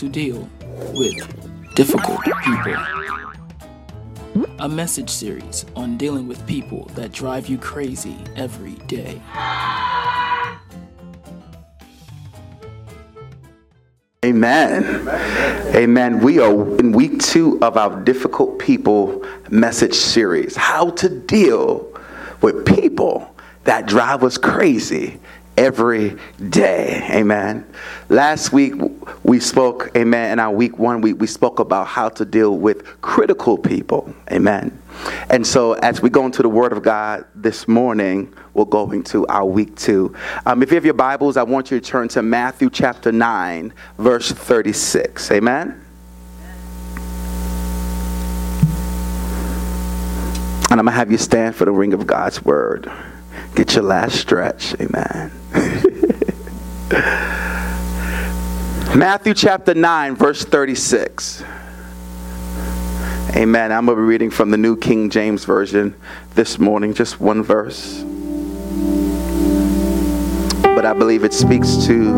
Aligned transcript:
to 0.00 0.08
Deal 0.08 0.48
with 0.94 1.74
Difficult 1.74 2.22
People. 2.42 2.74
A 4.60 4.66
message 4.66 5.10
series 5.10 5.66
on 5.76 5.98
dealing 5.98 6.26
with 6.26 6.46
people 6.46 6.86
that 6.94 7.12
drive 7.12 7.48
you 7.48 7.58
crazy 7.58 8.16
every 8.34 8.76
day. 8.86 9.20
Amen. 14.24 15.06
Amen. 15.76 16.20
We 16.20 16.38
are 16.38 16.78
in 16.78 16.92
week 16.92 17.18
two 17.18 17.58
of 17.60 17.76
our 17.76 18.00
Difficult 18.00 18.58
People 18.58 19.22
message 19.50 19.92
series. 19.94 20.56
How 20.56 20.92
to 20.92 21.10
deal 21.10 21.86
with 22.40 22.64
people 22.64 23.36
that 23.64 23.84
drive 23.84 24.24
us 24.24 24.38
crazy 24.38 25.20
every 25.56 26.16
day. 26.48 27.06
Amen. 27.10 27.66
Last 28.08 28.52
week 28.52 28.74
we 29.22 29.40
spoke, 29.40 29.90
amen, 29.96 30.32
in 30.32 30.38
our 30.38 30.50
week 30.50 30.78
one, 30.78 31.00
we, 31.00 31.12
we 31.12 31.26
spoke 31.26 31.58
about 31.58 31.86
how 31.86 32.08
to 32.10 32.24
deal 32.24 32.56
with 32.56 33.00
critical 33.00 33.58
people. 33.58 34.12
Amen. 34.32 34.76
And 35.28 35.46
so 35.46 35.74
as 35.74 36.02
we 36.02 36.10
go 36.10 36.26
into 36.26 36.42
the 36.42 36.48
Word 36.48 36.72
of 36.72 36.82
God 36.82 37.24
this 37.34 37.68
morning, 37.68 38.34
we're 38.54 38.64
going 38.64 39.02
to 39.04 39.26
our 39.28 39.44
week 39.44 39.76
two. 39.76 40.14
Um, 40.46 40.62
if 40.62 40.70
you 40.70 40.74
have 40.74 40.84
your 40.84 40.94
Bibles, 40.94 41.36
I 41.36 41.42
want 41.42 41.70
you 41.70 41.78
to 41.78 41.86
turn 41.86 42.08
to 42.08 42.22
Matthew 42.22 42.70
chapter 42.70 43.12
9, 43.12 43.72
verse 43.98 44.32
36. 44.32 45.30
Amen. 45.30 45.86
And 50.70 50.78
I'm 50.78 50.86
going 50.86 50.92
to 50.94 50.98
have 50.98 51.10
you 51.10 51.18
stand 51.18 51.56
for 51.56 51.64
the 51.64 51.72
ring 51.72 51.92
of 51.92 52.06
God's 52.06 52.44
Word. 52.44 52.90
Get 53.54 53.74
your 53.74 53.84
last 53.84 54.16
stretch. 54.16 54.74
Amen. 54.80 55.30
Matthew 58.96 59.34
chapter 59.34 59.74
9, 59.74 60.16
verse 60.16 60.44
36. 60.44 61.44
Amen. 63.36 63.70
I'm 63.70 63.86
going 63.86 63.96
to 63.96 64.02
be 64.02 64.06
reading 64.06 64.30
from 64.30 64.50
the 64.50 64.56
New 64.56 64.76
King 64.76 65.10
James 65.10 65.44
Version 65.44 65.94
this 66.34 66.58
morning, 66.58 66.94
just 66.94 67.20
one 67.20 67.42
verse. 67.42 68.02
But 70.62 70.84
I 70.84 70.92
believe 70.92 71.24
it 71.24 71.32
speaks 71.32 71.76
to 71.86 72.12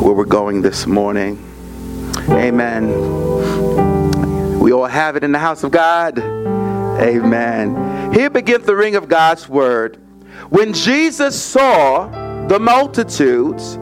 where 0.00 0.12
we're 0.12 0.24
going 0.24 0.62
this 0.62 0.86
morning. 0.86 1.38
Amen. 2.30 2.88
We 4.58 4.72
all 4.72 4.86
have 4.86 5.16
it 5.16 5.24
in 5.24 5.32
the 5.32 5.38
house 5.38 5.62
of 5.62 5.70
God. 5.70 6.16
Amen. 7.00 8.12
Here 8.12 8.30
begins 8.30 8.66
the 8.66 8.76
ring 8.76 8.94
of 8.96 9.08
God's 9.08 9.48
word. 9.48 9.98
When 10.50 10.72
Jesus 10.72 11.40
saw 11.40 12.08
the 12.46 12.58
multitudes, 12.58 13.74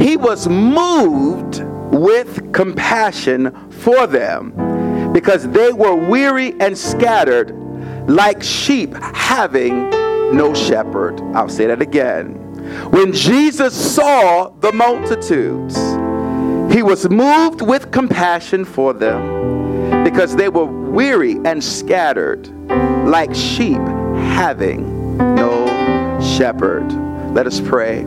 he 0.00 0.16
was 0.16 0.48
moved 0.48 1.62
with 1.92 2.52
compassion 2.52 3.70
for 3.70 4.06
them 4.06 5.12
because 5.12 5.48
they 5.48 5.72
were 5.72 5.94
weary 5.94 6.58
and 6.60 6.76
scattered 6.76 7.50
like 8.08 8.42
sheep 8.42 8.94
having 8.94 9.90
no 10.36 10.54
shepherd. 10.54 11.20
I'll 11.34 11.48
say 11.48 11.66
that 11.66 11.82
again. 11.82 12.34
When 12.90 13.12
Jesus 13.12 13.74
saw 13.94 14.50
the 14.50 14.72
multitudes, 14.72 15.76
he 16.74 16.82
was 16.82 17.08
moved 17.08 17.62
with 17.62 17.90
compassion 17.90 18.64
for 18.64 18.92
them 18.92 19.39
because 20.04 20.36
they 20.36 20.48
were 20.48 20.64
weary 20.64 21.38
and 21.44 21.62
scattered 21.62 22.48
like 23.06 23.34
sheep 23.34 23.78
having 23.78 25.16
no 25.16 25.66
shepherd. 26.20 26.90
Let 27.32 27.46
us 27.46 27.60
pray. 27.60 28.00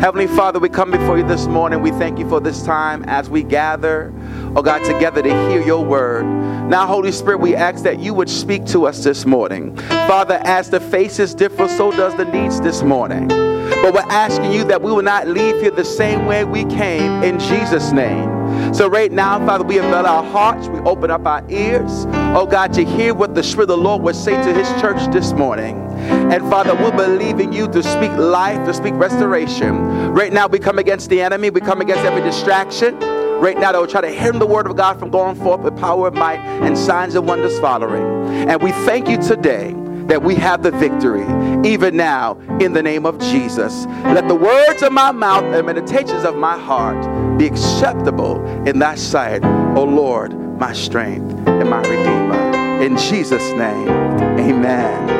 Heavenly 0.00 0.26
Father, 0.28 0.58
we 0.58 0.70
come 0.70 0.90
before 0.90 1.18
you 1.18 1.26
this 1.26 1.46
morning. 1.46 1.82
We 1.82 1.90
thank 1.90 2.18
you 2.18 2.28
for 2.28 2.40
this 2.40 2.62
time 2.62 3.04
as 3.06 3.28
we 3.28 3.42
gather, 3.42 4.12
oh 4.56 4.62
God, 4.62 4.82
together 4.84 5.22
to 5.22 5.48
hear 5.50 5.60
your 5.60 5.84
word. 5.84 6.24
Now, 6.70 6.86
Holy 6.86 7.12
Spirit, 7.12 7.40
we 7.40 7.54
ask 7.54 7.82
that 7.84 7.98
you 7.98 8.14
would 8.14 8.30
speak 8.30 8.64
to 8.66 8.86
us 8.86 9.04
this 9.04 9.26
morning. 9.26 9.76
Father, 9.76 10.40
as 10.44 10.70
the 10.70 10.80
faces 10.80 11.34
differ, 11.34 11.68
so 11.68 11.90
does 11.90 12.16
the 12.16 12.24
needs 12.24 12.60
this 12.60 12.82
morning. 12.82 13.28
But 13.28 13.92
we're 13.92 14.00
asking 14.08 14.52
you 14.52 14.64
that 14.64 14.80
we 14.80 14.90
will 14.90 15.02
not 15.02 15.26
leave 15.26 15.60
here 15.60 15.70
the 15.70 15.84
same 15.84 16.26
way 16.26 16.44
we 16.44 16.64
came 16.64 17.22
in 17.22 17.38
Jesus' 17.38 17.92
name. 17.92 18.39
So, 18.72 18.86
right 18.88 19.10
now, 19.10 19.44
Father, 19.44 19.64
we 19.64 19.78
avail 19.78 20.06
our 20.06 20.22
hearts, 20.22 20.68
we 20.68 20.78
open 20.80 21.10
up 21.10 21.26
our 21.26 21.44
ears, 21.50 22.06
oh 22.36 22.46
God, 22.46 22.72
to 22.74 22.84
hear 22.84 23.12
what 23.12 23.34
the 23.34 23.42
Spirit 23.42 23.64
of 23.64 23.68
the 23.68 23.76
Lord 23.76 24.02
would 24.02 24.14
say 24.14 24.32
to 24.32 24.54
His 24.54 24.68
church 24.80 25.12
this 25.12 25.32
morning. 25.32 25.76
And 26.32 26.40
Father, 26.48 26.74
we 26.74 26.90
believe 26.92 27.40
in 27.40 27.52
you 27.52 27.66
to 27.68 27.82
speak 27.82 28.12
life, 28.12 28.64
to 28.66 28.72
speak 28.72 28.94
restoration. 28.94 30.12
Right 30.12 30.32
now, 30.32 30.46
we 30.46 30.60
come 30.60 30.78
against 30.78 31.10
the 31.10 31.20
enemy, 31.20 31.50
we 31.50 31.60
come 31.60 31.80
against 31.80 32.04
every 32.04 32.22
distraction. 32.22 32.96
Right 33.40 33.58
now, 33.58 33.72
they 33.72 33.78
will 33.78 33.86
try 33.86 34.02
to 34.02 34.10
hinder 34.10 34.38
the 34.38 34.46
word 34.46 34.66
of 34.66 34.76
God 34.76 34.98
from 34.98 35.10
going 35.10 35.34
forth 35.34 35.62
with 35.62 35.76
power 35.76 36.08
of 36.08 36.14
might 36.14 36.38
and 36.38 36.78
signs 36.78 37.16
and 37.16 37.26
wonders 37.26 37.58
following. 37.58 38.02
And 38.48 38.62
we 38.62 38.70
thank 38.70 39.08
you 39.08 39.20
today 39.20 39.74
that 40.10 40.24
we 40.24 40.34
have 40.34 40.64
the 40.64 40.72
victory, 40.72 41.22
even 41.64 41.96
now, 41.96 42.36
in 42.60 42.72
the 42.72 42.82
name 42.82 43.06
of 43.06 43.16
Jesus. 43.20 43.86
Let 44.02 44.26
the 44.26 44.34
words 44.34 44.82
of 44.82 44.92
my 44.92 45.12
mouth 45.12 45.44
and 45.44 45.64
meditations 45.64 46.24
of 46.24 46.34
my 46.34 46.58
heart 46.58 47.38
be 47.38 47.46
acceptable 47.46 48.44
in 48.66 48.80
thy 48.80 48.96
sight, 48.96 49.44
O 49.76 49.84
Lord, 49.84 50.34
my 50.58 50.72
strength 50.72 51.32
and 51.46 51.70
my 51.70 51.80
redeemer. 51.82 52.82
In 52.82 52.96
Jesus' 52.96 53.52
name, 53.52 53.88
amen. 53.88 55.10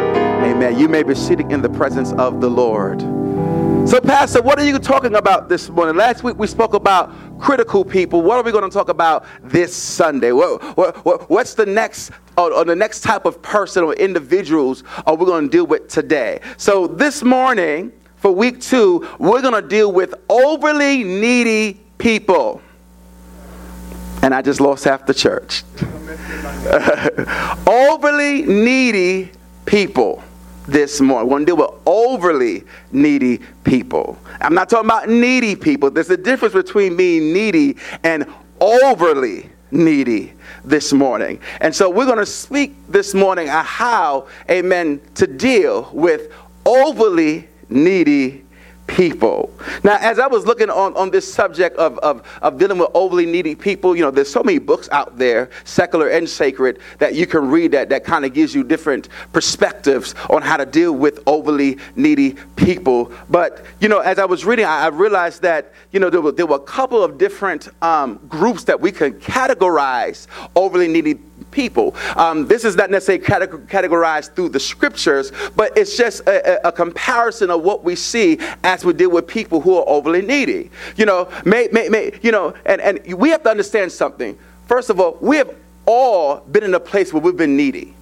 Amen. 0.44 0.76
You 0.76 0.88
may 0.88 1.04
be 1.04 1.14
sitting 1.14 1.52
in 1.52 1.62
the 1.62 1.68
presence 1.68 2.12
of 2.14 2.40
the 2.40 2.50
Lord. 2.50 3.00
So, 3.90 4.00
Pastor, 4.00 4.40
what 4.40 4.56
are 4.60 4.64
you 4.64 4.78
talking 4.78 5.16
about 5.16 5.48
this 5.48 5.68
morning? 5.68 5.96
Last 5.96 6.22
week 6.22 6.38
we 6.38 6.46
spoke 6.46 6.74
about 6.74 7.12
critical 7.40 7.84
people. 7.84 8.22
What 8.22 8.36
are 8.36 8.44
we 8.44 8.52
going 8.52 8.62
to 8.62 8.70
talk 8.70 8.88
about 8.88 9.26
this 9.42 9.74
Sunday? 9.74 10.30
What, 10.30 10.62
what, 10.76 11.04
what 11.04 11.28
what's 11.28 11.54
the 11.54 11.66
next 11.66 12.12
or, 12.38 12.64
the 12.64 12.76
next 12.76 13.00
type 13.00 13.24
of 13.24 13.42
person 13.42 13.82
or 13.82 13.94
individuals 13.94 14.84
are 15.06 15.16
we 15.16 15.26
going 15.26 15.46
to 15.46 15.50
deal 15.50 15.66
with 15.66 15.88
today? 15.88 16.40
So, 16.56 16.86
this 16.86 17.24
morning 17.24 17.90
for 18.14 18.30
week 18.30 18.60
two, 18.60 19.08
we're 19.18 19.42
going 19.42 19.60
to 19.60 19.68
deal 19.68 19.90
with 19.90 20.14
overly 20.28 21.02
needy 21.02 21.80
people. 21.98 22.62
And 24.22 24.32
I 24.32 24.40
just 24.40 24.60
lost 24.60 24.84
half 24.84 25.04
the 25.04 25.14
church. 25.14 25.64
overly 27.66 28.42
needy 28.42 29.32
people 29.66 30.22
this 30.70 31.00
morning. 31.00 31.28
We're 31.28 31.38
going 31.38 31.46
to 31.46 31.56
deal 31.56 31.56
with 31.56 31.80
overly 31.86 32.64
needy 32.92 33.40
people. 33.64 34.18
I'm 34.40 34.54
not 34.54 34.70
talking 34.70 34.86
about 34.86 35.08
needy 35.08 35.56
people. 35.56 35.90
There's 35.90 36.10
a 36.10 36.16
difference 36.16 36.54
between 36.54 36.96
being 36.96 37.32
needy 37.32 37.76
and 38.04 38.26
overly 38.60 39.50
needy 39.70 40.32
this 40.64 40.92
morning. 40.92 41.40
And 41.60 41.74
so 41.74 41.90
we're 41.90 42.06
going 42.06 42.18
to 42.18 42.26
speak 42.26 42.74
this 42.88 43.14
morning 43.14 43.48
on 43.48 43.64
how, 43.64 44.28
amen, 44.48 45.00
to 45.16 45.26
deal 45.26 45.90
with 45.92 46.32
overly 46.64 47.48
needy 47.68 48.44
people. 48.96 49.52
Now, 49.84 49.98
as 50.00 50.18
I 50.18 50.26
was 50.26 50.46
looking 50.46 50.68
on, 50.68 50.96
on 50.96 51.10
this 51.10 51.32
subject 51.32 51.76
of, 51.76 51.98
of, 51.98 52.26
of 52.42 52.58
dealing 52.58 52.78
with 52.78 52.90
overly 52.94 53.24
needy 53.24 53.54
people, 53.54 53.94
you 53.94 54.02
know, 54.02 54.10
there's 54.10 54.30
so 54.30 54.42
many 54.42 54.58
books 54.58 54.88
out 54.90 55.16
there, 55.16 55.48
secular 55.64 56.08
and 56.08 56.28
sacred, 56.28 56.80
that 56.98 57.14
you 57.14 57.26
can 57.26 57.48
read 57.48 57.70
that, 57.70 57.88
that 57.90 58.04
kind 58.04 58.24
of 58.24 58.34
gives 58.34 58.54
you 58.54 58.64
different 58.64 59.08
perspectives 59.32 60.14
on 60.28 60.42
how 60.42 60.56
to 60.56 60.66
deal 60.66 60.92
with 60.92 61.20
overly 61.26 61.78
needy 61.94 62.36
people. 62.56 63.12
But, 63.28 63.64
you 63.80 63.88
know, 63.88 64.00
as 64.00 64.18
I 64.18 64.24
was 64.24 64.44
reading, 64.44 64.64
I, 64.64 64.86
I 64.86 64.88
realized 64.88 65.42
that, 65.42 65.72
you 65.92 66.00
know, 66.00 66.10
there 66.10 66.20
were, 66.20 66.32
there 66.32 66.46
were 66.46 66.56
a 66.56 66.60
couple 66.60 67.02
of 67.02 67.16
different 67.16 67.68
um, 67.82 68.20
groups 68.28 68.64
that 68.64 68.80
we 68.80 68.90
can 68.90 69.14
categorize 69.20 70.26
overly 70.56 70.88
needy 70.88 71.14
people. 71.50 71.94
Um, 72.16 72.46
this 72.46 72.64
is 72.64 72.76
not 72.76 72.90
necessarily 72.90 73.24
categorized 73.24 74.34
through 74.34 74.50
the 74.50 74.60
scriptures, 74.60 75.32
but 75.56 75.76
it's 75.76 75.96
just 75.96 76.20
a, 76.26 76.68
a, 76.68 76.72
comparison 76.72 77.50
of 77.50 77.62
what 77.62 77.84
we 77.84 77.94
see 77.94 78.38
as 78.64 78.84
we 78.84 78.92
deal 78.92 79.10
with 79.10 79.26
people 79.26 79.60
who 79.60 79.76
are 79.76 79.84
overly 79.86 80.22
needy. 80.22 80.70
You 80.96 81.06
know, 81.06 81.28
may, 81.44 81.68
may, 81.72 81.88
may, 81.88 82.18
you 82.22 82.32
know, 82.32 82.54
and, 82.64 82.80
and 82.80 83.14
we 83.14 83.30
have 83.30 83.42
to 83.44 83.50
understand 83.50 83.92
something. 83.92 84.38
First 84.66 84.90
of 84.90 85.00
all, 85.00 85.18
we 85.20 85.36
have 85.36 85.54
all 85.86 86.36
been 86.40 86.64
in 86.64 86.74
a 86.74 86.80
place 86.80 87.12
where 87.12 87.22
we've 87.22 87.36
been 87.36 87.56
needy. 87.56 87.94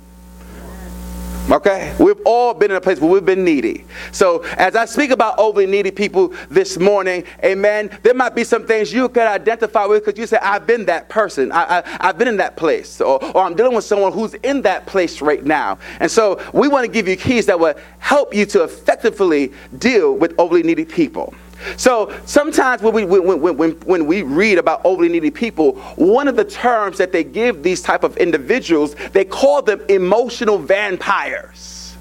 Okay? 1.51 1.95
We've 1.99 2.21
all 2.27 2.53
been 2.53 2.71
in 2.71 2.77
a 2.77 2.81
place 2.81 3.01
where 3.01 3.11
we've 3.11 3.25
been 3.25 3.45
needy. 3.45 3.85
So, 4.13 4.43
as 4.59 4.77
I 4.77 4.85
speak 4.85 5.11
about 5.11 5.39
overly 5.39 5.67
needy 5.67 5.91
people 5.91 6.35
this 6.51 6.79
morning, 6.79 7.25
amen, 7.43 7.99
there 8.03 8.15
might 8.15 8.35
be 8.35 8.45
some 8.45 8.67
things 8.67 8.93
you 8.93 9.09
can 9.09 9.27
identify 9.27 9.87
with 9.87 10.05
because 10.05 10.19
you 10.19 10.27
say, 10.27 10.39
I've 10.43 10.67
been 10.67 10.85
that 10.87 11.09
person. 11.09 11.51
I, 11.53 11.83
have 12.01 12.19
been 12.19 12.29
in 12.29 12.37
that 12.37 12.57
place. 12.57 13.01
Or, 13.01 13.23
or 13.35 13.43
I'm 13.43 13.55
dealing 13.55 13.75
with 13.75 13.85
someone 13.85 14.13
who's 14.13 14.35
in 14.35 14.63
that 14.63 14.87
place 14.87 15.23
right 15.23 15.45
now. 15.45 15.79
And 16.01 16.11
so, 16.11 16.43
we 16.53 16.69
want 16.69 16.85
to 16.85 16.93
give 16.93 17.09
you 17.09 17.17
keys 17.17 17.47
that 17.47 17.59
will 17.59 17.75
help 17.99 18.35
you 18.35 18.45
to 18.47 18.65
effectively 18.65 19.53
deal 19.79 20.15
with 20.15 20.35
overly 20.39 20.63
needy 20.63 20.85
people. 20.85 21.35
So 21.77 22.15
sometimes 22.25 22.83
when 22.83 22.95
we, 22.95 23.05
when, 23.05 23.41
when, 23.41 23.73
when, 23.73 24.07
we 24.07 24.23
read 24.23 24.59
about 24.59 24.81
overly 24.85 25.09
needy 25.09 25.31
people, 25.31 25.77
one 25.97 26.29
of 26.29 26.37
the 26.37 26.45
terms 26.45 26.99
that 26.99 27.13
they 27.13 27.25
give 27.25 27.63
these 27.63 27.83
type 27.83 28.05
of 28.05 28.17
individuals, 28.17 28.95
they 29.13 29.25
call 29.25 29.63
them 29.63 29.81
emotional 29.89 30.59
vampires. 30.59 31.97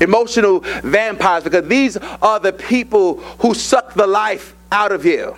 Emotional 0.00 0.60
vampires, 0.82 1.44
because 1.44 1.68
these 1.68 1.96
are 1.96 2.40
the 2.40 2.52
people 2.52 3.18
who 3.40 3.54
suck 3.54 3.94
the 3.94 4.06
life 4.06 4.54
out 4.72 4.90
of 4.90 5.04
you. 5.04 5.36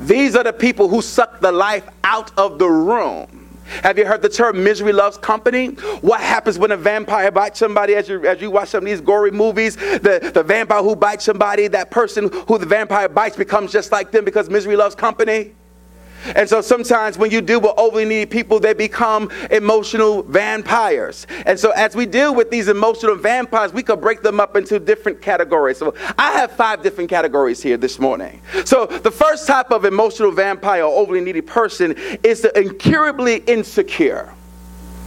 These 0.00 0.34
are 0.34 0.44
the 0.44 0.52
people 0.52 0.88
who 0.88 1.02
suck 1.02 1.40
the 1.40 1.52
life 1.52 1.88
out 2.02 2.36
of 2.38 2.58
the 2.58 2.68
room. 2.68 3.43
Have 3.82 3.98
you 3.98 4.06
heard 4.06 4.22
the 4.22 4.28
term 4.28 4.62
misery 4.62 4.92
loves 4.92 5.16
company? 5.18 5.68
What 6.00 6.20
happens 6.20 6.58
when 6.58 6.70
a 6.70 6.76
vampire 6.76 7.30
bites 7.30 7.58
somebody 7.58 7.94
as 7.94 8.08
you, 8.08 8.24
as 8.26 8.40
you 8.40 8.50
watch 8.50 8.68
some 8.68 8.84
of 8.84 8.84
these 8.84 9.00
gory 9.00 9.30
movies? 9.30 9.76
The, 9.76 10.30
the 10.32 10.42
vampire 10.42 10.82
who 10.82 10.96
bites 10.96 11.24
somebody, 11.24 11.68
that 11.68 11.90
person 11.90 12.30
who 12.48 12.58
the 12.58 12.66
vampire 12.66 13.08
bites 13.08 13.36
becomes 13.36 13.72
just 13.72 13.92
like 13.92 14.10
them 14.10 14.24
because 14.24 14.48
misery 14.48 14.76
loves 14.76 14.94
company? 14.94 15.54
And 16.36 16.48
so 16.48 16.60
sometimes 16.60 17.18
when 17.18 17.30
you 17.30 17.40
deal 17.40 17.60
with 17.60 17.72
overly 17.76 18.04
needy 18.04 18.26
people, 18.26 18.60
they 18.60 18.74
become 18.74 19.30
emotional 19.50 20.22
vampires. 20.22 21.26
And 21.46 21.58
so 21.58 21.70
as 21.72 21.94
we 21.94 22.06
deal 22.06 22.34
with 22.34 22.50
these 22.50 22.68
emotional 22.68 23.16
vampires, 23.16 23.72
we 23.72 23.82
could 23.82 24.00
break 24.00 24.22
them 24.22 24.40
up 24.40 24.56
into 24.56 24.78
different 24.78 25.20
categories. 25.20 25.78
So 25.78 25.94
I 26.18 26.32
have 26.32 26.52
five 26.52 26.82
different 26.82 27.10
categories 27.10 27.62
here 27.62 27.76
this 27.76 27.98
morning. 27.98 28.40
So 28.64 28.86
the 28.86 29.10
first 29.10 29.46
type 29.46 29.70
of 29.70 29.84
emotional 29.84 30.30
vampire 30.30 30.82
or 30.82 31.00
overly 31.00 31.20
needy 31.20 31.40
person 31.40 31.94
is 32.22 32.42
the 32.42 32.58
incurably 32.58 33.36
insecure. 33.46 34.34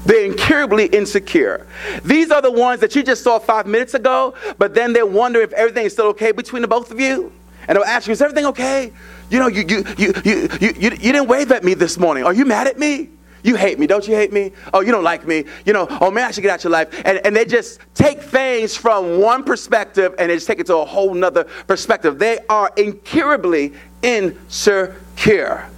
They're 0.06 0.26
incurably 0.26 0.86
insecure. 0.86 1.68
These 2.06 2.32
are 2.32 2.42
the 2.42 2.52
ones 2.52 2.80
that 2.80 2.96
you 2.96 3.04
just 3.04 3.24
saw 3.24 3.40
five 3.40 3.68
minutes 3.68 3.94
ago, 3.94 4.36
but 4.58 4.74
then 4.74 4.94
they 4.94 5.04
wonder 5.04 5.42
if 5.42 5.52
everything 5.52 5.86
is 5.86 5.94
still 5.94 6.08
okay 6.08 6.32
between 6.32 6.62
the 6.62 6.68
both 6.68 6.92
of 6.92 7.00
you. 7.00 7.32
And 7.68 7.76
they'll 7.76 7.84
ask 7.84 8.08
you, 8.08 8.14
is 8.14 8.22
everything 8.22 8.46
okay? 8.48 8.94
You 9.30 9.40
know, 9.40 9.48
you, 9.48 9.66
you, 9.68 9.84
you, 9.98 10.14
you, 10.24 10.50
you, 10.62 10.74
you, 10.80 10.90
you 10.92 11.12
didn't 11.12 11.28
wave 11.28 11.52
at 11.52 11.64
me 11.64 11.74
this 11.74 11.98
morning. 11.98 12.24
Are 12.24 12.34
you 12.34 12.46
mad 12.46 12.68
at 12.68 12.80
me? 12.80 13.10
You 13.44 13.56
hate 13.56 13.80
me, 13.80 13.88
don't 13.88 14.06
you 14.08 14.16
hate 14.16 14.34
me? 14.34 14.52
Oh, 14.74 14.82
you 14.82 14.92
don't 14.92 15.04
like 15.04 15.26
me. 15.26 15.46
You 15.66 15.74
know, 15.74 15.88
oh 16.02 16.12
man, 16.12 16.26
I 16.26 16.32
should 16.32 16.42
get 16.42 16.52
out 16.52 16.64
your 16.64 16.72
life. 16.72 17.02
And, 17.06 17.20
and 17.26 17.36
they 17.36 17.46
just 17.46 17.80
take 17.94 18.22
things 18.22 18.76
from 18.76 19.20
one 19.22 19.44
perspective 19.44 20.16
and 20.18 20.30
they 20.30 20.36
just 20.36 20.48
take 20.48 20.60
it 20.60 20.66
to 20.68 20.78
a 20.78 20.86
whole 20.86 21.14
nother 21.14 21.46
perspective. 21.66 22.20
They 22.20 22.40
are 22.50 22.72
incurably 22.76 23.74
insecure. 24.02 25.70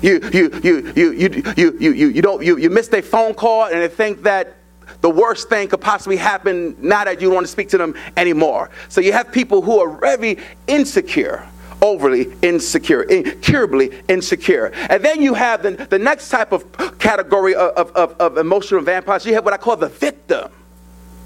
You, 0.00 0.20
you, 0.32 0.60
you, 0.62 0.92
you, 0.94 1.12
you, 1.12 1.42
you, 1.56 1.74
you, 1.78 1.92
you, 1.92 2.08
you, 2.08 2.22
don't, 2.22 2.44
you, 2.44 2.56
you 2.56 2.70
missed 2.70 2.94
a 2.94 3.02
phone 3.02 3.34
call 3.34 3.64
and 3.64 3.74
they 3.74 3.88
think 3.88 4.22
that 4.22 4.57
the 5.00 5.10
worst 5.10 5.48
thing 5.48 5.68
could 5.68 5.80
possibly 5.80 6.16
happen 6.16 6.76
now 6.80 7.04
that 7.04 7.20
you 7.20 7.28
don't 7.28 7.34
want 7.34 7.46
to 7.46 7.52
speak 7.52 7.68
to 7.70 7.78
them 7.78 7.94
anymore. 8.16 8.70
So 8.88 9.00
you 9.00 9.12
have 9.12 9.30
people 9.30 9.62
who 9.62 9.78
are 9.78 9.96
very 9.98 10.38
insecure 10.66 11.48
overly 11.80 12.32
insecure, 12.42 13.02
incurably 13.02 14.02
insecure. 14.08 14.72
And 14.90 15.04
then 15.04 15.22
you 15.22 15.34
have 15.34 15.62
the, 15.62 15.70
the 15.70 15.98
next 15.98 16.28
type 16.28 16.52
of 16.52 16.98
category 16.98 17.54
of, 17.54 17.90
of, 17.92 18.16
of 18.18 18.38
emotional 18.38 18.80
vampires. 18.80 19.24
You 19.24 19.34
have 19.34 19.44
what 19.44 19.54
I 19.54 19.58
call 19.58 19.76
the 19.76 19.88
victim. 19.88 20.50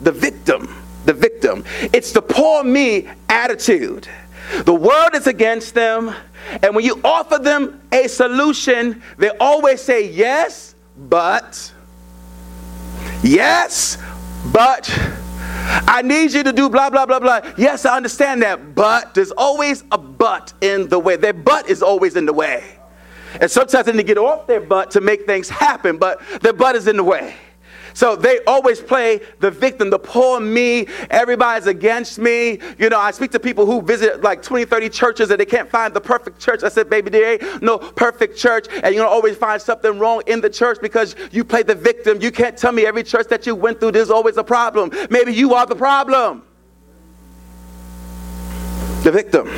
The 0.00 0.12
victim. 0.12 0.74
The 1.06 1.14
victim. 1.14 1.64
It's 1.94 2.12
the 2.12 2.22
poor 2.22 2.62
me 2.64 3.08
attitude. 3.28 4.08
The 4.64 4.74
world 4.74 5.14
is 5.14 5.26
against 5.26 5.74
them. 5.74 6.14
And 6.62 6.74
when 6.74 6.84
you 6.84 7.00
offer 7.04 7.38
them 7.38 7.80
a 7.90 8.08
solution, 8.08 9.02
they 9.16 9.30
always 9.40 9.80
say 9.80 10.08
yes, 10.08 10.74
but. 10.96 11.71
Yes, 13.22 13.98
but 14.52 14.90
I 15.86 16.02
need 16.02 16.32
you 16.32 16.42
to 16.42 16.52
do 16.52 16.68
blah, 16.68 16.90
blah, 16.90 17.06
blah, 17.06 17.20
blah. 17.20 17.40
Yes, 17.56 17.86
I 17.86 17.96
understand 17.96 18.42
that, 18.42 18.74
but 18.74 19.14
there's 19.14 19.30
always 19.30 19.84
a 19.92 19.98
but 19.98 20.52
in 20.60 20.88
the 20.88 20.98
way. 20.98 21.16
Their 21.16 21.32
butt 21.32 21.68
is 21.68 21.82
always 21.82 22.16
in 22.16 22.26
the 22.26 22.32
way. 22.32 22.64
And 23.40 23.50
sometimes 23.50 23.86
they 23.86 23.92
need 23.92 23.98
to 23.98 24.04
get 24.04 24.18
off 24.18 24.46
their 24.46 24.60
butt 24.60 24.90
to 24.92 25.00
make 25.00 25.24
things 25.24 25.48
happen, 25.48 25.98
but 25.98 26.20
their 26.40 26.52
butt 26.52 26.76
is 26.76 26.88
in 26.88 26.96
the 26.96 27.04
way. 27.04 27.34
So 27.94 28.16
they 28.16 28.40
always 28.46 28.80
play 28.80 29.20
the 29.40 29.50
victim, 29.50 29.90
the 29.90 29.98
poor 29.98 30.40
me, 30.40 30.86
everybody's 31.10 31.66
against 31.66 32.18
me. 32.18 32.58
You 32.78 32.88
know, 32.88 32.98
I 32.98 33.10
speak 33.10 33.30
to 33.32 33.40
people 33.40 33.66
who 33.66 33.82
visit 33.82 34.22
like 34.22 34.42
20, 34.42 34.64
30 34.64 34.88
churches 34.88 35.30
and 35.30 35.38
they 35.38 35.46
can't 35.46 35.70
find 35.70 35.94
the 35.94 36.00
perfect 36.00 36.40
church. 36.40 36.62
I 36.62 36.68
said, 36.68 36.88
baby, 36.88 37.10
there 37.10 37.32
ain't 37.32 37.62
no 37.62 37.78
perfect 37.78 38.36
church. 38.36 38.66
And 38.82 38.94
you're 38.94 39.04
gonna 39.04 39.14
always 39.14 39.36
find 39.36 39.60
something 39.60 39.98
wrong 39.98 40.22
in 40.26 40.40
the 40.40 40.50
church 40.50 40.78
because 40.80 41.14
you 41.30 41.44
play 41.44 41.62
the 41.62 41.74
victim. 41.74 42.20
You 42.20 42.30
can't 42.30 42.56
tell 42.56 42.72
me 42.72 42.86
every 42.86 43.02
church 43.02 43.28
that 43.28 43.46
you 43.46 43.54
went 43.54 43.80
through, 43.80 43.92
there's 43.92 44.10
always 44.10 44.36
a 44.36 44.44
problem. 44.44 44.90
Maybe 45.10 45.34
you 45.34 45.54
are 45.54 45.66
the 45.66 45.76
problem. 45.76 46.44
The 49.02 49.10
victim. 49.12 49.48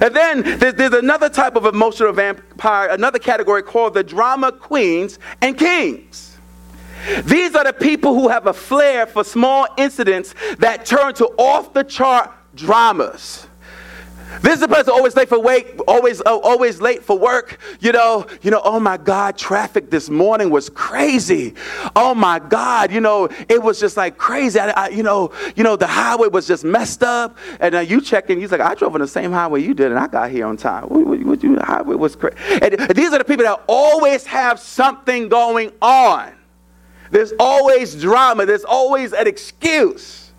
And 0.00 0.14
then 0.14 0.58
there's, 0.58 0.74
there's, 0.74 0.94
another 0.94 1.28
type 1.28 1.56
of 1.56 1.66
emotional 1.66 2.12
vampire, 2.12 2.88
another 2.88 3.18
category 3.18 3.62
called 3.62 3.94
the 3.94 4.02
drama 4.02 4.52
queens 4.52 5.18
and 5.42 5.58
kings. 5.58 6.33
These 7.24 7.54
are 7.54 7.64
the 7.64 7.72
people 7.72 8.14
who 8.14 8.28
have 8.28 8.46
a 8.46 8.52
flair 8.52 9.06
for 9.06 9.24
small 9.24 9.66
incidents 9.76 10.34
that 10.58 10.86
turn 10.86 11.14
to 11.14 11.26
off 11.38 11.72
the 11.72 11.84
chart 11.84 12.30
dramas. 12.54 13.46
This 14.40 14.54
is 14.54 14.60
the 14.60 14.68
person 14.68 14.92
always 14.92 15.14
late 15.14 15.28
for 15.28 15.38
wake, 15.38 15.78
always 15.86 16.20
uh, 16.20 16.36
always 16.36 16.80
late 16.80 17.04
for 17.04 17.16
work. 17.16 17.58
You 17.80 17.92
know, 17.92 18.26
you 18.42 18.50
know. 18.50 18.60
Oh 18.64 18.80
my 18.80 18.96
God, 18.96 19.36
traffic 19.38 19.90
this 19.90 20.10
morning 20.10 20.50
was 20.50 20.68
crazy. 20.70 21.54
Oh 21.94 22.14
my 22.14 22.40
God, 22.40 22.90
you 22.90 23.00
know, 23.00 23.28
it 23.48 23.62
was 23.62 23.78
just 23.78 23.96
like 23.96 24.18
crazy. 24.18 24.58
I, 24.58 24.70
I, 24.70 24.88
you 24.88 25.02
know, 25.02 25.32
you 25.54 25.62
know, 25.62 25.76
the 25.76 25.86
highway 25.86 26.28
was 26.28 26.48
just 26.48 26.64
messed 26.64 27.02
up. 27.02 27.36
And 27.60 27.76
uh, 27.76 27.80
you 27.80 28.00
check 28.00 28.28
in, 28.30 28.40
you're 28.40 28.48
like, 28.48 28.60
I 28.60 28.74
drove 28.74 28.94
on 28.94 29.00
the 29.00 29.06
same 29.06 29.30
highway 29.30 29.62
you 29.62 29.72
did, 29.72 29.92
and 29.92 29.98
I 29.98 30.08
got 30.08 30.30
here 30.30 30.46
on 30.46 30.56
time. 30.56 30.84
What, 30.84 31.06
what, 31.06 31.22
what, 31.22 31.40
the 31.40 31.64
highway 31.64 31.94
was 31.94 32.16
crazy. 32.16 32.36
And 32.60 32.96
these 32.96 33.12
are 33.12 33.18
the 33.18 33.24
people 33.24 33.44
that 33.44 33.62
always 33.68 34.26
have 34.26 34.58
something 34.58 35.28
going 35.28 35.70
on. 35.80 36.33
There's 37.14 37.32
always 37.38 37.94
drama, 37.94 38.44
there's 38.44 38.64
always 38.64 39.12
an 39.12 39.28
excuse. 39.28 40.32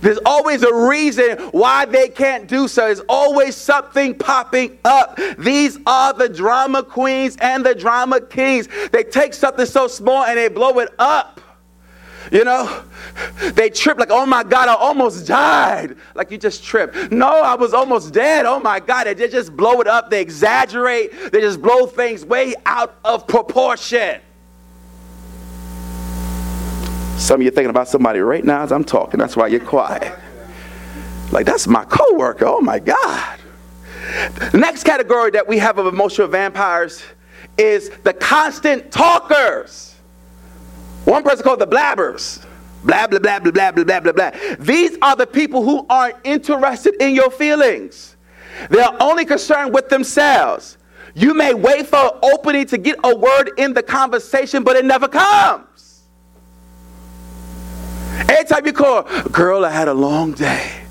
There's 0.00 0.18
always 0.24 0.62
a 0.62 0.74
reason 0.74 1.36
why 1.50 1.84
they 1.84 2.08
can't 2.08 2.48
do 2.48 2.66
so. 2.66 2.86
There's 2.86 3.02
always 3.10 3.54
something 3.54 4.14
popping 4.14 4.78
up. 4.86 5.20
These 5.36 5.78
are 5.86 6.14
the 6.14 6.30
drama 6.30 6.82
queens 6.82 7.36
and 7.42 7.62
the 7.62 7.74
drama 7.74 8.22
kings. 8.22 8.70
They 8.90 9.04
take 9.04 9.34
something 9.34 9.66
so 9.66 9.86
small 9.86 10.24
and 10.24 10.38
they 10.38 10.48
blow 10.48 10.78
it 10.78 10.88
up. 10.98 11.42
You 12.32 12.44
know, 12.44 12.82
they 13.52 13.68
trip 13.68 13.98
like, 13.98 14.10
oh 14.10 14.24
my 14.24 14.44
God, 14.44 14.70
I 14.70 14.74
almost 14.76 15.26
died. 15.26 15.94
Like 16.14 16.30
you 16.30 16.38
just 16.38 16.64
tripped. 16.64 17.12
No, 17.12 17.42
I 17.42 17.54
was 17.54 17.74
almost 17.74 18.14
dead. 18.14 18.46
Oh 18.46 18.60
my 18.60 18.80
God. 18.80 19.08
They 19.08 19.28
just 19.28 19.54
blow 19.54 19.82
it 19.82 19.86
up. 19.86 20.08
They 20.08 20.22
exaggerate. 20.22 21.32
They 21.32 21.42
just 21.42 21.60
blow 21.60 21.84
things 21.84 22.24
way 22.24 22.54
out 22.64 22.94
of 23.04 23.26
proportion. 23.26 24.22
Some 27.16 27.40
of 27.40 27.44
you 27.44 27.50
thinking 27.50 27.70
about 27.70 27.88
somebody 27.88 28.20
right 28.20 28.44
now 28.44 28.62
as 28.62 28.72
I'm 28.72 28.84
talking. 28.84 29.18
That's 29.18 29.36
why 29.36 29.46
you're 29.46 29.60
quiet. 29.60 30.18
Like, 31.32 31.46
that's 31.46 31.66
my 31.66 31.84
coworker. 31.84 32.46
Oh 32.46 32.60
my 32.60 32.78
God. 32.78 33.38
The 34.52 34.58
next 34.58 34.84
category 34.84 35.30
that 35.30 35.46
we 35.48 35.58
have 35.58 35.78
of 35.78 35.86
emotional 35.86 36.28
vampires 36.28 37.02
is 37.56 37.90
the 38.02 38.12
constant 38.12 38.92
talkers. 38.92 39.94
One 41.04 41.22
person 41.22 41.44
called 41.44 41.60
the 41.60 41.66
blabbers. 41.66 42.44
Blah, 42.84 43.06
blah, 43.06 43.18
blah, 43.18 43.38
blah, 43.38 43.50
blah, 43.50 43.72
blah, 43.72 43.84
blah, 43.84 44.00
blah, 44.00 44.12
blah. 44.12 44.30
These 44.58 44.98
are 45.00 45.16
the 45.16 45.26
people 45.26 45.62
who 45.64 45.86
aren't 45.88 46.16
interested 46.24 46.94
in 47.00 47.14
your 47.14 47.30
feelings. 47.30 48.16
They're 48.70 49.02
only 49.02 49.24
concerned 49.24 49.72
with 49.72 49.88
themselves. 49.88 50.76
You 51.14 51.32
may 51.32 51.54
wait 51.54 51.86
for 51.86 51.96
an 51.96 52.10
opening 52.22 52.66
to 52.66 52.78
get 52.78 52.98
a 53.04 53.16
word 53.16 53.52
in 53.56 53.72
the 53.72 53.82
conversation, 53.82 54.62
but 54.62 54.76
it 54.76 54.84
never 54.84 55.08
comes. 55.08 55.64
Anytime 58.28 58.66
you 58.66 58.72
call, 58.72 59.02
girl, 59.30 59.64
I 59.64 59.70
had 59.70 59.88
a 59.88 59.94
long 59.94 60.32
day. 60.32 60.84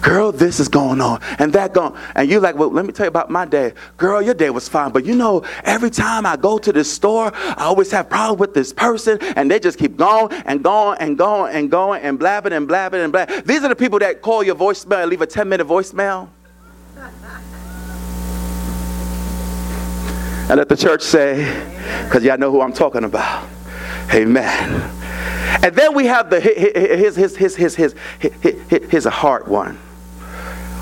Girl, 0.00 0.32
this 0.32 0.60
is 0.60 0.68
going 0.68 1.00
on 1.00 1.20
and 1.38 1.52
that 1.52 1.74
going. 1.74 1.94
And 2.14 2.28
you're 2.28 2.40
like, 2.40 2.56
well, 2.56 2.70
let 2.70 2.86
me 2.86 2.92
tell 2.92 3.04
you 3.04 3.08
about 3.08 3.30
my 3.30 3.44
day. 3.44 3.74
Girl, 3.96 4.20
your 4.22 4.34
day 4.34 4.50
was 4.50 4.68
fine. 4.68 4.92
But 4.92 5.04
you 5.04 5.14
know, 5.14 5.44
every 5.64 5.90
time 5.90 6.26
I 6.26 6.36
go 6.36 6.58
to 6.58 6.72
the 6.72 6.84
store, 6.84 7.32
I 7.34 7.64
always 7.64 7.90
have 7.90 8.08
problems 8.08 8.40
with 8.40 8.54
this 8.54 8.72
person 8.72 9.18
and 9.36 9.50
they 9.50 9.60
just 9.60 9.78
keep 9.78 9.96
going 9.96 10.32
and 10.46 10.62
going 10.62 10.98
and 11.00 11.18
going 11.18 11.54
and 11.54 11.70
going 11.70 12.02
and 12.02 12.18
blabbing 12.18 12.52
and 12.52 12.66
blabbing 12.66 13.02
and 13.02 13.12
blabbing. 13.12 13.42
These 13.44 13.62
are 13.62 13.68
the 13.68 13.76
people 13.76 13.98
that 13.98 14.22
call 14.22 14.42
your 14.42 14.54
voicemail 14.54 15.02
and 15.02 15.10
leave 15.10 15.22
a 15.22 15.26
10 15.26 15.48
minute 15.48 15.66
voicemail. 15.66 16.28
And 20.50 20.56
let 20.56 20.70
the 20.70 20.76
church 20.76 21.02
say, 21.02 21.44
because 22.04 22.24
y'all 22.24 22.38
know 22.38 22.50
who 22.50 22.62
I'm 22.62 22.72
talking 22.72 23.04
about. 23.04 23.46
Amen. 24.12 24.94
And 25.62 25.74
then 25.74 25.94
we 25.94 26.06
have 26.06 26.30
the 26.30 26.40
his 26.40 27.16
his 27.16 27.36
his 27.36 27.56
his 27.56 27.74
his 27.74 27.94
his, 28.20 28.90
his 28.90 29.06
a 29.06 29.10
hard 29.10 29.48
one. 29.48 29.78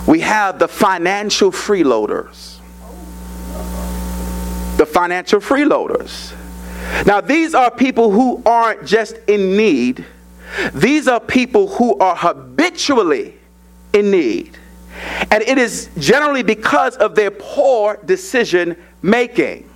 We 0.06 0.20
have 0.20 0.58
the 0.58 0.68
financial 0.68 1.50
freeloaders. 1.50 2.58
The 4.76 4.86
financial 4.86 5.40
freeloaders. 5.40 6.34
Now 7.06 7.20
these 7.20 7.54
are 7.54 7.70
people 7.70 8.10
who 8.10 8.42
aren't 8.44 8.84
just 8.84 9.16
in 9.26 9.56
need. 9.56 10.04
These 10.74 11.08
are 11.08 11.20
people 11.20 11.68
who 11.68 11.98
are 11.98 12.14
habitually 12.14 13.34
in 13.92 14.10
need. 14.10 14.58
And 15.30 15.42
it 15.42 15.58
is 15.58 15.90
generally 15.98 16.42
because 16.42 16.96
of 16.96 17.14
their 17.14 17.30
poor 17.30 17.98
decision 18.04 18.76
making. 19.02 19.68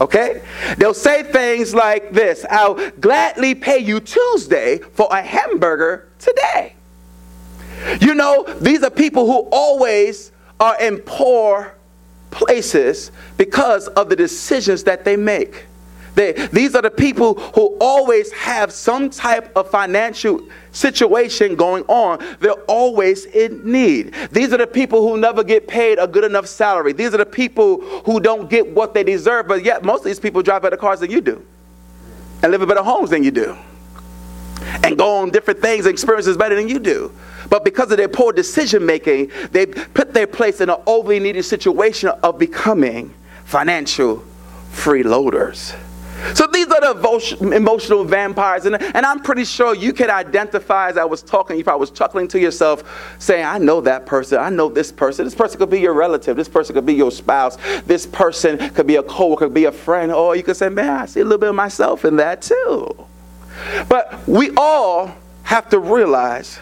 Okay? 0.00 0.42
They'll 0.78 0.94
say 0.94 1.22
things 1.22 1.74
like 1.74 2.12
this 2.12 2.44
I'll 2.50 2.90
gladly 2.92 3.54
pay 3.54 3.78
you 3.78 4.00
Tuesday 4.00 4.78
for 4.78 5.08
a 5.10 5.22
hamburger 5.22 6.08
today. 6.18 6.74
You 8.00 8.14
know, 8.14 8.44
these 8.60 8.82
are 8.82 8.90
people 8.90 9.26
who 9.26 9.48
always 9.50 10.32
are 10.60 10.80
in 10.80 10.98
poor 10.98 11.74
places 12.30 13.10
because 13.36 13.88
of 13.88 14.08
the 14.08 14.16
decisions 14.16 14.84
that 14.84 15.04
they 15.04 15.16
make. 15.16 15.66
They, 16.14 16.32
these 16.32 16.74
are 16.74 16.82
the 16.82 16.90
people 16.90 17.34
who 17.34 17.76
always 17.80 18.30
have 18.32 18.70
some 18.70 19.08
type 19.08 19.54
of 19.56 19.70
financial 19.70 20.46
situation 20.72 21.56
going 21.56 21.84
on. 21.84 22.22
They're 22.40 22.52
always 22.68 23.24
in 23.26 23.70
need. 23.70 24.14
These 24.30 24.52
are 24.52 24.58
the 24.58 24.66
people 24.66 25.08
who 25.08 25.16
never 25.16 25.42
get 25.42 25.66
paid 25.66 25.98
a 25.98 26.06
good 26.06 26.24
enough 26.24 26.46
salary. 26.46 26.92
These 26.92 27.14
are 27.14 27.18
the 27.18 27.26
people 27.26 27.80
who 28.04 28.20
don't 28.20 28.50
get 28.50 28.66
what 28.74 28.92
they 28.94 29.04
deserve, 29.04 29.48
but 29.48 29.64
yet 29.64 29.84
most 29.84 30.00
of 30.00 30.04
these 30.06 30.20
people 30.20 30.42
drive 30.42 30.62
better 30.62 30.76
cars 30.76 31.00
than 31.00 31.10
you 31.10 31.20
do 31.20 31.44
and 32.42 32.52
live 32.52 32.60
in 32.60 32.68
better 32.68 32.82
homes 32.82 33.10
than 33.10 33.22
you 33.22 33.30
do 33.30 33.56
and 34.84 34.96
go 34.98 35.16
on 35.16 35.30
different 35.30 35.60
things 35.60 35.86
and 35.86 35.92
experiences 35.92 36.36
better 36.36 36.54
than 36.54 36.68
you 36.68 36.78
do. 36.78 37.12
But 37.48 37.64
because 37.64 37.90
of 37.90 37.98
their 37.98 38.08
poor 38.08 38.32
decision 38.32 38.84
making, 38.84 39.30
they 39.50 39.66
put 39.66 40.14
their 40.14 40.26
place 40.26 40.60
in 40.60 40.70
an 40.70 40.76
overly 40.86 41.20
needed 41.20 41.42
situation 41.44 42.10
of 42.22 42.38
becoming 42.38 43.12
financial 43.44 44.24
freeloaders. 44.72 45.76
So 46.34 46.46
these 46.46 46.66
are 46.68 46.80
the 46.80 47.52
emotional 47.54 48.04
vampires. 48.04 48.64
And, 48.66 48.80
and 48.80 49.04
I'm 49.04 49.20
pretty 49.20 49.44
sure 49.44 49.74
you 49.74 49.92
could 49.92 50.10
identify 50.10 50.88
as 50.88 50.96
I 50.96 51.04
was 51.04 51.22
talking, 51.22 51.58
if 51.58 51.68
I 51.68 51.74
was 51.74 51.90
chuckling 51.90 52.28
to 52.28 52.40
yourself, 52.40 53.16
saying, 53.18 53.44
I 53.44 53.58
know 53.58 53.80
that 53.82 54.06
person, 54.06 54.38
I 54.38 54.48
know 54.48 54.68
this 54.68 54.92
person. 54.92 55.24
This 55.24 55.34
person 55.34 55.58
could 55.58 55.70
be 55.70 55.80
your 55.80 55.94
relative, 55.94 56.36
this 56.36 56.48
person 56.48 56.74
could 56.74 56.86
be 56.86 56.94
your 56.94 57.10
spouse, 57.10 57.56
this 57.82 58.06
person 58.06 58.58
could 58.70 58.86
be 58.86 58.96
a 58.96 59.02
coworker, 59.02 59.46
could 59.46 59.54
be 59.54 59.64
a 59.64 59.72
friend, 59.72 60.12
or 60.12 60.36
you 60.36 60.42
could 60.42 60.56
say, 60.56 60.68
man, 60.68 60.90
I 60.90 61.06
see 61.06 61.20
a 61.20 61.24
little 61.24 61.38
bit 61.38 61.50
of 61.50 61.54
myself 61.54 62.04
in 62.04 62.16
that 62.16 62.42
too. 62.42 63.06
But 63.88 64.26
we 64.26 64.50
all 64.56 65.14
have 65.44 65.68
to 65.70 65.78
realize 65.78 66.58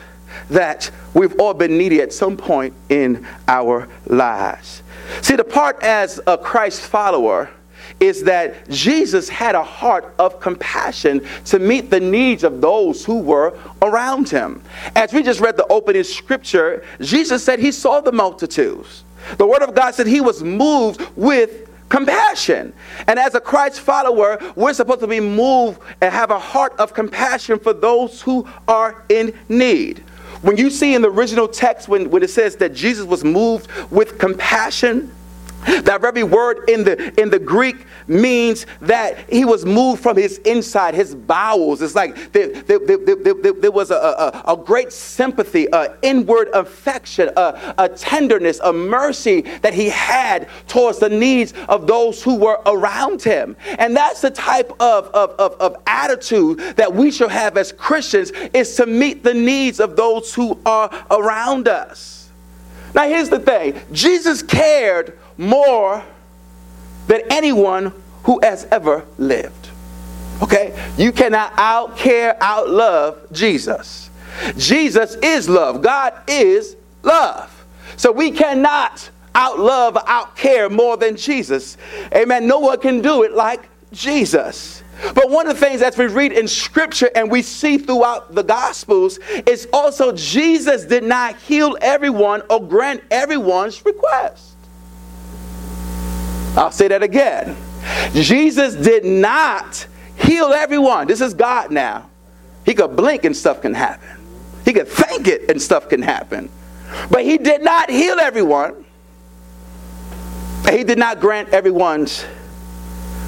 that 0.48 0.90
we've 1.14 1.38
all 1.38 1.54
been 1.54 1.76
needy 1.76 2.00
at 2.00 2.12
some 2.12 2.36
point 2.36 2.74
in 2.88 3.26
our 3.48 3.88
lives. 4.06 4.82
See, 5.22 5.36
the 5.36 5.44
part 5.44 5.82
as 5.82 6.20
a 6.26 6.38
Christ 6.38 6.82
follower 6.82 7.50
is 8.00 8.24
that 8.24 8.68
Jesus 8.70 9.28
had 9.28 9.54
a 9.54 9.62
heart 9.62 10.14
of 10.18 10.40
compassion 10.40 11.24
to 11.44 11.58
meet 11.58 11.90
the 11.90 12.00
needs 12.00 12.42
of 12.42 12.60
those 12.60 13.04
who 13.04 13.20
were 13.20 13.58
around 13.82 14.28
him. 14.28 14.62
As 14.96 15.12
we 15.12 15.22
just 15.22 15.40
read 15.40 15.56
the 15.56 15.66
opening 15.68 16.04
scripture, 16.04 16.84
Jesus 17.00 17.44
said 17.44 17.58
he 17.58 17.70
saw 17.70 18.00
the 18.00 18.12
multitudes. 18.12 19.04
The 19.36 19.46
Word 19.46 19.62
of 19.62 19.74
God 19.74 19.94
said 19.94 20.06
he 20.06 20.22
was 20.22 20.42
moved 20.42 21.06
with 21.14 21.68
compassion. 21.90 22.72
And 23.06 23.18
as 23.18 23.34
a 23.34 23.40
Christ 23.40 23.80
follower, 23.80 24.38
we're 24.56 24.72
supposed 24.72 25.00
to 25.00 25.06
be 25.06 25.20
moved 25.20 25.80
and 26.00 26.12
have 26.12 26.30
a 26.30 26.38
heart 26.38 26.72
of 26.78 26.94
compassion 26.94 27.58
for 27.58 27.74
those 27.74 28.22
who 28.22 28.48
are 28.66 29.04
in 29.10 29.38
need. 29.48 29.98
When 30.40 30.56
you 30.56 30.70
see 30.70 30.94
in 30.94 31.02
the 31.02 31.10
original 31.10 31.48
text, 31.48 31.86
when, 31.88 32.08
when 32.08 32.22
it 32.22 32.30
says 32.30 32.56
that 32.56 32.72
Jesus 32.72 33.04
was 33.04 33.24
moved 33.24 33.70
with 33.90 34.18
compassion, 34.18 35.12
that 35.66 36.00
very 36.00 36.22
word 36.22 36.68
in 36.68 36.84
the 36.84 37.20
in 37.20 37.30
the 37.30 37.38
Greek 37.38 37.86
means 38.10 38.66
that 38.80 39.30
he 39.30 39.44
was 39.44 39.64
moved 39.64 40.02
from 40.02 40.16
his 40.16 40.38
inside, 40.38 40.94
his 40.94 41.14
bowels. 41.14 41.80
It's 41.82 41.94
like 41.94 42.32
there, 42.32 42.48
there, 42.48 42.78
there, 42.78 43.52
there 43.52 43.70
was 43.70 43.90
a, 43.90 43.94
a, 43.94 44.52
a, 44.52 44.56
great 44.56 44.92
sympathy, 44.92 45.68
an 45.72 45.92
inward 46.02 46.48
affection, 46.52 47.30
a, 47.36 47.74
a 47.78 47.88
tenderness, 47.88 48.60
a 48.64 48.72
mercy 48.72 49.42
that 49.62 49.74
he 49.74 49.88
had 49.88 50.48
towards 50.66 50.98
the 50.98 51.08
needs 51.08 51.54
of 51.68 51.86
those 51.86 52.22
who 52.22 52.36
were 52.36 52.60
around 52.66 53.22
him. 53.22 53.56
And 53.78 53.96
that's 53.96 54.20
the 54.20 54.30
type 54.30 54.70
of, 54.80 55.06
of, 55.08 55.30
of, 55.38 55.52
of 55.60 55.76
attitude 55.86 56.58
that 56.76 56.92
we 56.92 57.10
should 57.10 57.30
have 57.30 57.56
as 57.56 57.72
Christians 57.72 58.32
is 58.52 58.74
to 58.76 58.86
meet 58.86 59.22
the 59.22 59.34
needs 59.34 59.78
of 59.78 59.96
those 59.96 60.34
who 60.34 60.58
are 60.66 60.90
around 61.10 61.68
us. 61.68 62.28
Now 62.94 63.06
here's 63.06 63.28
the 63.28 63.38
thing. 63.38 63.80
Jesus 63.92 64.42
cared 64.42 65.18
more 65.40 66.04
than 67.06 67.22
anyone 67.30 67.92
who 68.24 68.38
has 68.42 68.66
ever 68.70 69.06
lived. 69.18 69.70
Okay? 70.42 70.78
You 70.96 71.12
cannot 71.12 71.52
out 71.56 71.96
care, 71.96 72.36
out 72.42 72.68
love 72.68 73.26
Jesus. 73.32 74.10
Jesus 74.56 75.16
is 75.22 75.48
love. 75.48 75.82
God 75.82 76.14
is 76.28 76.76
love. 77.02 77.64
So 77.96 78.12
we 78.12 78.30
cannot 78.30 79.10
out 79.34 79.58
love, 79.58 79.96
out 80.06 80.36
care 80.36 80.68
more 80.68 80.96
than 80.96 81.16
Jesus. 81.16 81.76
Amen. 82.14 82.46
No 82.46 82.58
one 82.58 82.78
can 82.78 83.00
do 83.00 83.22
it 83.22 83.32
like 83.32 83.68
Jesus. 83.92 84.82
But 85.14 85.30
one 85.30 85.48
of 85.48 85.58
the 85.58 85.66
things 85.66 85.80
that 85.80 85.96
we 85.96 86.06
read 86.06 86.32
in 86.32 86.46
scripture 86.46 87.10
and 87.14 87.30
we 87.30 87.40
see 87.40 87.78
throughout 87.78 88.34
the 88.34 88.42
gospels 88.42 89.18
is 89.46 89.66
also 89.72 90.12
Jesus 90.12 90.84
did 90.84 91.04
not 91.04 91.36
heal 91.36 91.78
everyone 91.80 92.42
or 92.50 92.62
grant 92.62 93.02
everyone's 93.10 93.84
request. 93.84 94.49
I'll 96.56 96.72
say 96.72 96.88
that 96.88 97.02
again. 97.02 97.56
Jesus 98.12 98.74
did 98.74 99.04
not 99.04 99.86
heal 100.16 100.46
everyone. 100.46 101.06
This 101.06 101.20
is 101.20 101.34
God 101.34 101.70
now. 101.70 102.10
He 102.64 102.74
could 102.74 102.96
blink 102.96 103.24
and 103.24 103.36
stuff 103.36 103.62
can 103.62 103.74
happen. 103.74 104.08
He 104.64 104.72
could 104.72 104.88
think 104.88 105.26
it 105.26 105.50
and 105.50 105.60
stuff 105.60 105.88
can 105.88 106.02
happen. 106.02 106.50
But 107.10 107.24
he 107.24 107.38
did 107.38 107.62
not 107.62 107.90
heal 107.90 108.18
everyone. 108.18 108.84
He 110.70 110.84
did 110.84 110.98
not 110.98 111.20
grant 111.20 111.50
everyone's 111.50 112.24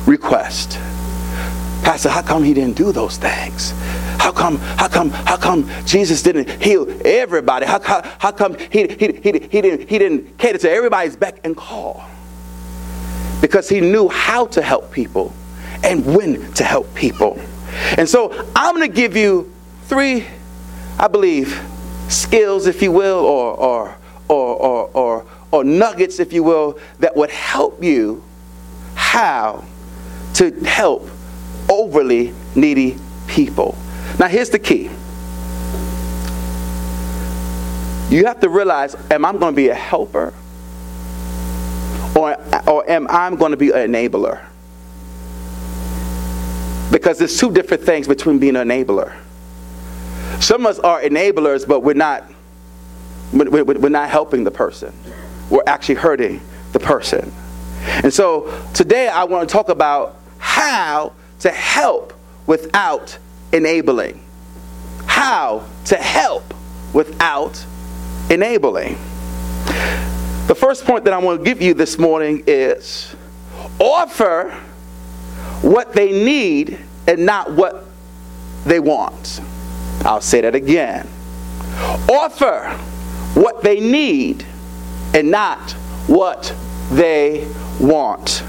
request. 0.07 0.79
Pastor, 1.83 2.09
how 2.09 2.23
come 2.23 2.45
he 2.45 2.55
didn't 2.55 2.77
do 2.77 2.93
those 2.93 3.17
things? 3.17 3.73
How 4.19 4.31
come, 4.31 4.59
how 4.59 4.89
come, 4.89 5.11
how 5.11 5.37
come 5.37 5.69
Jesus 5.85 6.23
didn't 6.23 6.49
heal 6.63 6.87
everybody? 7.05 7.67
How, 7.67 7.81
how, 7.81 8.03
how 8.19 8.31
come 8.31 8.57
he, 8.71 8.87
he, 8.87 9.07
he, 9.13 9.39
he, 9.51 9.61
didn't, 9.61 9.89
he 9.89 9.99
didn't 9.99 10.39
cater 10.39 10.59
to 10.59 10.71
everybody's 10.71 11.17
beck 11.17 11.41
and 11.43 11.57
call? 11.57 12.05
Because 13.43 13.69
he 13.69 13.81
knew 13.81 14.09
how 14.09 14.47
to 14.47 14.63
help 14.63 14.91
people 14.93 15.35
and 15.85 16.07
when 16.07 16.51
to 16.55 16.65
help 16.65 16.95
people. 16.95 17.39
And 17.99 18.09
so 18.09 18.31
I'm 18.55 18.77
going 18.77 18.89
to 18.89 18.95
give 18.95 19.17
you 19.17 19.53
three, 19.87 20.27
I 20.99 21.09
believe, 21.09 21.61
skills, 22.09 22.67
if 22.67 22.81
you 22.81 22.93
will, 22.93 23.19
or, 23.19 23.55
or, 23.55 23.97
or, 24.29 24.57
or, 24.57 24.91
or, 24.95 25.27
or 25.51 25.65
nuggets, 25.65 26.21
if 26.21 26.33
you 26.33 26.45
will, 26.45 26.79
that 27.01 27.17
would 27.17 27.31
help 27.31 27.83
you 27.83 28.23
how 28.95 29.65
to 30.35 30.53
help 30.61 31.09
overly 31.69 32.33
needy 32.55 32.97
people. 33.27 33.77
Now, 34.21 34.29
here's 34.29 34.51
the 34.51 34.59
key. 34.59 34.89
You 38.09 38.27
have 38.27 38.41
to 38.41 38.49
realize, 38.49 38.95
am 39.11 39.25
I 39.25 39.33
going 39.33 39.53
to 39.53 39.57
be 39.57 39.69
a 39.69 39.75
helper 39.75 40.33
or, 42.15 42.37
or 42.69 42.91
am 42.91 43.07
I 43.09 43.35
going 43.35 43.53
to 43.53 43.57
be 43.57 43.71
an 43.71 43.93
enabler? 43.93 44.45
Because 46.91 47.19
there's 47.19 47.39
two 47.39 47.51
different 47.51 47.83
things 47.83 48.07
between 48.07 48.39
being 48.39 48.57
an 48.57 48.69
enabler. 48.69 49.17
Some 50.41 50.67
of 50.67 50.73
us 50.73 50.79
are 50.81 51.01
enablers, 51.01 51.67
but 51.67 51.81
we're 51.81 51.95
not, 51.95 52.25
we're 53.33 53.65
we're 53.65 53.89
not 53.89 54.11
helping 54.11 54.45
the 54.45 54.51
person. 54.51 54.93
We're 55.49 55.63
actually 55.67 55.95
hurting 55.97 56.41
the 56.73 56.81
person. 56.81 57.33
And 57.85 58.13
so 58.13 58.53
today 58.75 59.09
I 59.09 59.25
want 59.25 59.49
to 59.49 59.53
talk 59.53 59.69
about 59.69 60.17
how 60.39 61.13
to 61.41 61.51
help 61.51 62.13
without 62.47 63.17
enabling. 63.53 64.23
How 65.07 65.67
to 65.87 65.97
help 65.97 66.55
without 66.93 67.65
enabling. 68.31 68.99
The 70.47 70.57
first 70.57 70.85
point 70.85 71.05
that 71.05 71.15
I 71.15 71.19
want 71.19 71.39
to 71.39 71.45
give 71.45 71.63
you 71.63 71.73
this 71.73 71.99
morning 71.99 72.43
is 72.49 73.15
offer 73.79 74.51
what 75.63 75.93
they 75.93 76.11
need 76.11 76.79
and 77.07 77.25
not 77.25 77.53
what 77.53 77.85
they 78.67 78.81
want. 78.81 79.41
I'll 80.05 80.21
say 80.21 80.41
that 80.41 80.57
again. 80.57 81.07
Offer 82.11 82.71
what 83.35 83.63
they 83.63 83.79
need 83.79 84.45
and 85.15 85.31
not 85.31 85.71
what 86.09 86.53
they 86.91 87.49
want. 87.81 88.43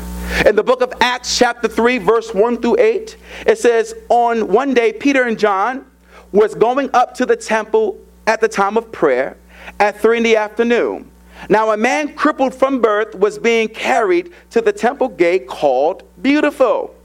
In 0.48 0.56
the 0.56 0.64
book 0.64 0.82
of 0.82 0.92
Acts, 1.00 1.38
chapter 1.38 1.68
3, 1.68 2.00
verse 2.00 2.34
1 2.34 2.60
through 2.60 2.80
8, 2.80 3.18
it 3.46 3.60
says, 3.60 3.94
On 4.10 4.48
one 4.48 4.74
day, 4.74 4.94
Peter 4.94 5.24
and 5.24 5.38
John 5.38 5.86
was 6.32 6.56
going 6.56 6.90
up 6.96 7.14
to 7.16 7.26
the 7.28 7.36
temple 7.36 8.00
at 8.26 8.42
the 8.42 8.48
time 8.48 8.78
of 8.78 8.92
prayer 8.92 9.38
at 9.80 10.02
3 10.02 10.18
in 10.18 10.24
the 10.24 10.36
afternoon. 10.36 11.12
Now, 11.50 11.72
a 11.72 11.78
man 11.78 12.14
crippled 12.16 12.54
from 12.54 12.82
birth 12.82 13.16
was 13.16 13.38
being 13.38 13.68
carried 13.68 14.34
to 14.52 14.62
the 14.62 14.72
temple 14.72 15.10
gate 15.10 15.48
called 15.48 16.04
Beautiful, 16.22 16.96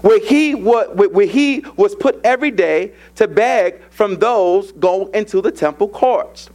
where 0.00 0.20
he, 0.20 0.54
was 0.54 1.94
put 1.94 2.20
every 2.24 2.50
day 2.50 2.92
to 3.16 3.28
beg 3.28 3.82
from 3.90 4.16
those 4.18 4.72
going 4.72 5.12
into 5.14 5.40
the 5.40 5.50
temple 5.50 5.88
courts. 5.88 6.48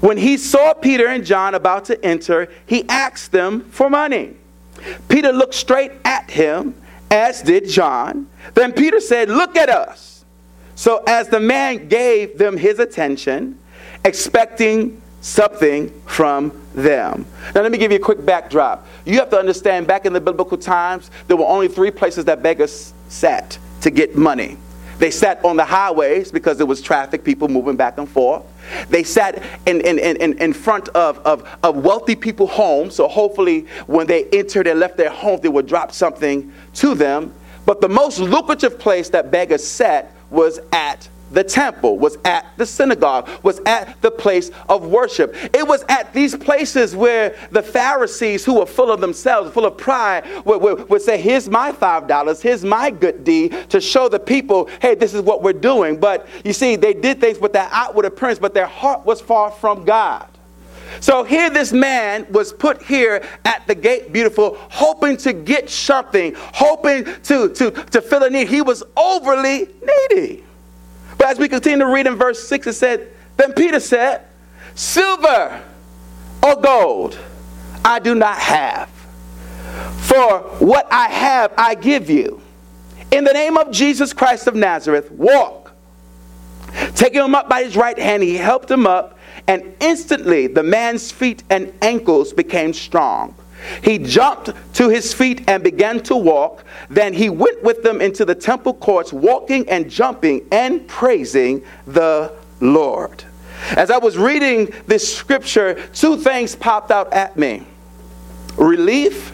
When 0.00 0.16
he 0.16 0.36
saw 0.36 0.72
Peter 0.72 1.08
and 1.08 1.24
John 1.24 1.54
about 1.54 1.84
to 1.86 2.04
enter, 2.04 2.48
he 2.66 2.88
asked 2.88 3.32
them 3.32 3.68
for 3.70 3.90
money. 3.90 4.36
Peter 5.08 5.32
looked 5.32 5.54
straight 5.54 5.92
at 6.04 6.30
him, 6.30 6.74
as 7.10 7.42
did 7.42 7.68
John. 7.68 8.28
Then 8.54 8.72
Peter 8.72 9.00
said, 9.00 9.28
Look 9.28 9.56
at 9.56 9.68
us. 9.68 10.24
So, 10.76 11.02
as 11.06 11.28
the 11.28 11.40
man 11.40 11.88
gave 11.88 12.38
them 12.38 12.56
his 12.56 12.78
attention, 12.78 13.58
expecting 14.04 15.00
something 15.24 15.88
from 16.04 16.52
them. 16.74 17.24
Now, 17.54 17.62
let 17.62 17.72
me 17.72 17.78
give 17.78 17.90
you 17.90 17.96
a 17.96 18.00
quick 18.00 18.24
backdrop. 18.26 18.86
You 19.06 19.18
have 19.20 19.30
to 19.30 19.38
understand 19.38 19.86
back 19.86 20.04
in 20.04 20.12
the 20.12 20.20
biblical 20.20 20.58
times, 20.58 21.10
there 21.28 21.36
were 21.36 21.46
only 21.46 21.66
three 21.66 21.90
places 21.90 22.26
that 22.26 22.42
beggars 22.42 22.92
sat 23.08 23.58
to 23.80 23.90
get 23.90 24.16
money. 24.16 24.58
They 24.98 25.10
sat 25.10 25.42
on 25.42 25.56
the 25.56 25.64
highways 25.64 26.30
because 26.30 26.58
there 26.58 26.66
was 26.66 26.82
traffic, 26.82 27.24
people 27.24 27.48
moving 27.48 27.74
back 27.74 27.96
and 27.96 28.06
forth. 28.06 28.44
They 28.90 29.02
sat 29.02 29.42
in, 29.64 29.80
in, 29.80 29.98
in, 29.98 30.38
in 30.38 30.52
front 30.52 30.90
of, 30.90 31.18
of, 31.20 31.48
of 31.62 31.82
wealthy 31.82 32.16
people's 32.16 32.50
homes, 32.50 32.94
so 32.94 33.08
hopefully 33.08 33.66
when 33.86 34.06
they 34.06 34.24
entered 34.26 34.66
and 34.66 34.78
left 34.78 34.98
their 34.98 35.10
home, 35.10 35.40
they 35.40 35.48
would 35.48 35.66
drop 35.66 35.92
something 35.92 36.52
to 36.74 36.94
them. 36.94 37.32
But 37.64 37.80
the 37.80 37.88
most 37.88 38.18
lucrative 38.18 38.78
place 38.78 39.08
that 39.08 39.30
beggars 39.30 39.66
sat 39.66 40.12
was 40.30 40.60
at 40.70 41.08
the 41.34 41.44
temple, 41.44 41.98
was 41.98 42.16
at 42.24 42.46
the 42.56 42.66
synagogue, 42.66 43.28
was 43.42 43.60
at 43.66 44.00
the 44.00 44.10
place 44.10 44.50
of 44.68 44.86
worship. 44.86 45.34
It 45.54 45.66
was 45.66 45.84
at 45.88 46.12
these 46.14 46.34
places 46.34 46.96
where 46.96 47.36
the 47.50 47.62
Pharisees, 47.62 48.44
who 48.44 48.60
were 48.60 48.66
full 48.66 48.90
of 48.90 49.00
themselves, 49.00 49.52
full 49.52 49.66
of 49.66 49.76
pride, 49.76 50.24
would, 50.44 50.62
would, 50.62 50.88
would 50.88 51.02
say, 51.02 51.20
Here's 51.20 51.48
my 51.48 51.72
$5, 51.72 52.40
here's 52.40 52.64
my 52.64 52.90
good 52.90 53.24
deed 53.24 53.70
to 53.70 53.80
show 53.80 54.08
the 54.08 54.18
people, 54.18 54.68
hey, 54.80 54.94
this 54.94 55.14
is 55.14 55.22
what 55.22 55.42
we're 55.42 55.52
doing. 55.52 55.98
But 55.98 56.26
you 56.44 56.52
see, 56.52 56.76
they 56.76 56.94
did 56.94 57.20
things 57.20 57.38
with 57.38 57.52
their 57.52 57.68
outward 57.70 58.04
appearance, 58.04 58.38
but 58.38 58.54
their 58.54 58.66
heart 58.66 59.04
was 59.04 59.20
far 59.20 59.50
from 59.50 59.84
God. 59.84 60.28
So 61.00 61.24
here 61.24 61.50
this 61.50 61.72
man 61.72 62.26
was 62.30 62.52
put 62.52 62.82
here 62.82 63.26
at 63.44 63.66
the 63.66 63.74
gate 63.74 64.12
beautiful, 64.12 64.56
hoping 64.70 65.16
to 65.18 65.32
get 65.32 65.68
something, 65.68 66.34
hoping 66.36 67.04
to, 67.04 67.48
to, 67.48 67.70
to 67.70 68.00
fill 68.00 68.22
a 68.24 68.30
need. 68.30 68.48
He 68.48 68.62
was 68.62 68.82
overly 68.96 69.68
needy. 70.10 70.43
But 71.18 71.28
as 71.28 71.38
we 71.38 71.48
continue 71.48 71.78
to 71.78 71.86
read 71.86 72.06
in 72.06 72.16
verse 72.16 72.46
6, 72.48 72.66
it 72.66 72.72
said, 72.74 73.08
Then 73.36 73.52
Peter 73.52 73.80
said, 73.80 74.22
Silver 74.74 75.62
or 76.42 76.56
gold 76.56 77.18
I 77.84 77.98
do 77.98 78.14
not 78.14 78.38
have. 78.38 78.88
For 79.98 80.40
what 80.58 80.86
I 80.90 81.08
have, 81.08 81.52
I 81.56 81.74
give 81.74 82.08
you. 82.08 82.40
In 83.10 83.24
the 83.24 83.32
name 83.32 83.56
of 83.56 83.70
Jesus 83.70 84.12
Christ 84.12 84.46
of 84.46 84.54
Nazareth, 84.54 85.10
walk. 85.10 85.72
Taking 86.94 87.22
him 87.22 87.34
up 87.34 87.48
by 87.48 87.62
his 87.62 87.76
right 87.76 87.98
hand, 87.98 88.22
he 88.22 88.36
helped 88.36 88.70
him 88.70 88.86
up, 88.86 89.18
and 89.46 89.74
instantly 89.80 90.46
the 90.46 90.62
man's 90.62 91.12
feet 91.12 91.42
and 91.50 91.72
ankles 91.82 92.32
became 92.32 92.72
strong. 92.72 93.34
He 93.82 93.98
jumped 93.98 94.50
to 94.74 94.88
his 94.88 95.12
feet 95.12 95.42
and 95.48 95.62
began 95.62 96.02
to 96.04 96.16
walk. 96.16 96.64
Then 96.90 97.12
he 97.12 97.30
went 97.30 97.62
with 97.62 97.82
them 97.82 98.00
into 98.00 98.24
the 98.24 98.34
temple 98.34 98.74
courts, 98.74 99.12
walking 99.12 99.68
and 99.68 99.90
jumping 99.90 100.46
and 100.52 100.86
praising 100.86 101.64
the 101.86 102.32
Lord. 102.60 103.24
As 103.76 103.90
I 103.90 103.98
was 103.98 104.18
reading 104.18 104.72
this 104.86 105.16
scripture, 105.16 105.74
two 105.94 106.16
things 106.18 106.54
popped 106.54 106.90
out 106.90 107.12
at 107.12 107.36
me 107.36 107.66
relief 108.56 109.30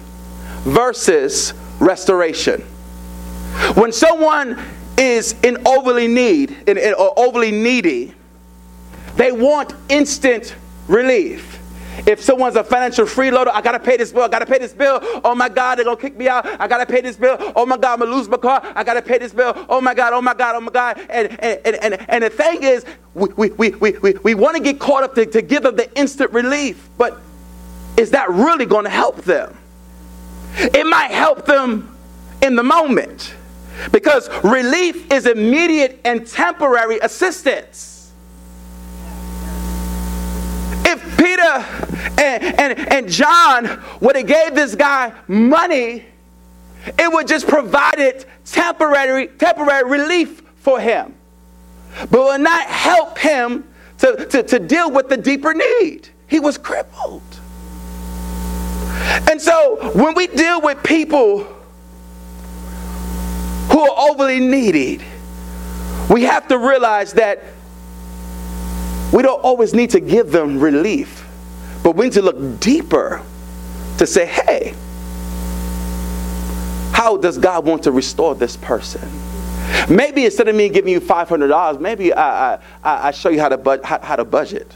versus 0.65 1.53
restoration. 1.79 2.61
When 3.75 3.93
someone 3.93 4.59
is 4.97 5.35
in 5.43 5.67
overly 5.67 6.07
need 6.07 6.57
in, 6.67 6.79
in, 6.79 6.95
or 6.95 7.19
overly 7.19 7.51
needy, 7.51 8.15
they 9.17 9.33
want 9.33 9.75
instant 9.89 10.55
relief. 10.89 11.50
If 12.07 12.21
someone's 12.21 12.57
a 12.57 12.65
financial 12.65 13.05
freeloader, 13.05 13.51
I 13.53 13.61
gotta 13.61 13.79
pay 13.79 13.97
this 13.97 14.13
bill, 14.13 14.23
I 14.23 14.29
gotta 14.29 14.47
pay 14.47 14.59
this 14.59 14.73
bill. 14.73 15.01
Oh 15.25 15.35
my 15.35 15.49
God, 15.49 15.77
they're 15.77 15.85
gonna 15.85 15.97
kick 15.97 16.17
me 16.17 16.29
out. 16.29 16.47
I 16.61 16.67
gotta 16.67 16.87
pay 16.87 17.01
this 17.01 17.17
bill. 17.17 17.37
Oh 17.55 17.67
my 17.67 17.77
God, 17.77 17.95
I'm 17.95 17.99
gonna 18.01 18.17
lose 18.17 18.29
my 18.29 18.37
car. 18.37 18.63
I 18.75 18.85
gotta 18.85 19.03
pay 19.03 19.19
this 19.19 19.33
bill. 19.33 19.53
Oh 19.69 19.81
my 19.81 19.95
God, 19.95 20.13
oh 20.13 20.23
my 20.23 20.35
God, 20.35 20.57
oh 20.57 20.61
my 20.61 20.73
God. 20.73 21.01
And 21.11 21.39
and, 21.41 21.77
and, 21.77 22.07
and, 22.09 22.25
the 22.25 22.31
thing 22.31 22.63
is, 22.63 22.85
we, 23.15 23.29
we, 23.37 23.51
we, 23.51 23.71
we, 23.71 23.91
we, 23.99 24.13
we 24.23 24.35
wanna 24.35 24.61
get 24.61 24.79
caught 24.79 25.03
up 25.03 25.15
to, 25.15 25.27
to 25.27 25.43
give 25.43 25.63
them 25.63 25.77
the 25.77 25.93
instant 25.99 26.33
relief, 26.33 26.89
but 26.97 27.21
is 27.97 28.11
that 28.11 28.31
really 28.31 28.67
gonna 28.67 28.89
help 28.89 29.23
them? 29.23 29.57
It 30.57 30.87
might 30.87 31.11
help 31.11 31.47
them 31.47 31.97
in 32.43 32.57
the 32.57 32.63
moment 32.63 33.35
because 33.93 34.29
relief 34.43 35.11
is 35.13 35.27
immediate 35.27 36.01
and 36.05 36.27
temporary 36.27 36.99
assistance. 36.99 38.13
If 40.85 41.19
Peter 41.19 41.40
and, 42.19 42.43
and, 42.61 42.93
and 42.93 43.09
John 43.09 43.83
would 44.01 44.17
have 44.17 44.27
gave 44.27 44.55
this 44.55 44.75
guy 44.75 45.13
money, 45.29 46.07
it 46.87 47.13
would 47.13 47.29
just 47.29 47.47
provided 47.47 48.25
temporary, 48.45 49.29
temporary 49.29 49.89
relief 49.89 50.43
for 50.57 50.81
him. 50.81 51.15
But 52.11 52.23
would 52.23 52.41
not 52.41 52.67
help 52.67 53.19
him 53.19 53.65
to, 53.99 54.27
to, 54.27 54.43
to 54.43 54.59
deal 54.59 54.91
with 54.91 55.09
the 55.09 55.17
deeper 55.17 55.55
need. 55.55 56.09
He 56.29 56.41
was 56.41 56.57
crippled. 56.57 57.23
And 59.31 59.41
so 59.41 59.91
when 59.95 60.15
we 60.15 60.27
deal 60.29 60.61
with 60.61 60.83
people 60.83 61.45
who 63.71 63.81
are 63.81 64.11
overly 64.11 64.41
needed, 64.41 65.03
we 66.09 66.23
have 66.23 66.49
to 66.49 66.59
realize 66.59 67.13
that 67.15 67.43
we 69.13 69.23
don't 69.23 69.43
always 69.43 69.75
need 69.75 69.91
to 69.91 70.01
give 70.01 70.31
them 70.31 70.59
relief, 70.61 71.20
but 71.83 71.97
we 71.97 72.07
need 72.07 72.13
to 72.15 72.23
look 72.23 72.61
deeper 72.61 73.23
to 73.99 74.07
say, 74.07 74.27
hey, 74.27 74.75
how 76.93 77.17
does 77.17 77.39
God 77.39 77.65
want 77.65 77.85
to 77.85 77.93
restore 77.93 78.35
this 78.35 78.57
person? 78.57 79.09
Maybe 79.89 80.25
instead 80.25 80.49
of 80.49 80.55
me 80.55 80.69
giving 80.69 80.93
you 80.93 81.01
$500, 81.01 81.81
maybe 81.81 82.13
I, 82.13 82.55
I, 82.55 82.61
I 82.83 83.11
show 83.13 83.29
you 83.29 83.41
how 83.41 83.49
to, 83.49 83.57
bu- 83.57 83.83
how, 83.83 84.01
how 84.01 84.17
to 84.17 84.25
budget. 84.25 84.71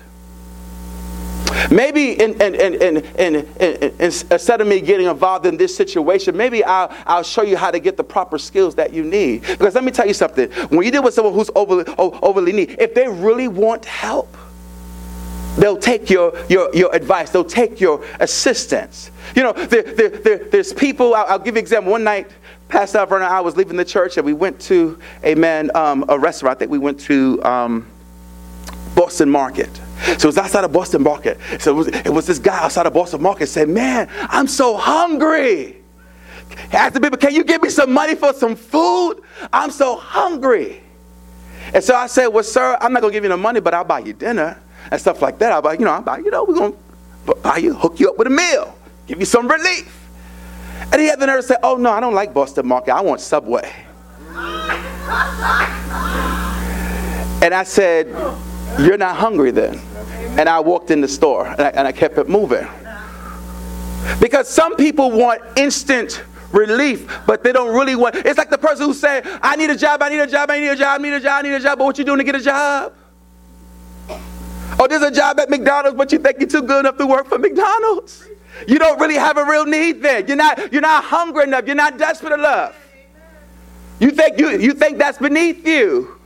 Maybe 1.70 2.12
in, 2.12 2.40
in, 2.40 2.54
in, 2.54 2.96
in, 3.18 3.94
instead 4.00 4.60
of 4.60 4.66
me 4.66 4.80
getting 4.80 5.06
involved 5.06 5.46
in 5.46 5.56
this 5.56 5.74
situation, 5.76 6.36
maybe 6.36 6.64
I'll, 6.64 6.94
I'll 7.06 7.22
show 7.22 7.42
you 7.42 7.56
how 7.56 7.70
to 7.70 7.78
get 7.78 7.96
the 7.96 8.04
proper 8.04 8.38
skills 8.38 8.74
that 8.76 8.92
you 8.92 9.04
need. 9.04 9.42
Because 9.42 9.74
let 9.74 9.84
me 9.84 9.92
tell 9.92 10.06
you 10.06 10.14
something. 10.14 10.50
When 10.68 10.84
you 10.84 10.90
deal 10.90 11.02
with 11.02 11.14
someone 11.14 11.34
who's 11.34 11.50
overly, 11.54 11.84
overly 11.98 12.52
needy, 12.52 12.76
if 12.78 12.94
they 12.94 13.08
really 13.08 13.48
want 13.48 13.84
help, 13.84 14.36
they'll 15.56 15.76
take 15.76 16.10
your, 16.10 16.32
your, 16.48 16.74
your 16.74 16.94
advice, 16.94 17.30
they'll 17.30 17.44
take 17.44 17.80
your 17.80 18.04
assistance. 18.20 19.10
You 19.34 19.42
know, 19.42 19.52
there, 19.52 19.82
there, 19.82 20.08
there 20.08 20.38
there's 20.38 20.72
people, 20.72 21.14
I'll, 21.14 21.26
I'll, 21.26 21.38
give 21.38 21.54
you 21.54 21.58
an 21.58 21.64
example. 21.64 21.92
One 21.92 22.04
night, 22.04 22.30
Pastor 22.68 22.98
Alverna 22.98 23.16
and 23.16 23.24
I 23.24 23.40
was 23.40 23.56
leaving 23.56 23.76
the 23.76 23.84
church 23.84 24.16
and 24.16 24.26
we 24.26 24.32
went 24.32 24.60
to 24.62 24.98
a 25.22 25.34
man, 25.34 25.74
um, 25.76 26.04
a 26.08 26.18
restaurant. 26.18 26.56
I 26.56 26.58
think 26.58 26.70
we 26.70 26.78
went 26.78 26.98
to 27.00 27.42
um, 27.44 27.86
Boston 28.94 29.30
Market. 29.30 29.70
So 30.04 30.12
it 30.12 30.24
was 30.24 30.38
outside 30.38 30.64
of 30.64 30.72
Boston 30.72 31.02
Market. 31.02 31.38
So 31.60 31.70
it 31.70 31.74
was, 31.74 31.86
it 31.88 32.12
was 32.12 32.26
this 32.26 32.38
guy 32.38 32.58
outside 32.58 32.86
of 32.86 32.92
Boston 32.92 33.22
Market 33.22 33.46
said, 33.46 33.68
Man, 33.68 34.08
I'm 34.28 34.46
so 34.46 34.76
hungry. 34.76 35.82
The 36.70 37.00
people, 37.00 37.18
Can 37.18 37.34
you 37.34 37.44
give 37.44 37.62
me 37.62 37.70
some 37.70 37.92
money 37.92 38.14
for 38.14 38.32
some 38.32 38.56
food? 38.56 39.22
I'm 39.52 39.70
so 39.70 39.96
hungry. 39.96 40.82
And 41.72 41.82
so 41.82 41.94
I 41.94 42.06
said, 42.06 42.28
Well, 42.28 42.44
sir, 42.44 42.76
I'm 42.80 42.92
not 42.92 43.00
going 43.00 43.12
to 43.12 43.16
give 43.16 43.24
you 43.24 43.30
no 43.30 43.36
money, 43.36 43.60
but 43.60 43.72
I'll 43.72 43.84
buy 43.84 44.00
you 44.00 44.12
dinner 44.12 44.60
and 44.90 45.00
stuff 45.00 45.22
like 45.22 45.38
that. 45.38 45.52
I'll 45.52 45.62
buy, 45.62 45.74
you 45.74 45.84
know, 45.84 45.92
I'll 45.92 46.02
buy, 46.02 46.18
you 46.18 46.30
know, 46.30 46.44
we're 46.44 46.54
going 46.54 46.72
to 46.72 47.34
buy 47.36 47.58
you, 47.58 47.74
hook 47.74 48.00
you 48.00 48.10
up 48.10 48.18
with 48.18 48.26
a 48.26 48.30
meal, 48.30 48.76
give 49.06 49.18
you 49.18 49.26
some 49.26 49.48
relief. 49.48 50.00
And 50.92 51.00
he 51.00 51.06
had 51.06 51.20
the 51.20 51.26
nerve 51.26 51.40
to 51.40 51.46
say, 51.46 51.56
Oh, 51.62 51.76
no, 51.76 51.90
I 51.90 52.00
don't 52.00 52.14
like 52.14 52.34
Boston 52.34 52.66
Market. 52.66 52.94
I 52.94 53.00
want 53.00 53.20
Subway. 53.20 53.72
And 57.42 57.54
I 57.54 57.62
said, 57.64 58.08
You're 58.78 58.98
not 58.98 59.16
hungry 59.16 59.50
then. 59.50 59.80
And 60.38 60.48
I 60.48 60.60
walked 60.60 60.90
in 60.90 61.00
the 61.00 61.08
store 61.08 61.46
and 61.46 61.60
I, 61.60 61.68
and 61.70 61.86
I 61.86 61.92
kept 61.92 62.18
it 62.18 62.28
moving. 62.28 62.66
Because 64.20 64.48
some 64.48 64.76
people 64.76 65.10
want 65.10 65.42
instant 65.56 66.22
relief, 66.52 67.10
but 67.26 67.42
they 67.42 67.52
don't 67.52 67.74
really 67.74 67.96
want. 67.96 68.14
It's 68.16 68.38
like 68.38 68.50
the 68.50 68.58
person 68.58 68.86
who 68.86 68.94
said, 68.94 69.26
I 69.42 69.56
need 69.56 69.70
a 69.70 69.76
job, 69.76 70.02
I 70.02 70.08
need 70.08 70.20
a 70.20 70.26
job, 70.26 70.50
I 70.50 70.60
need 70.60 70.68
a 70.68 70.76
job, 70.76 71.00
I 71.00 71.02
need 71.02 71.12
a 71.12 71.20
job, 71.20 71.38
I 71.38 71.42
need 71.42 71.54
a 71.54 71.60
job, 71.60 71.78
but 71.78 71.84
what 71.84 71.98
you 71.98 72.04
doing 72.04 72.18
to 72.18 72.24
get 72.24 72.36
a 72.36 72.40
job? 72.40 72.92
Oh, 74.78 74.86
there's 74.88 75.02
a 75.02 75.10
job 75.10 75.38
at 75.40 75.50
McDonald's, 75.50 75.96
but 75.96 76.10
you 76.12 76.18
think 76.18 76.40
you're 76.40 76.48
too 76.48 76.62
good 76.62 76.80
enough 76.80 76.96
to 76.98 77.06
work 77.06 77.28
for 77.28 77.38
McDonald's. 77.38 78.26
You 78.66 78.78
don't 78.78 78.98
really 79.00 79.14
have 79.14 79.36
a 79.36 79.44
real 79.44 79.64
need 79.64 80.02
there. 80.02 80.20
You're 80.20 80.36
not, 80.36 80.72
you're 80.72 80.82
not 80.82 81.04
hungry 81.04 81.44
enough. 81.44 81.66
You're 81.66 81.74
not 81.74 81.98
desperate 81.98 82.32
enough. 82.32 82.76
You 84.00 84.10
think, 84.10 84.38
you, 84.38 84.50
you 84.58 84.72
think 84.72 84.98
that's 84.98 85.18
beneath 85.18 85.66
you. 85.66 86.18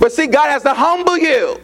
But 0.00 0.12
see, 0.12 0.26
God 0.26 0.48
has 0.48 0.62
to 0.62 0.74
humble 0.74 1.18
you. 1.18 1.60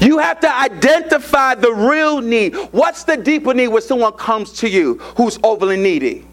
You 0.00 0.18
have 0.18 0.40
to 0.40 0.54
identify 0.54 1.54
the 1.54 1.72
real 1.72 2.20
need. 2.20 2.54
What's 2.70 3.04
the 3.04 3.16
deeper 3.16 3.52
need 3.52 3.68
when 3.68 3.82
someone 3.82 4.12
comes 4.12 4.52
to 4.54 4.68
you 4.68 4.98
who's 5.16 5.38
overly 5.42 5.76
needy? 5.76 6.26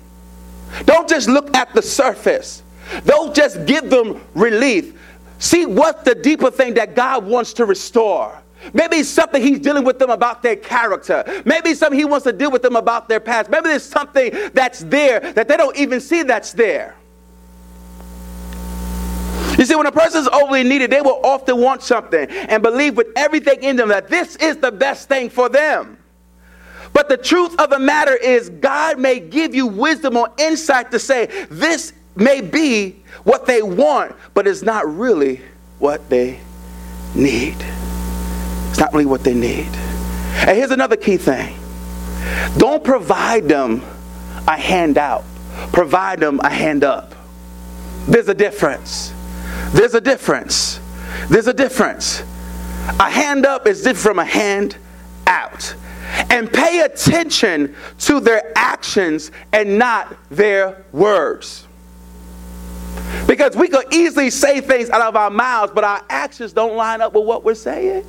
Don't 0.85 1.09
just 1.09 1.27
look 1.27 1.55
at 1.55 1.73
the 1.73 1.81
surface. 1.81 2.63
Don't 3.05 3.35
just 3.35 3.65
give 3.65 3.89
them 3.89 4.21
relief. 4.33 4.99
See 5.39 5.65
what's 5.65 6.03
the 6.03 6.15
deeper 6.15 6.51
thing 6.51 6.73
that 6.75 6.95
God 6.95 7.25
wants 7.25 7.53
to 7.53 7.65
restore. 7.65 8.41
Maybe 8.73 8.97
it's 8.97 9.09
something 9.09 9.41
he's 9.41 9.59
dealing 9.59 9.85
with 9.85 9.99
them 9.99 10.09
about 10.09 10.43
their 10.43 10.57
character. 10.57 11.23
Maybe 11.45 11.73
something 11.73 11.97
he 11.97 12.05
wants 12.05 12.25
to 12.25 12.33
deal 12.33 12.51
with 12.51 12.61
them 12.61 12.75
about 12.75 13.07
their 13.07 13.21
past. 13.21 13.49
Maybe 13.49 13.69
there's 13.69 13.85
something 13.85 14.31
that's 14.53 14.79
there 14.79 15.19
that 15.19 15.47
they 15.47 15.55
don't 15.55 15.77
even 15.77 16.01
see 16.01 16.23
that's 16.23 16.51
there. 16.51 16.95
You 19.57 19.65
see, 19.65 19.75
when 19.75 19.87
a 19.87 19.91
person 19.91 20.21
is 20.21 20.27
overly 20.29 20.63
needed, 20.63 20.89
they 20.89 21.01
will 21.01 21.19
often 21.23 21.59
want 21.59 21.83
something 21.83 22.29
and 22.29 22.63
believe 22.63 22.95
with 22.95 23.07
everything 23.15 23.61
in 23.63 23.75
them 23.75 23.89
that 23.89 24.07
this 24.07 24.35
is 24.37 24.57
the 24.57 24.71
best 24.71 25.09
thing 25.09 25.29
for 25.29 25.49
them. 25.49 25.97
But 26.93 27.09
the 27.09 27.17
truth 27.17 27.59
of 27.59 27.69
the 27.69 27.79
matter 27.79 28.15
is, 28.15 28.49
God 28.49 28.99
may 28.99 29.19
give 29.19 29.53
you 29.53 29.67
wisdom 29.67 30.17
or 30.17 30.29
insight 30.37 30.91
to 30.91 30.99
say, 30.99 31.45
this 31.49 31.93
may 32.19 32.41
be 32.41 33.01
what 33.23 33.45
they 33.45 33.61
want, 33.61 34.15
but 34.33 34.47
it's 34.47 34.61
not 34.61 34.87
really 34.87 35.41
what 35.79 36.09
they 36.09 36.39
need. 37.15 37.55
It's 38.69 38.79
not 38.79 38.93
really 38.93 39.05
what 39.05 39.23
they 39.23 39.33
need. 39.33 39.69
And 40.47 40.57
here's 40.57 40.71
another 40.71 40.95
key 40.95 41.17
thing 41.17 41.55
don't 42.57 42.83
provide 42.83 43.47
them 43.47 43.83
a 44.47 44.57
handout, 44.57 45.23
provide 45.73 46.19
them 46.19 46.39
a 46.43 46.49
hand 46.49 46.83
up. 46.83 47.13
There's 48.07 48.27
a 48.27 48.33
difference. 48.33 49.13
There's 49.71 49.93
a 49.93 50.01
difference. 50.01 50.79
There's 51.29 51.47
a 51.47 51.53
difference. 51.53 52.21
A 52.99 53.09
hand 53.09 53.45
up 53.45 53.67
is 53.67 53.83
different 53.83 53.99
from 53.99 54.19
a 54.19 54.25
hand 54.25 54.77
out. 55.27 55.75
And 56.31 56.51
pay 56.51 56.81
attention 56.81 57.75
to 57.99 58.19
their 58.19 58.51
actions 58.55 59.31
and 59.53 59.77
not 59.77 60.15
their 60.29 60.83
words. 60.91 61.67
Because 63.27 63.55
we 63.55 63.67
could 63.67 63.93
easily 63.93 64.29
say 64.29 64.61
things 64.61 64.89
out 64.89 65.01
of 65.01 65.15
our 65.15 65.29
mouths, 65.29 65.71
but 65.73 65.83
our 65.83 66.03
actions 66.09 66.53
don't 66.53 66.75
line 66.75 67.01
up 67.01 67.13
with 67.13 67.25
what 67.25 67.43
we're 67.43 67.55
saying. 67.55 68.05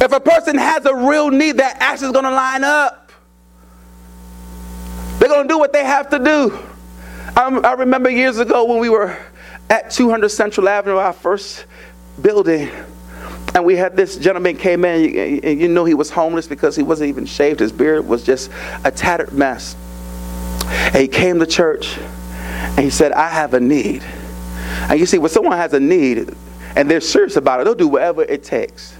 If 0.00 0.12
a 0.12 0.20
person 0.20 0.56
has 0.56 0.86
a 0.86 0.94
real 0.94 1.30
need, 1.30 1.56
their 1.58 1.74
actions 1.76 2.10
are 2.10 2.12
going 2.12 2.24
to 2.24 2.30
line 2.30 2.64
up. 2.64 3.12
They're 5.18 5.28
going 5.28 5.46
to 5.46 5.52
do 5.52 5.58
what 5.58 5.72
they 5.72 5.84
have 5.84 6.08
to 6.10 6.18
do. 6.18 6.58
I'm, 7.36 7.64
i 7.64 7.72
remember 7.72 8.08
years 8.08 8.38
ago 8.38 8.64
when 8.64 8.78
we 8.78 8.88
were 8.88 9.16
at 9.68 9.90
200 9.90 10.28
Central 10.30 10.68
Avenue, 10.68 10.96
our 10.96 11.12
first 11.12 11.66
building, 12.22 12.70
and 13.54 13.64
we 13.64 13.76
had 13.76 13.96
this 13.96 14.16
gentleman 14.16 14.56
came 14.56 14.84
in, 14.84 15.40
and 15.44 15.60
you 15.60 15.68
know 15.68 15.84
he 15.84 15.94
was 15.94 16.10
homeless 16.10 16.46
because 16.46 16.74
he 16.74 16.82
wasn't 16.82 17.08
even 17.08 17.26
shaved. 17.26 17.60
His 17.60 17.72
beard 17.72 18.06
was 18.06 18.24
just 18.24 18.50
a 18.84 18.90
tattered 18.90 19.32
mess. 19.32 19.76
And 20.70 20.96
he 20.96 21.08
came 21.08 21.38
to 21.40 21.46
church, 21.46 21.98
and 21.98 22.80
he 22.80 22.90
said, 22.90 23.12
I 23.12 23.28
have 23.28 23.54
a 23.54 23.60
need. 23.60 24.02
And 24.88 24.98
you 24.98 25.06
see, 25.06 25.18
when 25.18 25.30
someone 25.30 25.56
has 25.56 25.72
a 25.72 25.80
need, 25.80 26.34
and 26.76 26.90
they're 26.90 27.00
serious 27.00 27.36
about 27.36 27.60
it, 27.60 27.64
they'll 27.64 27.74
do 27.74 27.88
whatever 27.88 28.22
it 28.22 28.44
takes 28.44 28.94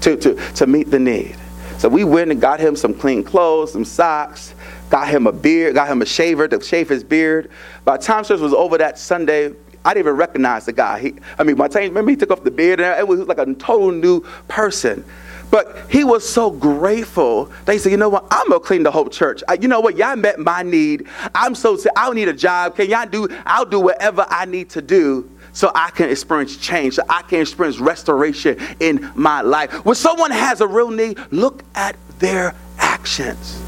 to, 0.00 0.16
to, 0.16 0.34
to 0.54 0.66
meet 0.66 0.90
the 0.90 0.98
need. 0.98 1.36
So 1.78 1.88
we 1.88 2.04
went 2.04 2.30
and 2.30 2.40
got 2.40 2.60
him 2.60 2.76
some 2.76 2.92
clean 2.92 3.22
clothes, 3.22 3.72
some 3.72 3.84
socks, 3.84 4.54
got 4.90 5.08
him 5.08 5.26
a 5.26 5.32
beard, 5.32 5.74
got 5.74 5.88
him 5.88 6.02
a 6.02 6.06
shaver 6.06 6.46
to 6.48 6.60
shave 6.60 6.88
his 6.88 7.02
beard. 7.02 7.50
By 7.84 7.96
the 7.96 8.02
time 8.02 8.24
service 8.24 8.42
was 8.42 8.52
over 8.52 8.76
that 8.78 8.98
Sunday, 8.98 9.54
I 9.84 9.94
didn't 9.94 10.06
even 10.06 10.16
recognize 10.16 10.66
the 10.66 10.72
guy. 10.72 11.00
He, 11.00 11.14
I 11.38 11.42
mean, 11.42 11.56
my 11.56 11.68
time, 11.68 11.84
remember 11.84 12.10
he 12.10 12.16
took 12.16 12.30
off 12.30 12.44
the 12.44 12.50
beard 12.50 12.80
and 12.80 12.98
it 12.98 13.08
was 13.08 13.20
like 13.20 13.38
a 13.38 13.54
total 13.54 13.92
new 13.92 14.20
person. 14.46 15.04
But 15.50 15.76
he 15.90 16.04
was 16.04 16.28
so 16.28 16.50
grateful. 16.50 17.50
They 17.64 17.78
said, 17.78 17.90
you 17.90 17.98
know 17.98 18.08
what? 18.08 18.26
I'm 18.30 18.48
gonna 18.48 18.60
clean 18.60 18.82
the 18.82 18.90
whole 18.90 19.08
church. 19.08 19.42
I, 19.48 19.54
you 19.54 19.68
know 19.68 19.80
what? 19.80 19.96
Y'all 19.96 20.16
met 20.16 20.38
my 20.38 20.62
need. 20.62 21.06
I'm 21.34 21.54
so 21.54 21.76
I 21.96 22.06
don't 22.06 22.14
need 22.14 22.28
a 22.28 22.32
job. 22.32 22.76
Can 22.76 22.88
y'all 22.88 23.06
do? 23.06 23.28
I'll 23.46 23.64
do 23.64 23.80
whatever 23.80 24.26
I 24.28 24.44
need 24.44 24.70
to 24.70 24.82
do 24.82 25.28
so 25.52 25.72
I 25.74 25.90
can 25.90 26.10
experience 26.10 26.56
change, 26.56 26.94
so 26.94 27.02
I 27.08 27.22
can 27.22 27.40
experience 27.40 27.78
restoration 27.78 28.56
in 28.78 29.10
my 29.14 29.40
life. 29.40 29.84
When 29.84 29.96
someone 29.96 30.30
has 30.30 30.60
a 30.60 30.66
real 30.66 30.90
need, 30.90 31.18
look 31.32 31.64
at 31.74 31.96
their 32.18 32.54
actions. 32.78 33.60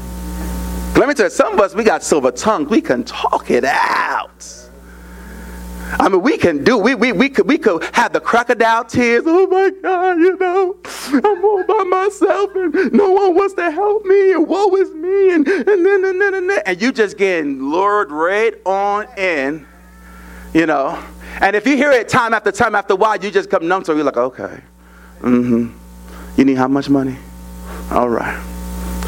Let 0.95 1.07
me 1.07 1.13
tell 1.15 1.25
you, 1.25 1.31
some 1.31 1.53
of 1.53 1.59
us, 1.59 1.73
we 1.73 1.83
got 1.83 2.03
silver 2.03 2.31
tongue. 2.31 2.67
We 2.67 2.79
can 2.79 3.03
talk 3.03 3.49
it 3.51 3.65
out. 3.65 4.62
I 5.99 6.09
mean, 6.09 6.21
we 6.21 6.37
can 6.37 6.63
do, 6.63 6.77
we, 6.77 6.95
we, 6.95 7.11
we, 7.11 7.29
could, 7.29 7.47
we 7.47 7.57
could 7.57 7.83
have 7.93 8.13
the 8.13 8.19
crocodile 8.19 8.83
tears. 8.85 9.23
Oh 9.25 9.47
my 9.47 9.71
God, 9.81 10.19
you 10.19 10.37
know, 10.37 10.75
I'm 11.11 11.45
all 11.45 11.63
by 11.63 11.83
myself 11.83 12.55
and 12.55 12.93
no 12.93 13.11
one 13.11 13.35
wants 13.35 13.53
to 13.55 13.69
help 13.71 14.05
me 14.05 14.33
and 14.33 14.47
woe 14.47 14.75
is 14.75 14.91
me 14.93 15.33
and, 15.33 15.47
and, 15.47 15.67
and, 15.67 16.05
and, 16.05 16.21
and, 16.21 16.35
and, 16.35 16.63
and 16.65 16.81
you 16.81 16.91
just 16.91 17.17
getting 17.17 17.61
lured 17.61 18.11
right 18.11 18.53
on 18.65 19.07
in, 19.17 19.67
you 20.53 20.65
know. 20.65 21.01
And 21.41 21.55
if 21.55 21.65
you 21.65 21.75
hear 21.75 21.91
it 21.91 22.09
time 22.09 22.33
after 22.33 22.51
time 22.51 22.75
after 22.75 22.93
a 22.93 22.95
while, 22.95 23.17
you 23.17 23.31
just 23.31 23.49
come 23.49 23.67
numb 23.67 23.83
to 23.83 23.91
it. 23.91 23.95
You're 23.95 24.03
like, 24.05 24.17
okay, 24.17 24.61
mm-hmm. 25.21 25.79
You 26.37 26.45
need 26.45 26.57
how 26.57 26.67
much 26.67 26.89
money? 26.89 27.17
All 27.91 28.09
right. 28.09 28.43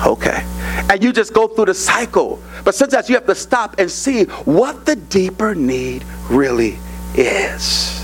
Okay. 0.06 0.46
And 0.92 1.04
you 1.04 1.12
just 1.12 1.34
go 1.34 1.48
through 1.48 1.66
the 1.66 1.74
cycle. 1.74 2.42
But 2.66 2.74
sometimes 2.76 3.08
you 3.08 3.16
have 3.16 3.28
to 3.28 3.36
stop 3.36 3.76
and 3.78 3.90
see 3.90 4.26
what 4.44 4.86
the 4.86 4.96
deeper 4.96 5.54
need 5.56 6.04
really 6.30 6.78
is. 7.14 8.04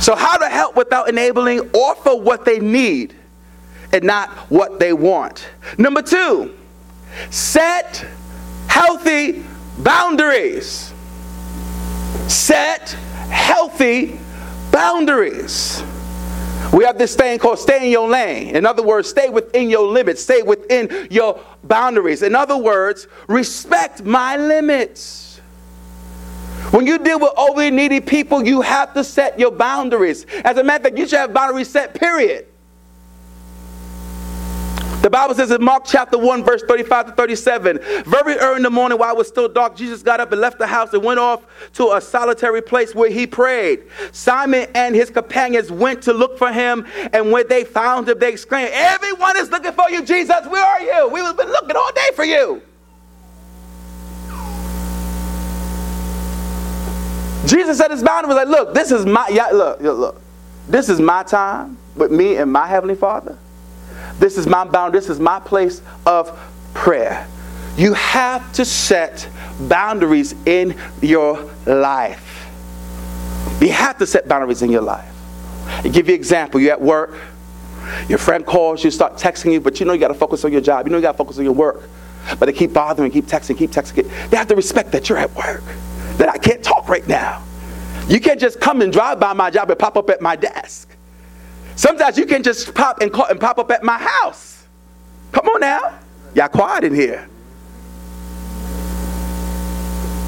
So, 0.00 0.14
how 0.14 0.38
to 0.38 0.48
help 0.48 0.76
without 0.76 1.08
enabling, 1.08 1.60
offer 1.72 2.14
what 2.14 2.44
they 2.44 2.60
need 2.60 3.14
and 3.92 4.04
not 4.04 4.30
what 4.48 4.78
they 4.78 4.92
want. 4.92 5.48
Number 5.76 6.02
two, 6.02 6.54
set 7.30 8.06
healthy 8.68 9.44
boundaries. 9.78 10.94
Set 12.28 12.90
healthy 13.28 14.20
boundaries. 14.70 15.82
We 16.72 16.84
have 16.84 16.98
this 16.98 17.16
thing 17.16 17.38
called 17.38 17.58
stay 17.58 17.86
in 17.86 17.90
your 17.90 18.08
lane. 18.08 18.54
In 18.54 18.66
other 18.66 18.82
words, 18.82 19.08
stay 19.08 19.30
within 19.30 19.70
your 19.70 19.86
limits, 19.86 20.22
stay 20.22 20.42
within 20.42 21.08
your 21.10 21.40
boundaries. 21.64 22.22
In 22.22 22.34
other 22.34 22.56
words, 22.56 23.06
respect 23.26 24.04
my 24.04 24.36
limits. 24.36 25.40
When 26.70 26.86
you 26.86 26.98
deal 26.98 27.18
with 27.18 27.32
overly 27.36 27.70
needy 27.70 28.00
people, 28.00 28.46
you 28.46 28.60
have 28.60 28.92
to 28.94 29.02
set 29.02 29.38
your 29.38 29.50
boundaries. 29.50 30.26
As 30.44 30.58
a 30.58 30.64
matter 30.64 30.76
of 30.76 30.82
fact, 30.84 30.98
you 30.98 31.08
should 31.08 31.18
have 31.18 31.32
boundaries 31.32 31.70
set, 31.70 31.94
period. 31.94 32.46
The 35.08 35.12
Bible 35.12 35.34
says 35.34 35.50
in 35.50 35.64
Mark 35.64 35.84
chapter 35.86 36.18
1, 36.18 36.44
verse 36.44 36.62
35 36.64 37.06
to 37.06 37.12
37, 37.12 37.78
very 38.04 38.36
early 38.36 38.58
in 38.58 38.62
the 38.62 38.68
morning 38.68 38.98
while 38.98 39.14
it 39.14 39.16
was 39.16 39.26
still 39.26 39.48
dark, 39.48 39.74
Jesus 39.74 40.02
got 40.02 40.20
up 40.20 40.32
and 40.32 40.40
left 40.42 40.58
the 40.58 40.66
house 40.66 40.92
and 40.92 41.02
went 41.02 41.18
off 41.18 41.46
to 41.76 41.92
a 41.92 42.00
solitary 42.02 42.60
place 42.60 42.94
where 42.94 43.08
he 43.08 43.26
prayed. 43.26 43.84
Simon 44.12 44.68
and 44.74 44.94
his 44.94 45.08
companions 45.08 45.72
went 45.72 46.02
to 46.02 46.12
look 46.12 46.36
for 46.36 46.52
him, 46.52 46.84
and 47.14 47.32
when 47.32 47.48
they 47.48 47.64
found 47.64 48.06
him, 48.06 48.18
they 48.18 48.30
exclaimed, 48.30 48.68
Everyone 48.70 49.34
is 49.38 49.50
looking 49.50 49.72
for 49.72 49.88
you, 49.88 50.04
Jesus. 50.04 50.46
Where 50.46 50.62
are 50.62 50.82
you? 50.82 51.08
We've 51.08 51.36
been 51.38 51.48
looking 51.48 51.74
all 51.74 51.92
day 51.94 52.10
for 52.14 52.24
you. 52.26 52.60
Jesus 57.46 57.78
said 57.78 57.90
his 57.90 58.02
boundary 58.02 58.34
was 58.34 58.36
like, 58.36 58.48
look, 58.48 58.74
this 58.74 58.92
is 58.92 59.06
my 59.06 59.26
yeah, 59.28 59.46
look, 59.46 59.80
look, 59.80 59.98
look. 59.98 60.20
This 60.68 60.90
is 60.90 61.00
my 61.00 61.22
time 61.22 61.78
with 61.96 62.12
me 62.12 62.36
and 62.36 62.52
my 62.52 62.66
heavenly 62.66 62.94
Father. 62.94 63.38
This 64.18 64.36
is 64.36 64.46
my 64.46 64.64
boundary. 64.64 65.00
This 65.00 65.08
is 65.08 65.20
my 65.20 65.40
place 65.40 65.82
of 66.06 66.38
prayer. 66.74 67.26
You 67.76 67.94
have 67.94 68.52
to 68.54 68.64
set 68.64 69.28
boundaries 69.60 70.34
in 70.46 70.76
your 71.00 71.50
life. 71.66 72.46
You 73.60 73.70
have 73.72 73.98
to 73.98 74.06
set 74.06 74.28
boundaries 74.28 74.62
in 74.62 74.70
your 74.70 74.82
life. 74.82 75.14
I 75.66 75.88
give 75.88 76.08
you 76.08 76.14
an 76.14 76.20
example. 76.20 76.60
You're 76.60 76.72
at 76.72 76.80
work. 76.80 77.16
Your 78.08 78.18
friend 78.18 78.44
calls 78.44 78.84
you, 78.84 78.90
start 78.90 79.14
texting 79.14 79.52
you, 79.52 79.60
but 79.60 79.80
you 79.80 79.86
know 79.86 79.92
you 79.92 80.00
got 80.00 80.08
to 80.08 80.14
focus 80.14 80.44
on 80.44 80.52
your 80.52 80.60
job. 80.60 80.86
You 80.86 80.90
know 80.90 80.98
you 80.98 81.02
got 81.02 81.12
to 81.12 81.18
focus 81.18 81.38
on 81.38 81.44
your 81.44 81.54
work. 81.54 81.88
But 82.38 82.46
they 82.46 82.52
keep 82.52 82.72
bothering, 82.72 83.10
keep 83.10 83.26
texting, 83.26 83.56
keep 83.56 83.70
texting. 83.70 84.10
They 84.28 84.36
have 84.36 84.48
to 84.48 84.56
respect 84.56 84.92
that 84.92 85.08
you're 85.08 85.18
at 85.18 85.34
work, 85.34 85.62
that 86.18 86.28
I 86.28 86.36
can't 86.36 86.62
talk 86.62 86.88
right 86.88 87.06
now. 87.08 87.42
You 88.08 88.20
can't 88.20 88.40
just 88.40 88.60
come 88.60 88.82
and 88.82 88.92
drive 88.92 89.20
by 89.20 89.32
my 89.32 89.50
job 89.50 89.70
and 89.70 89.78
pop 89.78 89.96
up 89.96 90.10
at 90.10 90.20
my 90.20 90.36
desk. 90.36 90.87
Sometimes 91.78 92.18
you 92.18 92.26
can 92.26 92.42
just 92.42 92.74
pop 92.74 93.00
and, 93.00 93.12
call, 93.12 93.26
and 93.26 93.38
pop 93.38 93.56
up 93.60 93.70
at 93.70 93.84
my 93.84 93.98
house. 93.98 94.66
Come 95.30 95.46
on 95.46 95.60
now. 95.60 95.96
Y'all 96.34 96.48
quiet 96.48 96.82
in 96.82 96.92
here. 96.92 97.28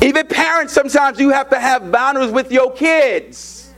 Even 0.01 0.29
parents, 0.29 0.73
sometimes 0.73 1.19
you 1.19 1.31
have 1.31 1.51
to 1.51 1.59
have 1.59 1.91
boundaries 1.91 2.31
with 2.31 2.53
your 2.53 2.73
kids. 2.73 3.75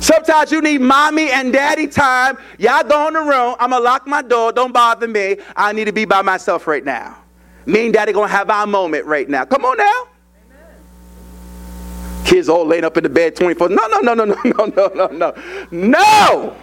Sometimes 0.00 0.52
you 0.52 0.60
need 0.60 0.82
mommy 0.82 1.30
and 1.30 1.50
daddy 1.50 1.86
time. 1.86 2.36
Y'all 2.58 2.84
go 2.84 3.08
in 3.08 3.14
the 3.14 3.20
room. 3.20 3.56
I'm 3.58 3.70
going 3.70 3.80
to 3.80 3.84
lock 3.84 4.06
my 4.06 4.20
door. 4.20 4.52
Don't 4.52 4.74
bother 4.74 5.08
me. 5.08 5.38
I 5.56 5.72
need 5.72 5.86
to 5.86 5.92
be 5.92 6.04
by 6.04 6.20
myself 6.20 6.66
right 6.66 6.84
now. 6.84 7.16
Me 7.64 7.86
and 7.86 7.94
daddy 7.94 8.12
going 8.12 8.28
to 8.28 8.36
have 8.36 8.50
our 8.50 8.66
moment 8.66 9.06
right 9.06 9.30
now. 9.30 9.46
Come 9.46 9.64
on 9.64 9.78
now. 9.78 10.09
Kids 12.40 12.48
all 12.48 12.64
laying 12.64 12.84
up 12.84 12.96
in 12.96 13.02
the 13.02 13.10
bed 13.10 13.36
24. 13.36 13.68
No, 13.68 13.86
no, 13.88 14.00
no, 14.00 14.14
no, 14.14 14.24
no, 14.24 14.34
no, 14.44 14.66
no, 14.74 14.86
no, 14.94 15.06
no. 15.08 15.34
No! 15.70 16.56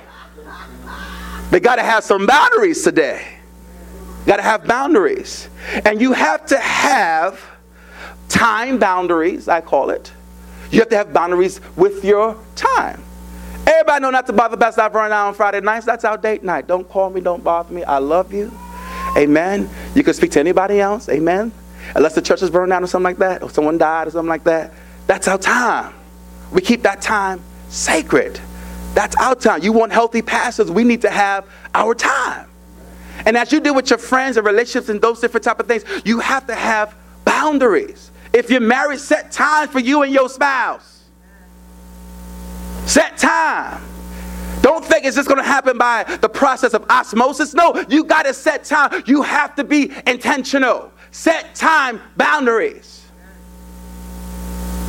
They 1.51 1.59
got 1.59 1.75
to 1.75 1.83
have 1.83 2.03
some 2.03 2.25
boundaries 2.25 2.81
today. 2.83 3.27
Got 4.25 4.37
to 4.37 4.41
have 4.41 4.65
boundaries. 4.65 5.49
And 5.85 6.01
you 6.01 6.13
have 6.13 6.47
to 6.47 6.57
have 6.57 7.45
time 8.27 8.79
boundaries, 8.79 9.47
I 9.47 9.61
call 9.61 9.91
it. 9.91 10.11
You 10.71 10.79
have 10.79 10.89
to 10.89 10.97
have 10.97 11.13
boundaries 11.13 11.61
with 11.75 12.03
your 12.03 12.35
time. 12.55 13.03
Everybody 13.67 14.01
know 14.01 14.09
not 14.09 14.25
to 14.25 14.33
bother 14.33 14.57
Pastor 14.57 14.81
I've 14.81 14.95
run 14.95 15.11
out 15.11 15.27
on 15.27 15.35
Friday 15.35 15.61
nights. 15.61 15.85
That's 15.85 16.05
our 16.05 16.17
date 16.17 16.43
night. 16.43 16.65
Don't 16.65 16.89
call 16.89 17.11
me, 17.11 17.21
don't 17.21 17.43
bother 17.43 17.71
me. 17.71 17.83
I 17.83 17.99
love 17.99 18.33
you. 18.33 18.51
Amen. 19.15 19.69
You 19.93 20.03
can 20.03 20.15
speak 20.15 20.31
to 20.31 20.39
anybody 20.39 20.79
else. 20.79 21.07
Amen. 21.07 21.51
Unless 21.93 22.15
the 22.15 22.21
church 22.23 22.41
is 22.41 22.49
burned 22.49 22.71
down 22.71 22.83
or 22.83 22.87
something 22.87 23.03
like 23.03 23.17
that, 23.17 23.43
or 23.43 23.51
someone 23.51 23.77
died 23.77 24.07
or 24.07 24.11
something 24.11 24.27
like 24.27 24.43
that. 24.45 24.73
That's 25.07 25.27
our 25.27 25.37
time. 25.37 25.93
We 26.51 26.61
keep 26.61 26.83
that 26.83 27.01
time 27.01 27.41
sacred. 27.69 28.39
That's 28.93 29.15
our 29.17 29.35
time. 29.35 29.63
You 29.63 29.73
want 29.73 29.91
healthy 29.91 30.21
pastors, 30.21 30.69
we 30.69 30.83
need 30.83 31.01
to 31.01 31.09
have 31.09 31.45
our 31.73 31.95
time. 31.95 32.49
And 33.25 33.35
as 33.35 33.51
you 33.51 33.59
deal 33.59 33.75
with 33.75 33.89
your 33.89 33.99
friends 33.99 34.37
and 34.37 34.45
relationships 34.45 34.89
and 34.89 35.01
those 35.01 35.19
different 35.19 35.43
type 35.43 35.59
of 35.59 35.67
things, 35.67 35.83
you 36.05 36.19
have 36.19 36.47
to 36.47 36.55
have 36.55 36.95
boundaries. 37.25 38.11
If 38.33 38.49
you're 38.49 38.61
married, 38.61 38.99
set 38.99 39.31
time 39.31 39.67
for 39.67 39.79
you 39.79 40.03
and 40.03 40.13
your 40.13 40.29
spouse. 40.29 41.03
Set 42.85 43.17
time. 43.17 43.81
Don't 44.61 44.83
think 44.83 45.05
it's 45.05 45.15
just 45.15 45.27
going 45.27 45.41
to 45.41 45.47
happen 45.47 45.77
by 45.77 46.03
the 46.21 46.29
process 46.29 46.73
of 46.73 46.89
osmosis. 46.89 47.53
No, 47.53 47.83
you 47.89 48.03
got 48.03 48.25
to 48.25 48.33
set 48.33 48.63
time. 48.63 49.03
You 49.05 49.21
have 49.21 49.55
to 49.55 49.63
be 49.63 49.91
intentional. 50.05 50.91
Set 51.11 51.53
time 51.55 52.01
boundaries. 52.15 52.96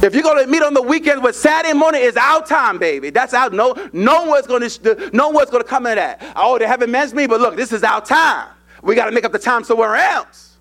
If 0.01 0.15
you're 0.15 0.23
to 0.23 0.47
meet 0.47 0.63
on 0.63 0.75
the 0.75 0.83
weekend, 0.83 1.23
but 1.23 1.35
Saturday 1.35 1.75
morning 1.75 2.03
is 2.03 2.17
our 2.17 2.47
time, 2.47 2.79
baby. 2.79 3.11
That's 3.11 3.35
our 3.35 3.51
No, 3.51 3.75
no 3.93 4.27
one's 4.27 4.47
going 4.47 4.69
to, 4.69 5.11
no 5.13 5.31
one's 5.31 5.51
going 5.51 5.63
to 5.63 5.69
come 5.69 5.87
in 5.87 5.97
that. 5.97 6.23
Oh, 6.37 6.57
they 6.57 6.69
haven't 6.69 6.93
men's 6.93 7.13
me, 7.13 7.27
but 7.27 7.41
look, 7.41 7.57
this 7.57 7.73
is 7.73 7.83
our 7.83 8.01
time. 8.01 8.49
We 8.81 8.95
got 8.95 9.07
to 9.07 9.11
make 9.11 9.25
up 9.25 9.33
the 9.33 9.41
time 9.41 9.65
somewhere 9.65 9.97
else. 9.97 10.57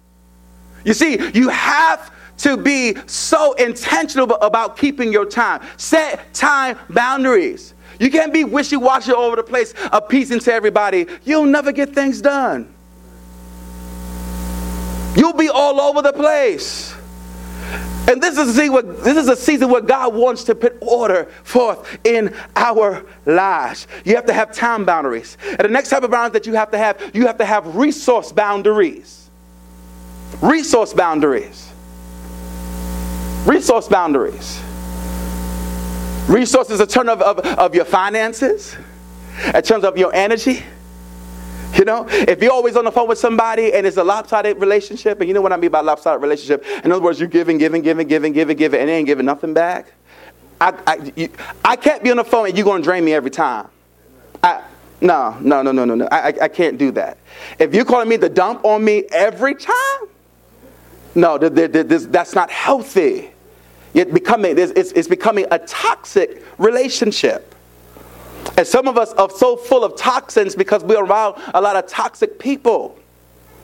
You 0.84 0.95
see, 0.95 1.19
you 1.36 1.50
have 1.50 2.12
to 2.38 2.58
be 2.58 2.95
so 3.06 3.54
intentional 3.54 4.32
about 4.41 4.76
keeping 4.76 5.13
your 5.13 5.26
time. 5.26 5.62
Set 5.78 6.34
time 6.34 6.78
boundaries. 6.89 7.76
You 8.00 8.10
can't 8.10 8.34
be 8.34 8.43
wishy-washy 8.43 9.12
all 9.12 9.26
over 9.26 9.36
the 9.36 9.43
place, 9.43 9.76
appeasing 9.91 10.39
to 10.39 10.54
everybody. 10.54 11.06
You'll 11.26 11.45
never 11.45 11.71
get 11.71 11.93
things 11.93 12.21
done. 12.21 12.73
You'll 15.15 15.34
be 15.34 15.50
all 15.50 15.80
over 15.80 16.02
the 16.02 16.13
place. 16.13 16.95
And 18.08 18.24
this 18.24 18.38
is, 18.38 18.58
a 18.58 18.82
this 18.82 19.17
is 19.17 19.28
a 19.28 19.36
season 19.36 19.70
where 19.70 19.82
God 19.82 20.13
wants 20.13 20.46
to 20.46 20.56
put 20.56 20.78
order 20.80 21.26
forth 21.43 22.00
in 22.06 22.34
our 22.56 23.06
lives. 23.26 23.86
You 24.06 24.15
have 24.15 24.26
to 24.28 24.34
have 24.34 24.54
time 24.54 24.86
boundaries. 24.86 25.38
And 25.46 25.60
the 25.60 25.67
next 25.67 25.89
type 25.89 26.04
of 26.04 26.12
boundaries 26.12 26.34
that 26.34 26.48
you 26.48 26.54
have 26.56 26.72
to 26.72 26.78
have, 26.78 27.12
you 27.13 27.28
have 27.28 27.38
to 27.39 27.46
have 27.46 27.76
resource 27.76 28.32
boundaries. 28.32 29.30
Resource 30.41 30.93
boundaries. 30.93 31.70
Resource 33.46 33.89
boundaries. 33.89 34.62
Resources 36.30 36.80
in 36.80 36.88
terms 36.88 37.10
of, 37.10 37.22
of, 37.22 37.39
of 37.39 37.76
your 37.76 37.86
finances, 37.86 38.76
in 39.54 39.62
terms 39.63 39.84
of 39.84 39.98
your 39.98 40.13
energy, 40.13 40.63
you 41.75 41.86
know, 41.86 42.06
if 42.10 42.41
you're 42.41 42.51
always 42.51 42.75
on 42.75 42.86
the 42.86 42.91
phone 42.91 43.08
with 43.08 43.17
somebody 43.17 43.73
and 43.73 43.86
it's 43.86 43.97
a 43.97 44.03
lopsided 44.03 44.60
relationship, 44.60 45.19
and 45.19 45.27
you 45.27 45.34
know 45.34 45.41
what 45.41 45.53
I 45.53 45.58
mean 45.58 45.71
by 45.71 45.82
lopsided 45.82 46.21
relationship, 46.21 46.65
in 46.84 46.91
other 46.91 47.03
words, 47.03 47.19
you're 47.19 47.30
giving, 47.30 47.58
giving, 47.58 47.82
giving, 47.82 48.08
giving, 48.08 48.34
giving, 48.34 48.58
giving, 48.58 48.80
and 48.80 48.89
they 48.89 48.95
ain't 48.95 49.08
giving 49.08 49.25
nothing 49.25 49.53
back. 49.53 49.93
I, 50.60 50.73
I, 50.88 51.12
you, 51.15 51.30
I 51.63 51.75
can't 51.75 52.03
be 52.03 52.12
on 52.12 52.17
the 52.17 52.23
phone 52.23 52.47
and 52.47 52.58
you're 52.58 52.65
going 52.65 52.82
to 52.82 52.86
drain 52.86 53.06
me 53.06 53.13
every 53.13 53.30
time. 53.30 53.67
I, 54.41 54.63
no, 55.01 55.38
no, 55.39 55.62
no, 55.62 55.71
no, 55.71 55.86
no, 55.86 55.95
no. 55.95 56.08
I, 56.12 56.34
I 56.41 56.47
can't 56.47 56.77
do 56.77 56.91
that. 56.91 57.19
If 57.60 57.73
you're 57.75 57.86
calling 57.86 58.10
me 58.10 58.17
to 58.17 58.30
dump 58.30 58.65
on 58.65 58.84
me 58.84 59.03
every 59.12 59.53
time, 59.53 60.08
no, 61.13 61.38
that's 61.38 62.36
not 62.36 62.49
healthy. 62.49 63.32
It's 63.93 64.12
becoming, 64.12 64.58
it's, 64.58 64.71
it's 64.71 65.08
becoming 65.08 65.45
a 65.51 65.60
toxic 65.60 66.43
relationship. 66.58 67.53
And 68.58 68.65
some 68.65 68.88
of 68.88 68.98
us 68.98 69.13
are 69.13 69.30
so 69.30 69.56
full 69.56 69.84
of 69.84 69.96
toxins 69.96 70.56
because 70.56 70.84
we're 70.84 71.04
around 71.04 71.41
a 71.54 71.62
lot 71.62 71.76
of 71.76 71.88
toxic 71.88 72.39
people. 72.39 72.98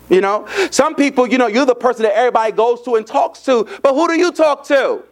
You 0.09 0.21
know, 0.21 0.47
some 0.69 0.95
people, 0.95 1.27
you 1.27 1.37
know, 1.37 1.47
you're 1.47 1.65
the 1.65 1.73
person 1.73 2.03
that 2.03 2.15
everybody 2.15 2.51
goes 2.51 2.83
to 2.83 2.95
and 2.95 3.07
talks 3.07 3.41
to, 3.45 3.67
but 3.81 3.95
who 3.95 4.07
do 4.07 4.13
you 4.13 4.31
talk 4.31 4.65
to? 4.67 5.03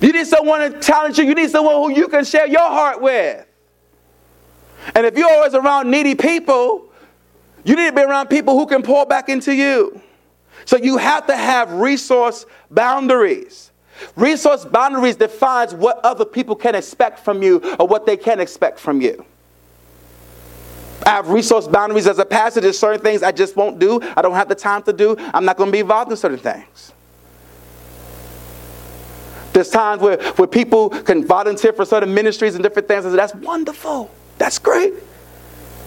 You 0.00 0.12
need 0.12 0.26
someone 0.26 0.72
to 0.72 0.80
challenge 0.80 1.18
you. 1.18 1.24
You 1.24 1.34
need 1.34 1.50
someone 1.50 1.74
who 1.74 1.90
you 1.90 2.06
can 2.06 2.24
share 2.24 2.46
your 2.46 2.60
heart 2.60 3.02
with. 3.02 3.44
And 4.94 5.04
if 5.04 5.18
you're 5.18 5.30
always 5.30 5.54
around 5.54 5.90
needy 5.90 6.14
people, 6.14 6.92
you 7.64 7.74
need 7.74 7.88
to 7.88 7.92
be 7.92 8.02
around 8.02 8.28
people 8.28 8.56
who 8.56 8.66
can 8.66 8.82
pour 8.82 9.06
back 9.06 9.28
into 9.28 9.52
you. 9.52 10.00
So 10.66 10.76
you 10.76 10.98
have 10.98 11.26
to 11.26 11.36
have 11.36 11.72
resource 11.72 12.46
boundaries. 12.70 13.67
Resource 14.16 14.64
boundaries 14.64 15.16
defines 15.16 15.74
what 15.74 16.00
other 16.04 16.24
people 16.24 16.56
can 16.56 16.74
expect 16.74 17.20
from 17.20 17.42
you 17.42 17.60
or 17.78 17.86
what 17.86 18.06
they 18.06 18.16
can 18.16 18.40
expect 18.40 18.78
from 18.78 19.00
you. 19.00 19.24
I 21.06 21.10
have 21.10 21.28
resource 21.30 21.66
boundaries 21.66 22.06
as 22.06 22.18
a 22.18 22.24
pastor. 22.24 22.60
There's 22.60 22.78
certain 22.78 23.00
things 23.00 23.22
I 23.22 23.32
just 23.32 23.56
won't 23.56 23.78
do. 23.78 24.00
I 24.16 24.22
don't 24.22 24.34
have 24.34 24.48
the 24.48 24.54
time 24.54 24.82
to 24.82 24.92
do. 24.92 25.16
I'm 25.18 25.44
not 25.44 25.56
going 25.56 25.68
to 25.68 25.72
be 25.72 25.80
involved 25.80 26.10
in 26.10 26.16
certain 26.16 26.38
things. 26.38 26.92
There's 29.52 29.70
times 29.70 30.02
where, 30.02 30.18
where 30.34 30.46
people 30.46 30.90
can 30.90 31.26
volunteer 31.26 31.72
for 31.72 31.84
certain 31.84 32.12
ministries 32.12 32.54
and 32.54 32.62
different 32.62 32.88
things. 32.88 33.04
That's 33.04 33.34
wonderful. 33.34 34.10
That's 34.36 34.58
great. 34.58 34.94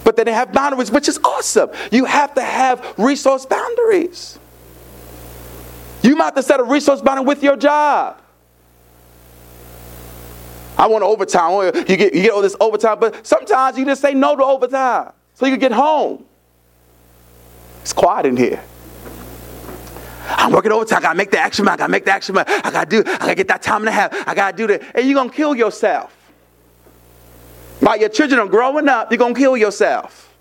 But 0.04 0.16
then 0.16 0.26
they 0.26 0.32
have 0.32 0.52
boundaries, 0.52 0.90
which 0.90 1.08
is 1.08 1.18
awesome. 1.24 1.70
You 1.90 2.04
have 2.04 2.34
to 2.34 2.42
have 2.42 2.94
resource 2.98 3.46
boundaries. 3.46 4.38
You 6.02 6.16
might 6.16 6.26
have 6.26 6.34
to 6.34 6.42
set 6.42 6.60
a 6.60 6.64
resource 6.64 7.00
boundary 7.00 7.24
with 7.24 7.42
your 7.42 7.56
job. 7.56 8.20
I 10.76 10.86
want 10.86 11.04
overtime. 11.04 11.72
You 11.88 11.96
get, 11.96 12.14
you 12.14 12.22
get 12.22 12.32
all 12.32 12.42
this 12.42 12.56
overtime, 12.58 12.98
but 12.98 13.26
sometimes 13.26 13.78
you 13.78 13.84
just 13.84 14.02
say 14.02 14.14
no 14.14 14.34
to 14.34 14.42
overtime 14.42 15.12
so 15.34 15.46
you 15.46 15.52
can 15.52 15.60
get 15.60 15.72
home. 15.72 16.24
It's 17.82 17.92
quiet 17.92 18.26
in 18.26 18.36
here. 18.36 18.62
I'm 20.28 20.52
working 20.52 20.72
overtime. 20.72 20.98
I 20.98 21.02
gotta 21.02 21.16
make 21.16 21.30
the 21.30 21.38
action. 21.38 21.68
I 21.68 21.76
gotta 21.76 21.90
make 21.90 22.04
the 22.04 22.12
action. 22.12 22.36
I 22.36 22.70
gotta 22.70 22.88
do. 22.88 23.00
I 23.00 23.18
gotta 23.18 23.34
get 23.34 23.48
that 23.48 23.62
time 23.62 23.82
and 23.82 23.88
a 23.88 23.92
half. 23.92 24.28
I 24.28 24.34
gotta 24.34 24.56
do 24.56 24.66
that. 24.68 24.82
And 24.96 25.06
you're 25.06 25.14
gonna 25.14 25.30
kill 25.30 25.54
yourself. 25.54 26.16
While 27.80 27.98
your 27.98 28.08
children 28.08 28.40
are 28.40 28.46
growing 28.46 28.88
up, 28.88 29.10
you're 29.10 29.18
gonna 29.18 29.34
kill 29.34 29.56
yourself. 29.56 30.32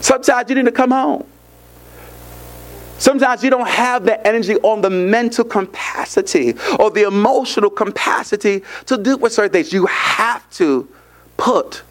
Sometimes 0.00 0.48
you 0.48 0.56
need 0.56 0.66
to 0.66 0.72
come 0.72 0.90
home. 0.90 1.26
Sometimes 2.98 3.44
you 3.44 3.50
don't 3.50 3.68
have 3.68 4.04
the 4.04 4.24
energy 4.26 4.56
on 4.56 4.80
the 4.80 4.90
mental 4.90 5.44
capacity 5.44 6.54
or 6.78 6.90
the 6.90 7.04
emotional 7.04 7.70
capacity 7.70 8.62
to 8.86 8.98
do 8.98 9.16
with 9.16 9.32
certain 9.32 9.52
things. 9.52 9.72
You 9.72 9.86
have 9.86 10.48
to 10.54 10.88
put 11.36 11.82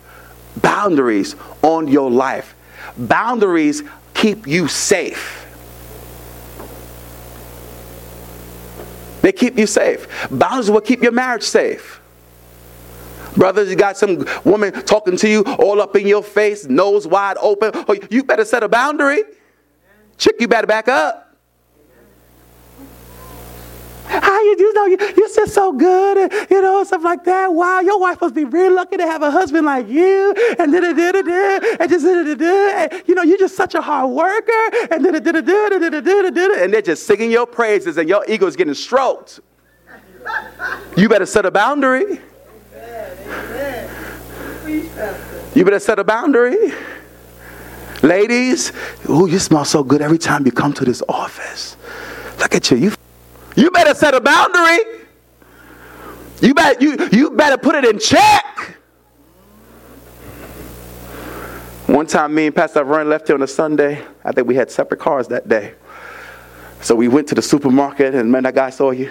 boundaries 0.57 1.35
on 1.61 1.87
your 1.87 2.11
life. 2.11 2.55
Boundaries 2.97 3.83
keep 4.13 4.47
you 4.47 4.67
safe. 4.67 5.45
They 9.21 9.31
keep 9.31 9.57
you 9.57 9.65
safe. 9.65 10.07
Boundaries 10.29 10.69
will 10.69 10.81
keep 10.81 11.01
your 11.01 11.11
marriage 11.13 11.43
safe. 11.43 12.01
Brothers, 13.35 13.69
you 13.69 13.75
got 13.75 13.97
some 13.97 14.25
woman 14.43 14.73
talking 14.73 15.15
to 15.17 15.29
you 15.29 15.43
all 15.59 15.81
up 15.81 15.95
in 15.95 16.07
your 16.07 16.23
face, 16.23 16.65
nose 16.65 17.07
wide 17.07 17.37
open. 17.39 17.71
Oh, 17.73 17.95
you 18.09 18.23
better 18.23 18.43
set 18.43 18.63
a 18.63 18.67
boundary. 18.67 19.23
Chick, 20.17 20.35
you 20.39 20.47
better 20.47 20.67
back 20.67 20.87
up. 20.87 21.23
How 24.07 24.41
you, 24.41 24.55
you 24.57 24.73
know, 24.73 24.85
you, 24.85 24.97
you're 24.99 25.27
just 25.27 25.53
so 25.53 25.73
good, 25.73 26.17
and, 26.17 26.49
you 26.49 26.61
know, 26.61 26.83
stuff 26.85 27.03
like 27.03 27.25
that. 27.25 27.53
Wow, 27.53 27.81
your 27.81 27.99
wife 27.99 28.21
must 28.21 28.33
be 28.33 28.45
really 28.45 28.73
lucky 28.73 28.97
to 28.97 29.05
have 29.05 29.21
a 29.21 29.29
husband 29.29 29.65
like 29.65 29.87
you, 29.87 30.33
and 30.57 30.71
da 30.71 30.79
da 30.79 30.93
da 30.93 31.11
da 31.11 31.21
da, 31.21 31.59
and 31.79 31.89
just 31.89 32.05
da 32.05 32.23
da 32.23 32.35
da 32.35 33.01
You 33.05 33.15
know, 33.15 33.23
you're 33.23 33.37
just 33.37 33.57
such 33.57 33.75
a 33.75 33.81
hard 33.81 34.09
worker, 34.09 34.51
and 34.91 35.03
da 35.03 35.11
da 35.11 35.19
da 35.19 35.31
da 35.31 35.41
da 35.41 35.89
da 35.89 36.01
da 36.01 36.29
da 36.29 36.63
and 36.63 36.73
they're 36.73 36.81
just 36.81 37.05
singing 37.05 37.31
your 37.31 37.45
praises, 37.45 37.97
and 37.97 38.07
your 38.07 38.23
ego 38.29 38.47
is 38.47 38.55
getting 38.55 38.73
stroked. 38.73 39.41
You 40.95 41.09
better 41.09 41.25
set 41.25 41.45
a 41.45 41.51
boundary. 41.51 42.19
You 45.53 45.63
better 45.63 45.79
set 45.79 45.99
a 45.99 46.03
boundary. 46.03 46.73
Ladies, 48.03 48.71
oh, 49.09 49.25
you 49.25 49.39
smell 49.39 49.65
so 49.65 49.83
good 49.83 50.01
every 50.01 50.17
time 50.17 50.45
you 50.45 50.51
come 50.51 50.73
to 50.73 50.85
this 50.85 51.01
office. 51.09 51.77
Look 52.39 52.53
at 52.53 52.69
you. 52.69 52.77
You, 52.77 52.91
you 53.55 53.71
better 53.71 53.95
set 53.95 54.13
a 54.13 54.21
boundary. 54.21 54.79
You 56.41 56.53
better, 56.53 56.79
you, 56.83 57.09
you 57.11 57.31
better 57.31 57.57
put 57.57 57.75
it 57.75 57.85
in 57.85 57.99
check. 57.99 58.77
One 61.87 62.05
time, 62.05 62.35
me 62.35 62.47
and 62.47 62.55
Pastor 62.55 62.83
Vern 62.83 63.09
left 63.09 63.27
here 63.27 63.35
on 63.35 63.41
a 63.41 63.47
Sunday. 63.47 64.03
I 64.23 64.31
think 64.31 64.47
we 64.47 64.55
had 64.55 64.69
separate 64.69 64.99
cars 64.99 65.27
that 65.29 65.47
day. 65.47 65.73
So 66.81 66.93
we 66.95 67.07
went 67.07 67.27
to 67.29 67.35
the 67.35 67.41
supermarket, 67.41 68.13
and 68.13 68.31
man, 68.31 68.43
that 68.43 68.53
guy 68.53 68.69
saw 68.69 68.91
you. 68.91 69.09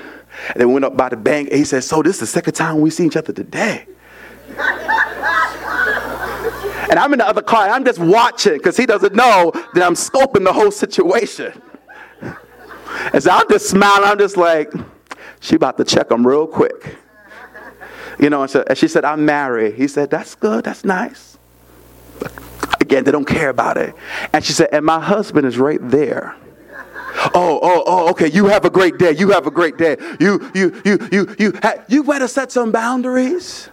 And 0.51 0.61
then 0.61 0.68
we 0.68 0.75
went 0.75 0.85
up 0.85 0.96
by 0.96 1.09
the 1.09 1.16
bank, 1.16 1.49
and 1.49 1.59
he 1.59 1.64
said, 1.64 1.83
So, 1.83 2.03
this 2.03 2.16
is 2.16 2.20
the 2.20 2.27
second 2.27 2.53
time 2.53 2.81
we 2.81 2.90
see 2.90 3.07
each 3.07 3.16
other 3.16 3.33
today. 3.33 3.87
And 6.88 6.99
I'm 6.99 7.12
in 7.12 7.18
the 7.18 7.27
other 7.27 7.42
car 7.42 7.64
and 7.64 7.72
I'm 7.72 7.85
just 7.85 7.99
watching 7.99 8.55
because 8.55 8.77
he 8.77 8.87
doesn't 8.87 9.14
know 9.14 9.53
that 9.75 9.83
I'm 9.83 9.94
scoping 9.94 10.44
the 10.44 10.53
whole 10.53 10.70
situation. 10.70 11.53
And 13.12 13.22
so 13.22 13.31
I'm 13.31 13.46
just 13.51 13.68
smiling. 13.68 14.09
I'm 14.09 14.18
just 14.18 14.37
like, 14.37 14.72
she 15.40 15.57
about 15.57 15.77
to 15.77 15.85
check 15.85 16.11
him 16.11 16.27
real 16.27 16.46
quick. 16.46 16.96
You 18.18 18.31
know, 18.31 18.42
and, 18.42 18.51
so, 18.51 18.64
and 18.66 18.79
she 18.79 18.88
said, 18.88 19.05
I'm 19.05 19.25
married. 19.25 19.75
He 19.75 19.87
said, 19.87 20.09
that's 20.09 20.35
good. 20.35 20.64
That's 20.64 20.85
nice. 20.85 21.37
Again, 22.81 23.05
they 23.05 23.11
don't 23.11 23.27
care 23.27 23.51
about 23.51 23.77
it. 23.77 23.94
And 24.33 24.44
she 24.44 24.53
said, 24.53 24.70
and 24.72 24.85
my 24.85 25.01
husband 25.01 25.46
is 25.46 25.59
right 25.59 25.81
there. 25.83 26.37
Oh, 27.35 27.59
oh, 27.62 27.83
oh, 27.87 28.11
okay. 28.11 28.31
You 28.31 28.46
have 28.46 28.64
a 28.64 28.70
great 28.70 28.99
day. 28.99 29.12
You 29.12 29.31
have 29.31 29.46
a 29.46 29.51
great 29.51 29.77
day. 29.77 29.96
You, 30.20 30.51
you, 30.55 30.81
you, 30.85 31.09
you, 31.12 31.37
you, 31.38 31.53
you 31.88 32.05
better 32.05 32.29
set 32.29 32.53
some 32.53 32.72
boundaries. 32.72 33.68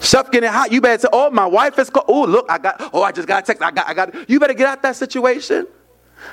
Stuff 0.00 0.30
getting 0.30 0.50
hot. 0.50 0.70
You 0.70 0.80
better 0.80 1.00
say, 1.00 1.08
oh, 1.12 1.30
my 1.30 1.46
wife 1.46 1.78
is 1.78 1.90
called. 1.90 2.06
Oh, 2.08 2.24
look, 2.24 2.46
I 2.48 2.58
got, 2.58 2.90
oh, 2.92 3.02
I 3.02 3.12
just 3.12 3.26
got 3.26 3.42
a 3.42 3.46
text. 3.46 3.62
I 3.62 3.70
got, 3.70 3.88
I 3.88 3.94
got. 3.94 4.30
You 4.30 4.38
better 4.38 4.54
get 4.54 4.66
out 4.68 4.82
that 4.82 4.96
situation. 4.96 5.66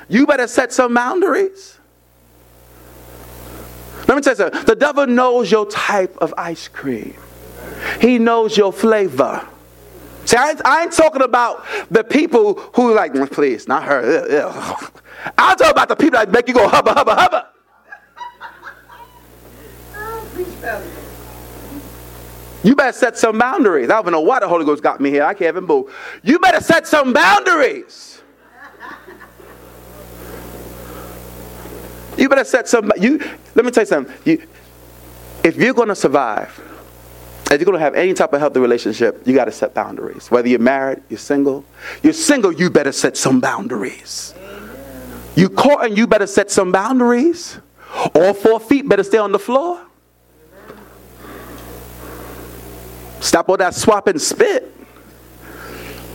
You 0.08 0.26
better 0.26 0.46
set 0.46 0.72
some 0.72 0.94
boundaries. 0.94 1.78
Let 4.08 4.16
me 4.16 4.20
tell 4.20 4.32
you 4.32 4.36
something. 4.36 4.64
The 4.64 4.76
devil 4.76 5.06
knows 5.06 5.50
your 5.50 5.66
type 5.66 6.16
of 6.18 6.32
ice 6.38 6.68
cream. 6.68 7.14
He 8.00 8.18
knows 8.18 8.56
your 8.56 8.72
flavor. 8.72 9.46
See, 10.24 10.36
I, 10.36 10.54
I 10.64 10.82
ain't 10.82 10.92
talking 10.92 11.22
about 11.22 11.64
the 11.90 12.02
people 12.02 12.54
who 12.74 12.94
like, 12.94 13.14
please, 13.30 13.68
not 13.68 13.84
her. 13.84 14.02
I'm 15.38 15.56
talking 15.56 15.70
about 15.70 15.88
the 15.88 15.96
people 15.96 16.18
that 16.18 16.30
make 16.30 16.48
you 16.48 16.54
go 16.54 16.68
hubba, 16.68 16.94
hubba, 16.94 17.14
hubba. 17.14 17.45
You 22.66 22.74
better 22.74 22.92
set 22.92 23.16
some 23.16 23.38
boundaries. 23.38 23.90
I 23.90 23.92
don't 23.92 24.02
even 24.02 24.12
know 24.14 24.22
why 24.22 24.40
the 24.40 24.48
Holy 24.48 24.64
Ghost 24.64 24.82
got 24.82 25.00
me 25.00 25.08
here. 25.08 25.22
I 25.22 25.34
can't 25.34 25.56
even 25.56 25.66
move. 25.66 25.94
You 26.24 26.40
better 26.40 26.60
set 26.60 26.84
some 26.88 27.12
boundaries. 27.12 28.20
You 32.18 32.28
better 32.28 32.42
set 32.42 32.66
some. 32.66 32.90
You 33.00 33.18
let 33.54 33.64
me 33.64 33.70
tell 33.70 33.82
you 33.82 33.86
something. 33.86 34.12
You, 34.24 34.42
if 35.44 35.54
you're 35.54 35.74
going 35.74 35.90
to 35.90 35.94
survive, 35.94 36.60
if 37.52 37.60
you're 37.60 37.66
going 37.66 37.78
to 37.78 37.84
have 37.84 37.94
any 37.94 38.14
type 38.14 38.32
of 38.32 38.40
healthy 38.40 38.58
relationship, 38.58 39.24
you 39.24 39.32
got 39.32 39.44
to 39.44 39.52
set 39.52 39.72
boundaries. 39.72 40.28
Whether 40.32 40.48
you're 40.48 40.58
married, 40.58 41.04
you're 41.08 41.18
single. 41.18 41.64
You're 42.02 42.14
single, 42.14 42.50
you 42.50 42.68
better 42.68 42.90
set 42.90 43.16
some 43.16 43.38
boundaries. 43.38 44.34
You 45.36 45.50
caught 45.50 45.86
and 45.86 45.96
you 45.96 46.08
better 46.08 46.26
set 46.26 46.50
some 46.50 46.72
boundaries. 46.72 47.60
All 48.12 48.34
four 48.34 48.58
feet 48.58 48.88
better 48.88 49.04
stay 49.04 49.18
on 49.18 49.30
the 49.30 49.38
floor. 49.38 49.85
Stop 53.26 53.48
all 53.48 53.56
that 53.56 53.74
swap 53.74 54.06
and 54.06 54.22
spit. 54.22 54.72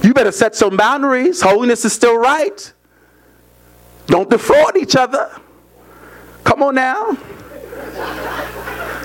You 0.01 0.13
better 0.13 0.31
set 0.31 0.55
some 0.55 0.77
boundaries. 0.77 1.41
Holiness 1.41 1.83
is 1.83 1.91
still 1.91 2.17
right. 2.17 2.71
Don't 4.07 4.29
defraud 4.29 4.77
each 4.77 4.95
other. 4.95 5.29
Come 6.45 6.63
on 6.63 6.75
now. 6.75 7.17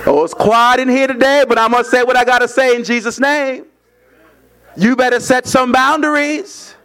Oh, 0.05 0.21
it's 0.23 0.33
quiet 0.33 0.79
in 0.79 0.87
here 0.87 1.07
today, 1.07 1.43
but 1.45 1.57
going 1.57 1.83
to 1.83 1.89
say 1.89 2.01
what 2.03 2.15
I 2.15 2.23
got 2.23 2.39
to 2.39 2.47
say 2.47 2.77
in 2.77 2.85
Jesus' 2.85 3.19
name. 3.19 3.65
You 4.77 4.95
better 4.95 5.19
set 5.19 5.45
some 5.45 5.73
boundaries. 5.73 6.75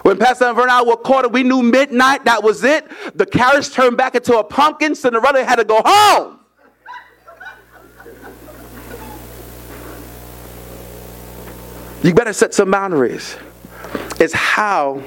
When 0.00 0.16
Pastor 0.16 0.46
and 0.46 0.56
Vernon 0.56 0.86
were 0.88 0.96
caught, 0.96 1.30
we 1.30 1.42
knew 1.42 1.62
midnight, 1.62 2.24
that 2.24 2.42
was 2.42 2.64
it. 2.64 2.86
The 3.14 3.26
carriage 3.26 3.70
turned 3.70 3.98
back 3.98 4.14
into 4.14 4.38
a 4.38 4.42
pumpkin, 4.42 4.94
Cinderella 4.94 5.44
had 5.44 5.56
to 5.56 5.64
go 5.64 5.82
home. 5.84 6.38
You 12.02 12.14
better 12.14 12.32
set 12.32 12.54
some 12.54 12.70
boundaries. 12.70 13.36
It's 14.18 14.32
how 14.32 15.02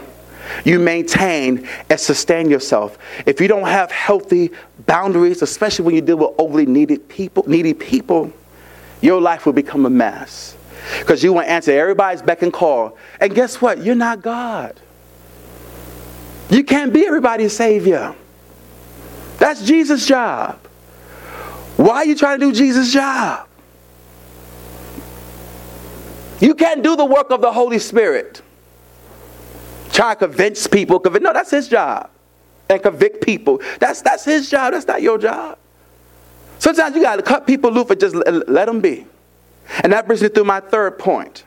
you 0.64 0.80
maintain 0.80 1.68
and 1.90 2.00
sustain 2.00 2.50
yourself. 2.50 2.98
If 3.26 3.42
you 3.42 3.48
don't 3.48 3.68
have 3.68 3.92
healthy 3.92 4.52
boundaries, 4.86 5.42
especially 5.42 5.86
when 5.86 5.96
you 5.96 6.02
deal 6.02 6.18
with 6.18 6.36
overly 6.38 6.66
needed 6.66 7.08
people, 7.10 7.44
needy 7.48 7.74
people, 7.74 8.32
your 9.02 9.20
life 9.22 9.46
will 9.46 9.54
become 9.54 9.86
a 9.86 9.90
mess. 9.90 10.56
Because 11.00 11.24
you 11.24 11.34
want 11.34 11.48
to 11.48 11.52
answer 11.52 11.72
everybody's 11.72 12.22
beck 12.22 12.42
and 12.44 12.54
call. 12.54 12.98
And 13.20 13.34
guess 13.34 13.62
what? 13.62 13.84
You're 13.84 13.96
not 13.96 14.22
God. 14.22 14.80
You 16.50 16.64
can't 16.64 16.94
be 16.94 17.06
everybody's 17.06 17.56
savior. 17.56 18.16
That's 19.38 19.64
Jesus' 19.64 20.06
job. 20.06 20.60
Why 21.76 21.98
are 21.98 22.06
you 22.06 22.16
trying 22.16 22.40
to 22.40 22.46
do 22.46 22.54
Jesus' 22.54 22.94
job? 22.94 23.48
You 26.39 26.54
can't 26.54 26.84
do 26.84 26.95
the 26.95 27.06
work 27.06 27.32
of 27.32 27.41
the 27.41 27.52
Holy 27.52 27.80
Spirit. 27.80 28.41
Try 29.91 30.13
to 30.13 30.19
convince 30.19 30.67
people. 30.67 31.00
Convince, 31.00 31.24
no, 31.24 31.34
that's 31.34 31.52
his 31.52 31.67
job. 31.67 32.10
And 32.69 32.82
convict 32.82 33.24
people. 33.24 33.62
That's, 33.80 34.02
that's 34.02 34.26
his 34.26 34.50
job. 34.50 34.74
That's 34.74 34.88
not 34.88 35.02
your 35.02 35.17
job. 35.17 35.58
Sometimes 36.60 36.95
you 36.95 37.02
got 37.02 37.17
to 37.17 37.21
cut 37.21 37.45
people 37.45 37.71
loose 37.71 37.89
and 37.89 38.00
just 38.00 38.15
let, 38.15 38.50
let 38.50 38.65
them 38.65 38.82
be. 38.82 39.06
And 39.82 39.93
that 39.93 40.08
brings 40.08 40.21
me 40.21 40.30
through 40.30 40.45
my 40.45 40.60
third 40.60 41.00
point. 41.00 41.43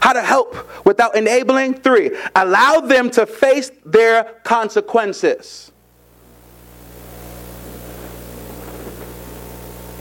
How 0.00 0.12
to 0.12 0.22
help 0.22 0.84
without 0.84 1.16
enabling? 1.16 1.74
Three, 1.74 2.10
allow 2.34 2.80
them 2.80 3.10
to 3.10 3.24
face 3.24 3.70
their 3.84 4.24
consequences. 4.42 5.70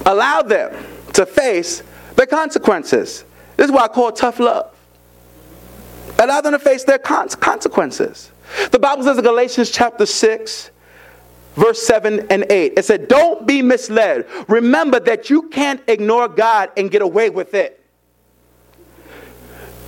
Allow 0.06 0.42
them 0.42 0.86
to 1.14 1.26
face 1.26 1.84
the 2.16 2.28
consequences. 2.28 3.26
This 3.58 3.66
is 3.66 3.72
what 3.72 3.90
I 3.90 3.94
call 3.94 4.12
tough 4.12 4.40
love. 4.40 4.72
Allow 6.20 6.42
them 6.42 6.54
to 6.54 6.60
face 6.60 6.84
their 6.84 6.98
consequences. 6.98 8.32
The 8.72 8.80
Bible 8.80 9.04
says 9.04 9.18
in 9.18 9.24
Galatians 9.24 9.72
chapter 9.72 10.06
6, 10.06 10.72
verse 11.56 11.82
7 11.86 12.28
and 12.30 12.46
8, 12.50 12.74
it 12.78 12.86
said, 12.86 13.08
Don't 13.08 13.46
be 13.46 13.62
misled. 13.62 14.28
Remember 14.48 15.00
that 15.02 15.30
you 15.30 15.50
can't 15.50 15.82
ignore 15.88 16.28
God 16.28 16.72
and 16.78 16.90
get 16.90 17.02
away 17.02 17.30
with 17.30 17.54
it. 17.54 17.82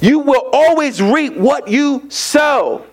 You 0.02 0.20
will 0.20 0.50
always 0.54 1.02
reap 1.02 1.36
what 1.38 1.68
you 1.68 2.10
sow. 2.10 2.86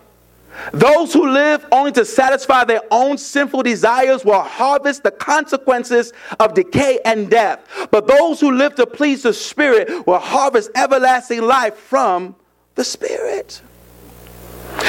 Those 0.73 1.13
who 1.13 1.29
live 1.29 1.67
only 1.73 1.93
to 1.93 2.05
satisfy 2.05 2.65
their 2.65 2.83
own 2.91 3.19
sinful 3.19 3.63
desires 3.63 4.25
will 4.25 4.43
harvest 4.43 5.03
the 5.03 5.11
consequences 5.11 6.13
of 6.41 6.55
decay 6.55 7.01
and 7.05 7.31
death. 7.31 7.89
But 7.91 8.07
those 8.07 8.41
who 8.41 8.53
live 8.53 8.75
to 8.77 8.87
please 8.87 9.23
the 9.23 9.33
Spirit 9.33 10.07
will 10.07 10.19
harvest 10.19 10.71
everlasting 10.75 11.43
life 11.43 11.75
from 11.75 12.37
the 12.75 12.85
Spirit. 12.85 13.63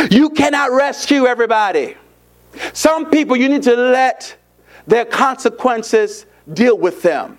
You 0.09 0.29
cannot 0.29 0.71
rescue 0.71 1.25
everybody. 1.25 1.95
Some 2.73 3.09
people 3.09 3.35
you 3.35 3.49
need 3.49 3.63
to 3.63 3.75
let 3.75 4.35
their 4.87 5.05
consequences 5.05 6.25
deal 6.53 6.77
with 6.77 7.01
them 7.01 7.37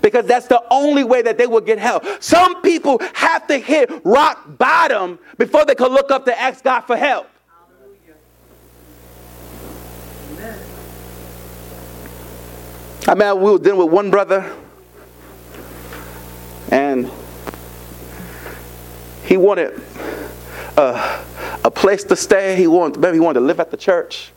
because 0.00 0.26
that's 0.26 0.46
the 0.46 0.62
only 0.70 1.04
way 1.04 1.22
that 1.22 1.36
they 1.36 1.46
will 1.46 1.60
get 1.60 1.78
help. 1.78 2.04
Some 2.20 2.62
people 2.62 3.00
have 3.14 3.46
to 3.48 3.58
hit 3.58 3.90
rock 4.04 4.58
bottom 4.58 5.18
before 5.38 5.64
they 5.64 5.74
can 5.74 5.88
look 5.88 6.10
up 6.10 6.24
to 6.24 6.40
ask 6.40 6.64
God 6.64 6.82
for 6.82 6.96
help. 6.96 7.28
I 13.06 13.14
mean, 13.14 13.40
we 13.40 13.50
were 13.50 13.58
dealing 13.58 13.80
with 13.80 13.90
one 13.90 14.10
brother, 14.10 14.50
and 16.70 17.10
he 19.24 19.36
wanted 19.36 19.80
a, 20.76 21.24
a 21.64 21.70
place 21.70 22.04
to 22.04 22.16
stay. 22.16 22.56
He 22.56 22.66
wanted, 22.66 23.00
maybe 23.00 23.16
he 23.16 23.20
wanted 23.20 23.40
to 23.40 23.46
live 23.46 23.60
at 23.60 23.70
the 23.70 23.76
church. 23.76 24.30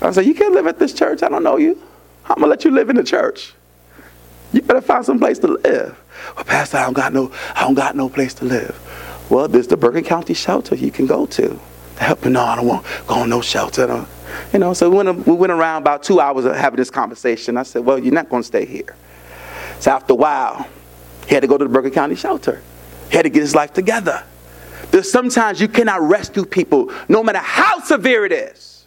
I 0.00 0.10
said, 0.10 0.26
You 0.26 0.34
can't 0.34 0.52
live 0.52 0.66
at 0.66 0.78
this 0.78 0.92
church. 0.92 1.22
I 1.22 1.28
don't 1.28 1.42
know 1.42 1.56
you. 1.56 1.80
I'm 2.24 2.36
going 2.36 2.46
to 2.46 2.48
let 2.48 2.64
you 2.64 2.72
live 2.72 2.90
in 2.90 2.96
the 2.96 3.04
church. 3.04 3.54
You 4.52 4.62
better 4.62 4.80
find 4.80 5.04
some 5.04 5.18
place 5.18 5.38
to 5.40 5.48
live. 5.48 5.98
Well, 6.34 6.44
Pastor, 6.44 6.78
I 6.78 6.84
don't 6.84 6.92
got 6.92 7.12
no, 7.12 7.32
I 7.54 7.62
don't 7.62 7.74
got 7.74 7.94
no 7.94 8.08
place 8.08 8.34
to 8.34 8.44
live. 8.44 8.80
Well, 9.30 9.48
there's 9.48 9.68
the 9.68 9.76
Bergen 9.76 10.04
County 10.04 10.34
shelter 10.34 10.74
you 10.74 10.90
can 10.90 11.06
go 11.06 11.26
to. 11.26 11.58
Help 11.98 12.24
you. 12.24 12.30
No, 12.30 12.42
I 12.42 12.56
don't 12.56 12.66
want 12.66 12.84
to 12.84 13.02
go 13.06 13.14
on 13.16 13.28
no 13.30 13.40
shelter. 13.40 14.06
You 14.52 14.58
know, 14.58 14.74
so 14.74 14.90
we 14.90 14.96
went, 14.96 15.26
we 15.26 15.34
went 15.34 15.52
around 15.52 15.82
about 15.82 16.02
two 16.02 16.20
hours 16.20 16.44
of 16.44 16.54
having 16.54 16.76
this 16.76 16.90
conversation. 16.90 17.56
I 17.56 17.62
said, 17.62 17.84
well, 17.84 17.98
you're 17.98 18.12
not 18.12 18.28
going 18.28 18.42
to 18.42 18.46
stay 18.46 18.66
here. 18.66 18.94
So 19.80 19.90
after 19.90 20.12
a 20.12 20.16
while, 20.16 20.68
he 21.26 21.34
had 21.34 21.40
to 21.40 21.46
go 21.46 21.58
to 21.58 21.64
the 21.64 21.70
Bergen 21.70 21.90
County 21.90 22.14
shelter. 22.14 22.62
He 23.10 23.16
had 23.16 23.22
to 23.22 23.30
get 23.30 23.40
his 23.40 23.54
life 23.54 23.72
together. 23.72 24.24
There's 24.90 25.10
sometimes 25.10 25.60
you 25.60 25.68
cannot 25.68 26.02
rescue 26.02 26.44
people, 26.44 26.92
no 27.08 27.22
matter 27.22 27.38
how 27.38 27.80
severe 27.80 28.24
it 28.24 28.32
is. 28.32 28.86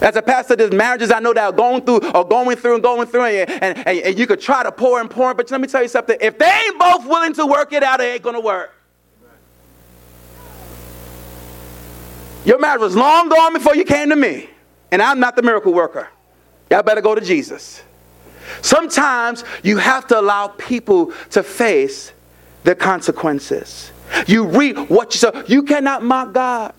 As 0.00 0.16
a 0.16 0.22
pastor, 0.22 0.56
there's 0.56 0.72
marriages 0.72 1.10
I 1.10 1.20
know 1.20 1.34
that 1.34 1.44
are 1.44 1.52
going 1.52 1.82
through 1.82 2.10
or 2.12 2.26
going 2.26 2.56
through 2.56 2.74
and 2.74 2.82
going 2.82 3.06
through, 3.06 3.24
and, 3.24 3.50
and, 3.50 3.78
and, 3.86 3.98
and 3.98 4.18
you 4.18 4.26
could 4.26 4.40
try 4.40 4.62
to 4.62 4.72
pour 4.72 4.98
and 4.98 5.10
pour, 5.10 5.34
but 5.34 5.50
let 5.50 5.60
me 5.60 5.68
tell 5.68 5.82
you 5.82 5.88
something. 5.88 6.16
If 6.20 6.38
they 6.38 6.50
ain't 6.50 6.78
both 6.78 7.06
willing 7.06 7.34
to 7.34 7.46
work 7.46 7.74
it 7.74 7.82
out, 7.82 8.00
it 8.00 8.04
ain't 8.04 8.22
going 8.22 8.34
to 8.34 8.40
work. 8.40 8.72
Your 12.44 12.58
marriage 12.58 12.80
was 12.80 12.96
long 12.96 13.28
gone 13.28 13.52
before 13.52 13.74
you 13.74 13.84
came 13.84 14.08
to 14.10 14.16
me. 14.16 14.48
And 14.90 15.00
I'm 15.00 15.20
not 15.20 15.36
the 15.36 15.42
miracle 15.42 15.72
worker. 15.72 16.08
Y'all 16.70 16.82
better 16.82 17.00
go 17.00 17.14
to 17.14 17.20
Jesus. 17.20 17.82
Sometimes 18.62 19.44
you 19.62 19.76
have 19.76 20.06
to 20.08 20.18
allow 20.18 20.48
people 20.48 21.12
to 21.30 21.42
face 21.42 22.12
the 22.64 22.74
consequences. 22.74 23.92
You 24.26 24.46
reap 24.46 24.76
what 24.90 25.14
you 25.14 25.18
sow. 25.18 25.44
You 25.46 25.62
cannot 25.62 26.02
mock 26.02 26.32
God. 26.32 26.74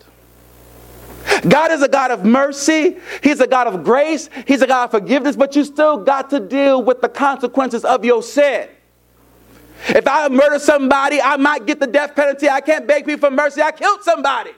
God 1.47 1.72
is 1.72 1.82
a 1.82 1.88
God 1.88 2.12
of 2.12 2.26
mercy. 2.26 2.97
He's 3.24 3.39
a 3.39 3.47
God 3.47 3.68
of 3.68 3.84
grace. 3.84 4.30
He's 4.47 4.62
a 4.62 4.68
God 4.68 4.86
of 4.86 4.91
forgiveness, 4.91 5.36
but 5.36 5.55
you 5.55 5.64
still 5.64 5.97
got 5.97 6.30
to 6.32 6.39
deal 6.39 6.84
with 6.84 7.01
the 7.01 7.09
consequences 7.09 7.86
of 7.86 8.03
your 8.03 8.24
sin. 8.24 8.68
If 9.88 10.07
I 10.07 10.28
murder 10.30 10.59
somebody, 10.59 11.22
I 11.22 11.38
might 11.38 11.66
get 11.66 11.80
the 11.80 11.88
death 11.88 12.16
penalty. 12.16 12.49
I 12.49 12.62
can't 12.62 12.88
beg 12.88 13.05
people 13.05 13.30
for 13.30 13.34
mercy. 13.34 13.62
I 13.62 13.72
killed 13.72 14.03
somebody. 14.03 14.51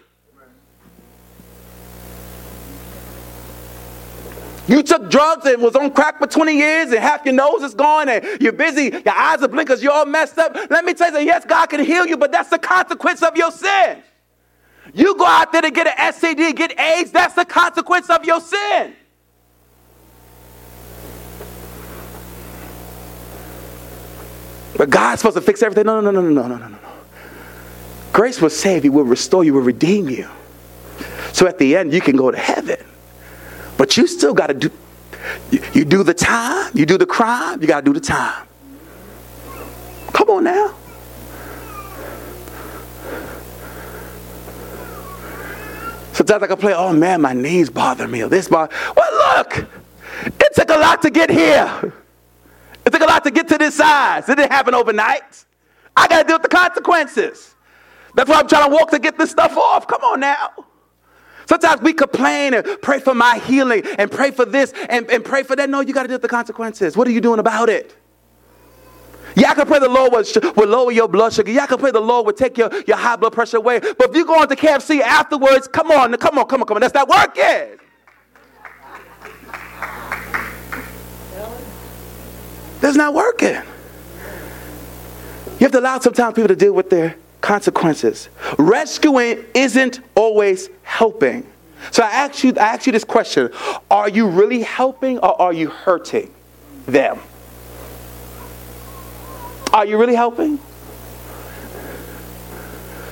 You 4.68 4.82
took 4.82 5.10
drugs 5.10 5.46
and 5.46 5.62
was 5.62 5.76
on 5.76 5.92
crack 5.92 6.20
for 6.20 6.28
20 6.28 6.56
years 6.56 6.92
and 6.92 7.00
half 7.00 7.26
your 7.26 7.34
nose 7.34 7.64
is 7.64 7.74
gone 7.74 8.08
and 8.08 8.42
you're 8.42 8.54
busy, 8.54 8.84
your 8.84 9.14
eyes 9.14 9.42
are 9.42 9.50
because 9.50 9.84
you're 9.84 9.92
all 9.92 10.06
messed 10.06 10.38
up. 10.38 10.56
Let 10.70 10.86
me 10.86 10.94
tell 10.94 11.12
you, 11.12 11.26
yes, 11.26 11.44
God 11.46 11.68
can 11.68 11.84
heal 11.84 12.06
you, 12.06 12.16
but 12.16 12.32
that's 12.32 12.50
the 12.50 12.60
consequence 12.60 13.22
of 13.22 13.36
your 13.36 13.52
sin. 13.52 14.02
You 14.94 15.18
go 15.18 15.26
out 15.26 15.52
there 15.52 15.62
to 15.62 15.72
get 15.72 15.88
an 15.88 16.14
STD, 16.14 16.56
get 16.56 16.80
AIDS, 16.80 17.12
that's 17.12 17.34
the 17.34 17.46
consequence 17.46 18.10
of 18.10 18.24
your 18.26 18.40
sin. 18.40 18.94
But 24.78 24.90
God's 24.90 25.22
supposed 25.22 25.36
to 25.36 25.42
fix 25.42 25.62
everything. 25.62 25.86
No, 25.86 26.00
no, 26.00 26.10
no, 26.10 26.22
no, 26.22 26.30
no, 26.30 26.48
no, 26.48 26.48
no, 26.48 26.58
no, 26.58 26.68
no. 26.68 26.78
Grace 28.12 28.42
will 28.42 28.50
save 28.50 28.86
you, 28.86 28.92
will 28.92 29.04
restore 29.04 29.44
you, 29.44 29.54
will 29.54 29.62
redeem 29.62 30.10
you. 30.10 30.30
So 31.32 31.48
at 31.48 31.58
the 31.58 31.76
end, 31.76 31.94
you 31.94 32.02
can 32.02 32.16
go 32.16 32.32
to 32.32 32.38
heaven. 32.38 32.78
But 33.78 33.98
you 33.98 34.08
still 34.08 34.34
got 34.34 34.48
to 34.48 34.54
do, 34.54 34.72
you, 35.52 35.64
you 35.74 35.86
do 35.86 36.04
the 36.04 36.14
time, 36.14 36.72
you 36.74 36.86
do 36.86 36.98
the 36.98 37.06
crime, 37.06 37.62
you 37.62 37.68
got 37.68 37.86
to 37.86 37.86
do 37.86 37.94
the 37.94 38.06
time. 38.06 38.48
Come 40.14 40.30
on 40.30 40.44
now. 40.44 40.76
Sometimes 46.14 46.44
I 46.44 46.48
can 46.48 46.58
play, 46.58 46.74
oh 46.76 46.94
man, 46.94 47.22
my 47.22 47.34
knees 47.34 47.72
bother 47.72 48.08
me, 48.08 48.22
or 48.22 48.30
this 48.30 48.48
bother. 48.48 48.74
Well, 48.96 49.38
look, 49.38 49.68
it 50.26 50.54
took 50.54 50.70
a 50.70 50.78
lot 50.78 51.02
to 51.02 51.10
get 51.10 51.32
here. 51.32 51.94
It 52.86 52.92
took 52.92 53.02
a 53.02 53.06
lot 53.06 53.24
to 53.24 53.32
get 53.32 53.48
to 53.48 53.58
this 53.58 53.76
size. 53.76 54.30
It 54.30 54.36
didn't 54.36 54.52
happen 54.52 54.76
overnight. 54.76 55.46
I 55.96 56.08
got 56.08 56.22
to 56.22 56.28
deal 56.28 56.36
with 56.36 56.44
the 56.44 56.56
consequences. 56.56 57.56
That's 58.14 58.30
why 58.30 58.40
I'm 58.40 58.48
trying 58.48 58.70
to 58.70 58.76
walk 58.76 58.92
to 58.92 59.00
get 59.00 59.18
this 59.18 59.32
stuff 59.32 59.58
off. 59.58 59.88
Come 59.88 60.02
on 60.04 60.20
now. 60.20 60.52
Sometimes 61.48 61.82
we 61.82 61.94
complain 61.94 62.54
and 62.54 62.66
pray 62.82 63.00
for 63.00 63.14
my 63.14 63.38
healing 63.40 63.84
and 63.98 64.12
pray 64.12 64.32
for 64.32 64.46
this 64.46 64.74
and, 64.90 65.10
and 65.10 65.24
pray 65.24 65.44
for 65.44 65.56
that. 65.56 65.70
No, 65.70 65.82
you 65.82 65.94
got 65.94 66.04
to 66.04 66.08
deal 66.08 66.16
with 66.16 66.22
the 66.22 66.28
consequences. 66.28 66.96
What 66.96 67.08
are 67.08 67.12
you 67.12 67.22
doing 67.22 67.40
about 67.40 67.70
it? 67.70 67.96
Yeah, 69.36 69.52
I 69.52 69.56
can 69.56 69.66
pray 69.66 69.80
the 69.80 69.90
Lord 69.90 70.12
would, 70.12 70.58
would 70.58 70.70
lower 70.70 70.92
your 70.92 71.08
blood 71.08 71.34
sugar. 71.34 71.52
Yeah, 71.52 71.64
I 71.64 71.68
can 71.68 71.80
pray 71.80 71.92
the 71.92 72.00
Lord 72.00 72.26
would 72.28 72.38
take 72.38 72.58
your, 72.58 72.70
your 72.86 72.98
high 72.98 73.16
blood 73.16 73.34
pressure 73.34 73.58
away. 73.58 73.80
But 73.80 74.10
if 74.10 74.16
you 74.16 74.26
go 74.26 74.42
into 74.42 74.56
KFC 74.56 75.00
afterwards, 75.02 75.68
come 75.68 75.92
on, 75.92 76.16
come 76.18 76.38
on, 76.38 76.46
come 76.46 76.62
on, 76.62 76.68
come 76.68 76.78
on. 76.78 76.82
That's 76.82 76.94
not 76.94 77.10
working. 77.10 77.80
That's 82.80 82.98
not 82.98 83.14
working. 83.14 83.62
You 85.54 85.66
have 85.66 85.72
to 85.72 85.80
allow 85.80 86.00
sometimes 86.00 86.36
people 86.36 86.50
to 86.50 86.56
deal 86.56 86.74
with 86.74 86.90
their 86.90 87.16
consequences. 87.44 88.30
Rescuing 88.58 89.44
isn't 89.54 90.00
always 90.16 90.70
helping. 90.82 91.46
So 91.92 92.02
I 92.02 92.08
ask 92.08 92.44
you, 92.44 92.54
I 92.54 92.74
ask 92.74 92.86
you 92.88 92.94
this 92.94 93.04
question: 93.04 93.52
Are 93.92 94.10
you 94.10 94.28
really 94.28 94.64
helping 94.64 95.20
or 95.20 95.40
are 95.40 95.54
you 95.54 95.68
hurting 95.68 96.34
them? 96.88 97.20
Are 99.74 99.86
you 99.86 100.00
really 100.00 100.16
helping? 100.16 100.58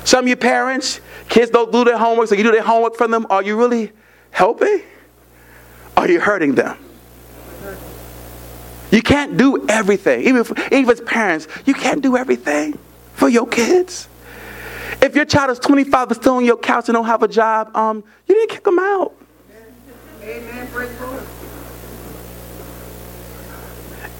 Some 0.05 0.25
of 0.25 0.27
your 0.29 0.37
parents, 0.37 1.01
kids 1.27 1.51
don't 1.51 1.71
do 1.71 1.83
their 1.83 1.97
homework, 1.97 2.29
so 2.29 2.35
you 2.35 2.43
do 2.43 2.51
their 2.51 2.63
homework 2.63 2.95
for 2.95 3.07
them. 3.07 3.27
Are 3.29 3.43
you 3.43 3.57
really 3.57 3.91
helping? 4.31 4.81
Are 5.97 6.09
you 6.09 6.19
hurting 6.19 6.55
them? 6.55 6.77
You 8.91 9.01
can't 9.01 9.37
do 9.37 9.67
everything. 9.67 10.21
Even, 10.21 10.41
if, 10.41 10.71
even 10.71 10.89
as 10.89 11.01
parents, 11.01 11.47
you 11.65 11.73
can't 11.73 12.01
do 12.01 12.17
everything 12.17 12.77
for 13.13 13.29
your 13.29 13.47
kids. 13.47 14.07
If 15.01 15.15
your 15.15 15.25
child 15.25 15.49
is 15.49 15.59
25 15.59 16.09
and 16.09 16.15
still 16.15 16.35
on 16.35 16.45
your 16.45 16.57
couch 16.57 16.87
and 16.89 16.95
don't 16.95 17.05
have 17.05 17.23
a 17.23 17.27
job, 17.27 17.75
um, 17.75 18.03
you 18.27 18.35
didn't 18.35 18.51
kick 18.51 18.63
them 18.63 18.79
out. 18.79 19.15
Amen. 20.21 20.67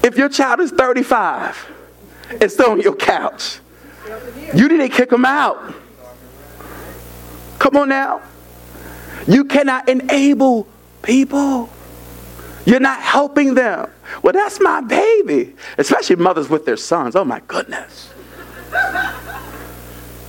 If 0.02 0.16
your 0.18 0.28
child 0.28 0.60
is 0.60 0.72
35 0.72 1.70
and 2.40 2.50
still 2.50 2.72
on 2.72 2.80
your 2.80 2.96
couch, 2.96 3.60
you 4.54 4.68
didn't 4.68 4.90
kick 4.90 5.10
them 5.10 5.24
out. 5.24 5.74
Come 7.60 7.76
on 7.76 7.88
now. 7.88 8.20
You 9.28 9.44
cannot 9.44 9.88
enable 9.88 10.66
people. 11.02 11.70
You're 12.64 12.80
not 12.80 13.00
helping 13.00 13.54
them. 13.54 13.88
Well, 14.22 14.32
that's 14.32 14.60
my 14.60 14.80
baby. 14.80 15.54
Especially 15.78 16.16
mothers 16.16 16.48
with 16.48 16.64
their 16.64 16.76
sons. 16.76 17.14
Oh 17.14 17.24
my 17.24 17.40
goodness. 17.46 18.10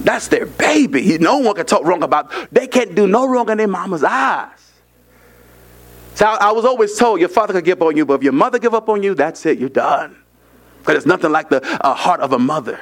That's 0.04 0.28
their 0.28 0.46
baby. 0.46 1.18
No 1.18 1.38
one 1.40 1.56
can 1.56 1.66
talk 1.66 1.84
wrong 1.84 2.04
about. 2.04 2.32
They 2.52 2.68
can't 2.68 2.94
do 2.94 3.08
no 3.08 3.28
wrong 3.28 3.50
in 3.50 3.58
their 3.58 3.68
mama's 3.68 4.04
eyes. 4.04 4.50
So 6.16 6.26
I, 6.26 6.50
I 6.50 6.52
was 6.52 6.66
always 6.66 6.96
told 6.98 7.20
your 7.20 7.30
father 7.30 7.54
could 7.54 7.66
give 7.66 7.82
up 7.82 7.88
on 7.88 7.98
you, 7.98 8.06
but 8.06 8.16
if 8.16 8.24
your 8.24 8.34
mother 8.34 8.60
give 8.60 8.74
up 8.74 8.90
on 8.90 9.02
you, 9.02 9.16
that's 9.16 9.46
it. 9.46 9.58
You're 9.60 9.70
done. 9.70 10.16
Because 10.80 10.98
it's 10.98 11.06
nothing 11.06 11.32
like 11.32 11.50
the 11.50 11.64
uh, 11.86 11.94
heart 11.94 12.20
of 12.20 12.34
a 12.34 12.40
mother. 12.40 12.80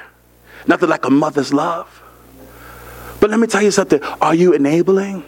Nothing 0.66 0.88
like 0.88 1.04
a 1.04 1.10
mother's 1.10 1.52
love. 1.52 2.02
But 3.20 3.30
let 3.30 3.38
me 3.38 3.46
tell 3.46 3.62
you 3.62 3.70
something. 3.70 4.02
Are 4.20 4.34
you 4.34 4.52
enabling? 4.52 5.24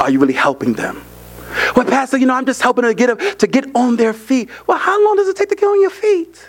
Are 0.00 0.10
you 0.10 0.18
really 0.18 0.34
helping 0.34 0.72
them? 0.72 1.02
Well, 1.76 1.84
Pastor, 1.84 2.16
you 2.16 2.26
know, 2.26 2.34
I'm 2.34 2.46
just 2.46 2.62
helping 2.62 2.84
to 2.84 2.94
get, 2.94 3.06
them 3.06 3.36
to 3.36 3.46
get 3.46 3.66
on 3.74 3.96
their 3.96 4.12
feet. 4.12 4.48
Well, 4.66 4.78
how 4.78 5.02
long 5.04 5.16
does 5.16 5.28
it 5.28 5.36
take 5.36 5.50
to 5.50 5.54
get 5.54 5.66
on 5.66 5.80
your 5.80 5.90
feet? 5.90 6.48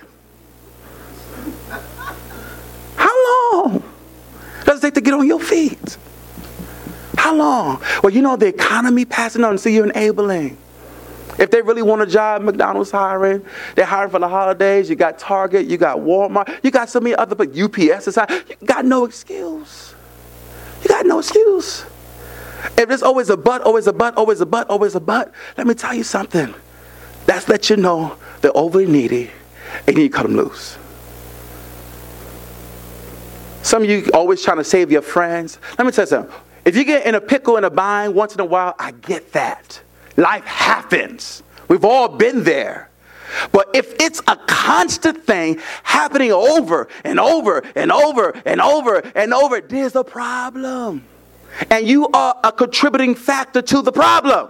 How 2.96 3.19
long 3.30 3.84
does 4.66 4.80
it 4.80 4.82
take 4.82 4.94
to 4.96 5.02
get 5.02 5.14
on 5.14 5.26
your 5.26 5.40
feet? 5.40 5.98
How 7.18 7.36
long? 7.36 7.82
Well, 8.04 8.14
you 8.14 8.22
know, 8.22 8.36
the 8.36 8.48
economy 8.48 9.06
passing 9.06 9.44
on, 9.44 9.58
so 9.58 9.70
you're 9.70 9.86
enabling. 9.86 10.58
If 11.38 11.52
they 11.52 11.62
really 11.62 11.82
want 11.82 12.02
a 12.02 12.06
job, 12.06 12.42
McDonald's 12.42 12.92
hiring. 12.92 13.46
They're 13.76 13.86
hiring 13.86 14.12
for 14.12 14.20
the 14.20 14.28
holidays. 14.28 14.90
You 14.90 14.96
got 14.96 15.18
Target, 15.18 15.68
you 15.68 15.78
got 15.78 16.00
Walmart, 16.00 16.60
you 16.64 16.72
got 16.72 16.90
so 16.90 17.00
many 17.00 17.16
other, 17.16 17.36
but 17.36 17.58
UPS 17.58 18.08
is 18.08 18.16
hiring. 18.16 18.44
You 18.50 18.68
got 18.68 18.86
no 18.86 19.06
excuse. 19.06 19.94
You 20.84 20.90
got 20.90 21.06
no 21.06 21.20
excuse. 21.20 21.86
If 22.78 22.90
there's 22.90 23.04
always 23.04 23.30
a 23.30 23.38
but, 23.38 23.62
always 23.62 23.88
a 23.88 23.94
but, 23.94 24.16
always 24.18 24.42
a 24.42 24.46
but, 24.46 24.70
always 24.70 24.96
a 24.96 25.00
but, 25.00 25.32
let 25.58 25.66
me 25.66 25.74
tell 25.74 25.94
you 25.94 26.04
something. 26.04 26.54
That's 27.26 27.48
let 27.48 27.70
you 27.70 27.78
know 27.78 28.18
they're 28.42 28.56
overly 28.56 28.86
needy 28.86 29.32
and 29.88 29.98
you 29.98 30.10
cut 30.10 30.24
them 30.24 30.36
loose. 30.36 30.78
Some 33.70 33.84
of 33.84 33.90
you 33.92 34.10
always 34.16 34.42
trying 34.42 34.58
to 34.58 34.64
save 34.64 34.92
your 34.92 35.04
friends. 35.04 35.60
Let 35.78 35.86
me 35.86 35.92
tell 35.92 36.02
you 36.02 36.08
something. 36.08 36.36
If 36.66 36.76
you 36.76 36.84
get 36.84 37.06
in 37.06 37.14
a 37.14 37.22
pickle 37.22 37.56
in 37.56 37.66
a 37.66 37.70
bind 37.70 38.16
once 38.16 38.34
in 38.34 38.40
a 38.40 38.46
while, 38.46 38.74
I 38.80 38.90
get 38.90 39.32
that. 39.34 39.80
Life 40.18 40.44
happens. 40.44 41.44
We've 41.68 41.86
all 41.86 42.08
been 42.08 42.44
there. 42.44 42.90
But 43.52 43.70
if 43.76 43.94
it's 44.00 44.24
a 44.28 44.36
constant 44.48 45.24
thing 45.24 45.60
happening 45.84 46.32
over 46.32 46.88
and 47.04 47.20
over 47.20 47.64
and 47.76 47.92
over 47.92 48.32
and 48.44 48.60
over 48.60 49.04
and 49.14 49.36
over, 49.36 49.62
there's 49.62 49.96
a 49.96 50.04
problem 50.04 51.06
and 51.70 51.88
you 51.88 52.08
are 52.08 52.40
a 52.44 52.52
contributing 52.52 53.14
factor 53.14 53.62
to 53.62 53.84
the 53.84 53.92
problem. 53.92 54.50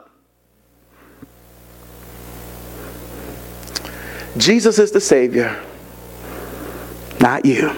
Jesus 4.38 4.80
is 4.80 4.92
the 4.92 5.02
Savior, 5.02 5.62
not 7.20 7.44
you. 7.44 7.76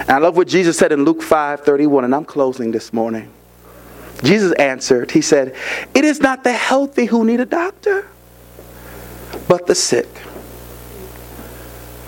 And 0.00 0.10
I 0.10 0.18
love 0.18 0.36
what 0.36 0.48
Jesus 0.48 0.78
said 0.78 0.92
in 0.92 1.04
Luke 1.04 1.22
5 1.22 1.60
31, 1.60 2.04
and 2.04 2.14
I'm 2.14 2.24
closing 2.24 2.70
this 2.70 2.92
morning. 2.92 3.30
Jesus 4.22 4.52
answered, 4.52 5.10
He 5.10 5.20
said, 5.20 5.54
It 5.94 6.04
is 6.04 6.20
not 6.20 6.44
the 6.44 6.52
healthy 6.52 7.06
who 7.06 7.24
need 7.24 7.40
a 7.40 7.46
doctor, 7.46 8.06
but 9.48 9.66
the 9.66 9.74
sick. 9.74 10.08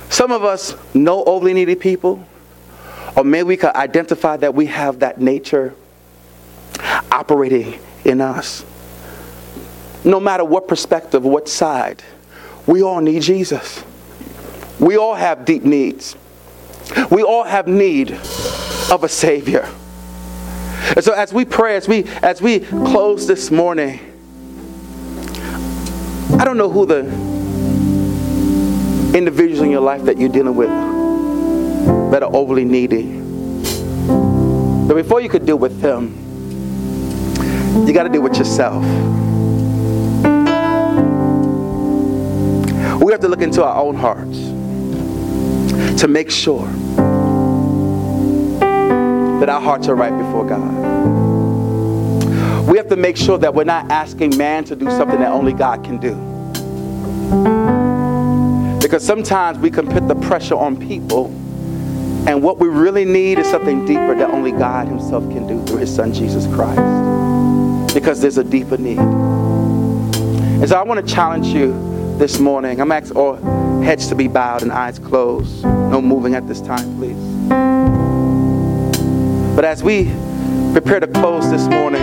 Some 0.08 0.30
of 0.30 0.44
us 0.44 0.74
know 0.94 1.24
overly 1.24 1.52
needy 1.52 1.74
people 1.74 2.24
or 3.16 3.24
maybe 3.24 3.44
we 3.44 3.56
could 3.56 3.74
identify 3.74 4.36
that 4.36 4.54
we 4.54 4.66
have 4.66 5.00
that 5.00 5.18
nature 5.18 5.74
operating 7.10 7.80
in 8.04 8.20
us. 8.20 8.64
No 10.04 10.20
matter 10.20 10.44
what 10.44 10.68
perspective, 10.68 11.24
what 11.24 11.48
side, 11.48 12.02
we 12.66 12.82
all 12.82 13.00
need 13.00 13.22
Jesus. 13.22 13.82
We 14.78 14.98
all 14.98 15.14
have 15.14 15.46
deep 15.46 15.64
needs. 15.64 16.14
We 17.10 17.22
all 17.22 17.44
have 17.44 17.66
need 17.66 18.12
of 18.90 19.02
a 19.02 19.08
Savior. 19.08 19.68
And 20.94 21.04
so 21.04 21.12
as 21.12 21.32
we 21.32 21.44
pray, 21.44 21.76
as 21.76 21.88
we 21.88 22.04
as 22.22 22.40
we 22.40 22.60
close 22.60 23.26
this 23.26 23.50
morning, 23.50 24.00
I 26.38 26.44
don't 26.44 26.56
know 26.56 26.70
who 26.70 26.86
the 26.86 27.00
individuals 29.16 29.62
in 29.62 29.70
your 29.70 29.80
life 29.80 30.02
that 30.04 30.18
you're 30.18 30.28
dealing 30.28 30.54
with 30.54 30.68
that 32.10 32.22
are 32.22 32.34
overly 32.34 32.64
needy. 32.64 33.20
But 34.86 34.94
before 34.94 35.20
you 35.20 35.28
could 35.28 35.44
deal 35.44 35.58
with 35.58 35.80
them, 35.80 36.14
you 37.86 37.92
got 37.92 38.04
to 38.04 38.08
deal 38.08 38.22
with 38.22 38.36
yourself. 38.36 38.84
We 43.02 43.12
have 43.12 43.20
to 43.20 43.28
look 43.28 43.42
into 43.42 43.64
our 43.64 43.82
own 43.82 43.96
hearts 43.96 44.55
to 45.98 46.08
make 46.08 46.30
sure 46.30 46.66
that 49.40 49.48
our 49.48 49.60
hearts 49.60 49.88
are 49.88 49.94
right 49.94 50.16
before 50.16 50.46
God. 50.46 50.96
we 52.68 52.76
have 52.76 52.88
to 52.88 52.96
make 52.96 53.16
sure 53.16 53.38
that 53.38 53.54
we're 53.54 53.64
not 53.64 53.90
asking 53.90 54.36
man 54.36 54.64
to 54.64 54.76
do 54.76 54.86
something 54.90 55.18
that 55.20 55.30
only 55.30 55.54
God 55.54 55.84
can 55.84 55.98
do. 55.98 56.14
Because 58.80 59.04
sometimes 59.04 59.58
we 59.58 59.70
can 59.70 59.86
put 59.88 60.06
the 60.06 60.14
pressure 60.14 60.54
on 60.54 60.76
people, 60.76 61.26
and 62.28 62.42
what 62.42 62.58
we 62.58 62.68
really 62.68 63.04
need 63.04 63.38
is 63.38 63.46
something 63.48 63.86
deeper 63.86 64.14
that 64.14 64.30
only 64.30 64.52
God 64.52 64.88
Himself 64.88 65.24
can 65.30 65.46
do 65.46 65.64
through 65.64 65.78
His 65.78 65.94
Son 65.94 66.12
Jesus 66.12 66.46
Christ. 66.54 67.94
Because 67.94 68.20
there's 68.20 68.36
a 68.36 68.44
deeper 68.44 68.76
need. 68.76 68.98
And 68.98 70.68
so 70.68 70.76
I 70.78 70.82
want 70.82 71.06
to 71.06 71.14
challenge 71.14 71.46
you 71.46 71.95
this 72.18 72.38
morning. 72.38 72.80
I'm 72.80 72.90
asking 72.92 73.16
all 73.16 73.36
heads 73.82 74.08
to 74.08 74.14
be 74.14 74.26
bowed 74.26 74.62
and 74.62 74.72
eyes 74.72 74.98
closed. 74.98 75.62
No 75.64 76.00
moving 76.00 76.34
at 76.34 76.48
this 76.48 76.60
time, 76.60 76.96
please. 76.96 77.16
But 79.54 79.64
as 79.64 79.82
we 79.82 80.10
prepare 80.72 81.00
to 81.00 81.06
close 81.06 81.50
this 81.50 81.66
morning, 81.68 82.02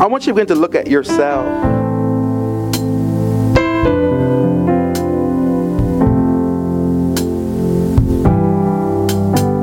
I 0.00 0.06
want 0.06 0.26
you 0.26 0.32
to 0.32 0.34
begin 0.34 0.46
to 0.46 0.54
look 0.54 0.76
at 0.76 0.86
yourself. 0.86 1.44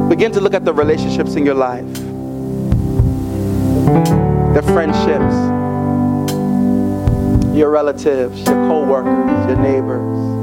Begin 0.10 0.32
to 0.34 0.42
look 0.42 0.54
at 0.54 0.66
the 0.66 0.74
relationships 0.74 1.36
in 1.36 1.46
your 1.46 1.56
life, 1.56 1.94
the 4.54 4.62
friendships, 4.74 5.36
your 7.56 7.70
relatives, 7.70 8.38
your 8.46 8.56
co 8.68 8.86
workers, 8.86 9.48
your 9.48 9.58
neighbors. 9.58 10.36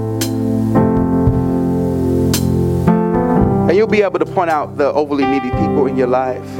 And 3.68 3.76
you'll 3.76 3.86
be 3.86 4.00
able 4.00 4.18
to 4.18 4.26
point 4.26 4.48
out 4.48 4.78
the 4.78 4.90
overly 4.92 5.26
needy 5.26 5.50
people 5.50 5.86
in 5.86 5.96
your 5.96 6.06
life. 6.06 6.58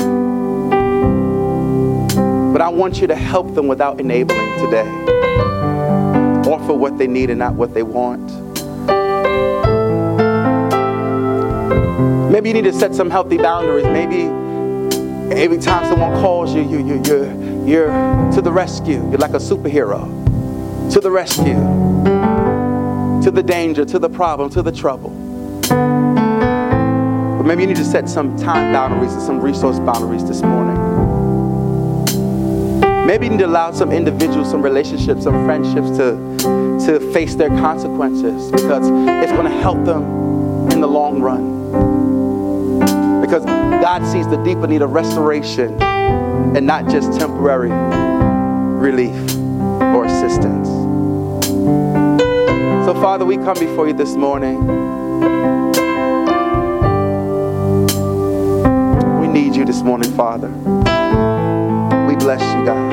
But 2.53 2.61
I 2.61 2.69
want 2.69 3.01
you 3.01 3.07
to 3.07 3.15
help 3.15 3.55
them 3.55 3.67
without 3.67 3.99
enabling 3.99 4.59
today. 4.59 4.89
Offer 6.51 6.75
what 6.75 6.99
they 6.99 7.07
need 7.07 7.31
and 7.31 7.39
not 7.39 7.55
what 7.55 7.73
they 7.73 7.83
want. 7.83 8.21
Maybe 12.31 12.51
you 12.51 12.55
need 12.55 12.65
to 12.65 12.73
set 12.75 12.95
some 12.95 13.09
healthy 13.09 13.39
boundaries. 13.39 13.87
Maybe 13.87 14.25
every 15.35 15.59
time 15.59 15.87
someone 15.87 16.13
calls 16.21 16.55
you, 16.55 16.63
you, 16.63 16.87
you, 16.87 17.03
you're, 17.07 17.67
you're 17.67 18.33
to 18.33 18.43
the 18.43 18.53
rescue. 18.53 19.03
You're 19.09 19.19
like 19.19 19.33
a 19.33 19.39
superhero. 19.39 20.22
To 20.93 21.01
the 21.01 21.11
rescue. 21.11 21.55
To 23.23 23.31
the 23.31 23.43
danger, 23.43 23.87
to 23.87 23.99
the 23.99 24.11
problem, 24.11 24.51
to 24.51 24.61
the 24.61 24.71
trouble. 24.71 25.09
But 27.39 27.45
maybe 27.45 27.63
you 27.63 27.69
need 27.69 27.77
to 27.77 27.85
set 27.85 28.11
some 28.11 28.37
time 28.37 28.75
boundaries 28.75 29.15
and 29.15 29.23
some 29.23 29.41
resource 29.41 29.79
boundaries 29.79 30.23
this 30.29 30.43
morning. 30.43 30.77
Maybe 33.07 33.25
you 33.25 33.31
need 33.31 33.39
to 33.39 33.47
allow 33.47 33.73
some 33.73 33.91
individuals, 33.91 34.51
some 34.51 34.61
relationships, 34.61 35.23
some 35.23 35.47
friendships 35.47 35.97
to, 35.97 36.37
to 36.85 37.01
face 37.15 37.37
their 37.37 37.49
consequences 37.49 38.51
because 38.51 38.87
it's 38.87 39.33
going 39.33 39.51
to 39.51 39.61
help 39.63 39.83
them 39.87 40.03
in 40.73 40.83
the 40.83 40.89
long 40.89 41.23
run. 41.23 41.63
Because 43.23 43.47
God 43.47 44.05
sees 44.07 44.29
the 44.29 44.37
deeper 44.45 44.67
need 44.67 44.83
of 44.83 44.91
restoration 44.91 45.83
and 45.83 46.67
not 46.67 46.87
just 46.91 47.19
temporary 47.19 47.71
relief 48.79 49.17
or 49.95 50.05
assistance. 50.05 50.82
Father, 53.03 53.25
we 53.25 53.37
come 53.37 53.59
before 53.59 53.89
you 53.89 53.95
this 53.95 54.15
morning. 54.15 54.65
We 59.19 59.27
need 59.27 59.57
you 59.57 59.65
this 59.65 59.83
morning, 59.83 60.13
Father. 60.13 60.47
We 62.07 62.15
bless 62.15 62.41
you, 62.55 62.65
God. 62.65 62.93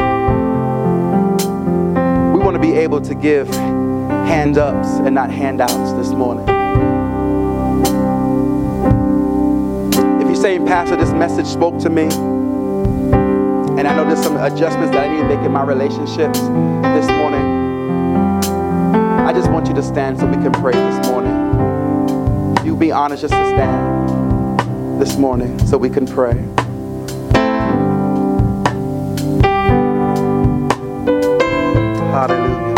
We 2.33 2.39
want 2.43 2.55
to 2.55 2.59
be 2.59 2.73
able 2.73 3.01
to 3.01 3.13
give 3.13 3.47
hand 3.49 4.57
ups 4.57 4.87
and 4.93 5.13
not 5.13 5.29
handouts 5.29 5.93
this 5.93 6.09
morning. 6.09 6.49
If 10.19 10.27
you're 10.27 10.35
saying, 10.35 10.65
Pastor, 10.65 10.95
this 10.95 11.11
message 11.11 11.45
spoke 11.45 11.77
to 11.81 11.89
me, 11.91 12.05
and 13.77 13.87
I 13.87 13.95
know 13.95 14.05
there's 14.05 14.23
some 14.23 14.37
adjustments 14.37 14.91
that 14.93 15.07
I 15.07 15.13
need 15.13 15.21
to 15.21 15.27
make 15.27 15.45
in 15.45 15.51
my 15.51 15.63
relationships 15.63 16.39
this 16.39 17.07
morning, 17.09 17.48
just 19.39 19.51
want 19.51 19.67
you 19.69 19.73
to 19.73 19.81
stand 19.81 20.19
so 20.19 20.25
we 20.25 20.35
can 20.35 20.51
pray 20.51 20.73
this 20.73 21.07
morning. 21.07 21.31
You 22.65 22.75
be 22.75 22.91
honest 22.91 23.21
just 23.21 23.33
to 23.33 23.49
stand 23.51 24.99
this 24.99 25.15
morning 25.15 25.57
so 25.65 25.77
we 25.77 25.89
can 25.89 26.05
pray. 26.05 26.33
Hallelujah. 32.11 32.75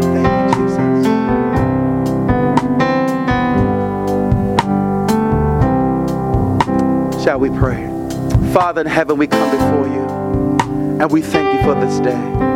Thank 0.00 0.30
you, 0.56 0.64
Jesus. 7.16 7.24
Shall 7.24 7.40
we 7.40 7.50
pray? 7.50 7.88
Father 8.52 8.82
in 8.82 8.86
heaven, 8.86 9.18
we 9.18 9.26
come 9.26 9.50
before 9.50 9.88
you 9.92 10.04
and 11.00 11.10
we 11.10 11.20
thank 11.20 11.52
you 11.52 11.64
for 11.64 11.74
this 11.84 11.98
day. 11.98 12.49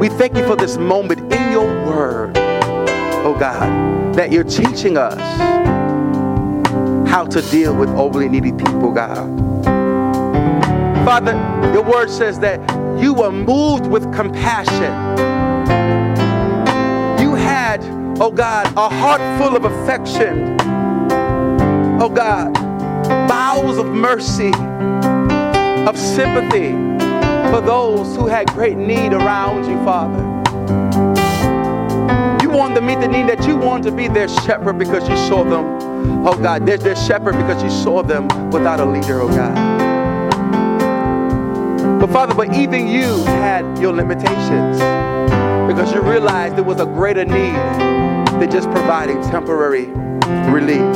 We 0.00 0.08
thank 0.08 0.34
you 0.34 0.46
for 0.46 0.56
this 0.56 0.78
moment 0.78 1.30
in 1.30 1.52
your 1.52 1.66
word, 1.84 2.32
oh 2.38 3.36
God, 3.38 4.14
that 4.14 4.32
you're 4.32 4.44
teaching 4.44 4.96
us 4.96 5.20
how 7.06 7.26
to 7.26 7.42
deal 7.50 7.76
with 7.76 7.90
overly 7.90 8.26
needy 8.26 8.50
people, 8.50 8.92
God. 8.92 9.28
Father, 11.04 11.32
your 11.74 11.82
word 11.82 12.08
says 12.08 12.38
that 12.38 12.58
you 12.98 13.12
were 13.12 13.30
moved 13.30 13.88
with 13.88 14.10
compassion. 14.14 14.90
You 17.22 17.34
had, 17.34 17.84
oh 18.22 18.30
God, 18.30 18.68
a 18.78 18.88
heart 18.88 19.20
full 19.38 19.54
of 19.54 19.66
affection. 19.66 20.56
Oh 22.00 22.08
God, 22.08 22.54
bowels 23.28 23.76
of 23.76 23.84
mercy, 23.84 24.54
of 25.86 25.98
sympathy 25.98 26.89
for 27.50 27.60
those 27.60 28.16
who 28.16 28.26
had 28.26 28.50
great 28.52 28.76
need 28.76 29.12
around 29.12 29.64
you, 29.64 29.76
Father. 29.84 30.22
You 32.42 32.50
wanted 32.50 32.76
to 32.76 32.80
meet 32.80 33.00
the 33.00 33.08
need 33.08 33.28
that 33.28 33.46
you 33.46 33.56
wanted 33.56 33.90
to 33.90 33.96
be 33.96 34.08
their 34.08 34.28
shepherd 34.28 34.78
because 34.78 35.08
you 35.08 35.16
saw 35.16 35.44
them 35.44 35.90
Oh 36.22 36.36
God, 36.36 36.66
there's 36.66 36.82
their 36.82 36.96
shepherd 36.96 37.32
because 37.32 37.62
you 37.62 37.70
saw 37.70 38.02
them 38.02 38.28
without 38.50 38.80
a 38.80 38.84
leader, 38.84 39.20
oh 39.20 39.28
God. 39.28 39.54
But 42.00 42.10
Father, 42.10 42.34
but 42.34 42.54
even 42.54 42.88
you 42.88 43.24
had 43.24 43.78
your 43.78 43.92
limitations 43.92 44.78
because 45.70 45.92
you 45.92 46.00
realized 46.00 46.56
there 46.56 46.64
was 46.64 46.80
a 46.80 46.86
greater 46.86 47.24
need 47.24 47.54
than 48.38 48.50
just 48.50 48.70
providing 48.70 49.20
temporary 49.24 49.86
relief. 50.50 50.94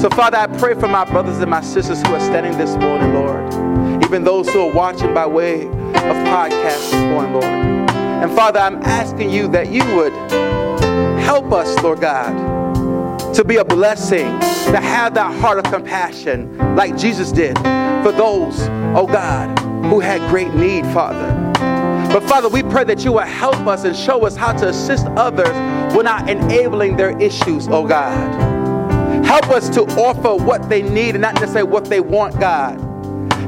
So, 0.00 0.08
Father, 0.10 0.38
I 0.38 0.46
pray 0.58 0.74
for 0.74 0.88
my 0.88 1.04
brothers 1.04 1.38
and 1.38 1.50
my 1.50 1.60
sisters 1.60 2.00
who 2.02 2.14
are 2.14 2.20
standing 2.20 2.58
this 2.58 2.76
morning, 2.76 3.14
Lord, 3.14 3.52
even 4.14 4.22
those 4.22 4.48
who 4.48 4.60
are 4.60 4.72
watching 4.72 5.12
by 5.12 5.26
way 5.26 5.62
of 5.62 5.72
podcast 5.72 6.62
this 6.62 6.94
morning, 6.94 7.32
Lord. 7.32 7.44
And 7.44 8.30
Father, 8.30 8.60
I'm 8.60 8.80
asking 8.84 9.30
you 9.30 9.48
that 9.48 9.72
you 9.72 9.84
would 9.96 10.12
help 11.20 11.50
us, 11.50 11.76
Lord 11.82 12.00
God 12.00 12.54
to 13.34 13.42
be 13.42 13.56
a 13.56 13.64
blessing, 13.64 14.26
to 14.70 14.80
have 14.80 15.14
that 15.14 15.34
heart 15.40 15.58
of 15.58 15.64
compassion 15.64 16.56
like 16.76 16.96
Jesus 16.96 17.32
did 17.32 17.56
for 17.58 18.12
those, 18.12 18.68
oh 18.94 19.08
God, 19.08 19.58
who 19.86 19.98
had 19.98 20.20
great 20.30 20.54
need, 20.54 20.86
Father. 20.92 21.28
But 22.12 22.22
Father, 22.22 22.48
we 22.48 22.62
pray 22.62 22.84
that 22.84 23.04
you 23.04 23.14
will 23.14 23.22
help 23.22 23.56
us 23.66 23.82
and 23.82 23.96
show 23.96 24.24
us 24.24 24.36
how 24.36 24.52
to 24.52 24.68
assist 24.68 25.06
others 25.16 25.96
without 25.96 26.30
enabling 26.30 26.96
their 26.96 27.20
issues, 27.20 27.66
oh 27.66 27.84
God. 27.84 29.24
Help 29.24 29.48
us 29.48 29.68
to 29.70 29.82
offer 30.00 30.36
what 30.36 30.68
they 30.68 30.82
need 30.82 31.16
and 31.16 31.22
not 31.22 31.34
necessarily 31.34 31.66
say 31.66 31.72
what 31.72 31.86
they 31.86 31.98
want, 31.98 32.38
God. 32.38 32.83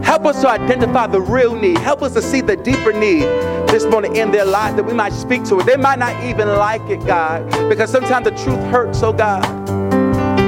Help 0.07 0.25
us 0.25 0.41
to 0.41 0.49
identify 0.49 1.09
the 1.09 1.21
real 1.21 1.57
need. 1.57 1.79
Help 1.79 2.01
us 2.01 2.15
to 2.15 2.23
see 2.23 2.41
the 2.41 2.55
deeper 2.55 2.93
need 2.93 3.25
this 3.69 3.85
morning 3.87 4.15
in 4.15 4.31
their 4.31 4.45
life 4.45 4.77
that 4.77 4.85
we 4.85 4.95
might 4.95 5.13
speak 5.13 5.43
to 5.43 5.59
it. 5.59 5.67
They 5.67 5.77
might 5.77 5.99
not 5.99 6.23
even 6.23 6.47
like 6.47 6.81
it, 6.83 7.05
God, 7.05 7.45
because 7.69 7.91
sometimes 7.91 8.25
the 8.25 8.31
truth 8.31 8.61
hurts, 8.71 9.03
oh 9.03 9.13
God. 9.13 9.43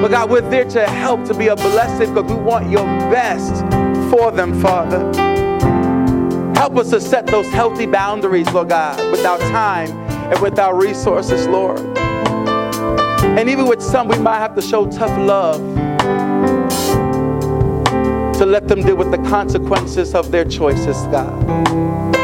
But 0.00 0.12
God, 0.12 0.30
we're 0.30 0.48
there 0.48 0.64
to 0.64 0.86
help, 0.86 1.24
to 1.24 1.34
be 1.34 1.48
a 1.48 1.56
blessing 1.56 2.14
because 2.14 2.30
we 2.30 2.40
want 2.40 2.70
your 2.70 2.84
best 3.11 3.64
for 4.12 4.30
them, 4.30 4.59
Father. 4.62 5.00
Help 6.54 6.76
us 6.76 6.90
to 6.90 7.00
set 7.00 7.26
those 7.26 7.48
healthy 7.48 7.86
boundaries, 7.86 8.48
Lord 8.52 8.68
God, 8.68 8.96
with 9.11 9.26
our 9.26 9.38
time 9.38 9.90
and 9.90 10.40
with 10.40 10.61
our 10.61 10.76
resources, 10.76 11.48
Lord. 11.48 11.80
And 11.98 13.50
even 13.50 13.66
with 13.66 13.82
some, 13.82 14.06
we 14.06 14.18
might 14.18 14.38
have 14.38 14.54
to 14.54 14.62
show 14.62 14.88
tough 14.88 15.18
love 15.18 15.78
to 18.39 18.47
let 18.47 18.68
them 18.68 18.82
deal 18.82 18.95
with 18.95 19.11
the 19.11 19.18
consequences 19.28 20.14
of 20.14 20.30
their 20.30 20.45
choices, 20.45 20.97
God. 21.09 21.34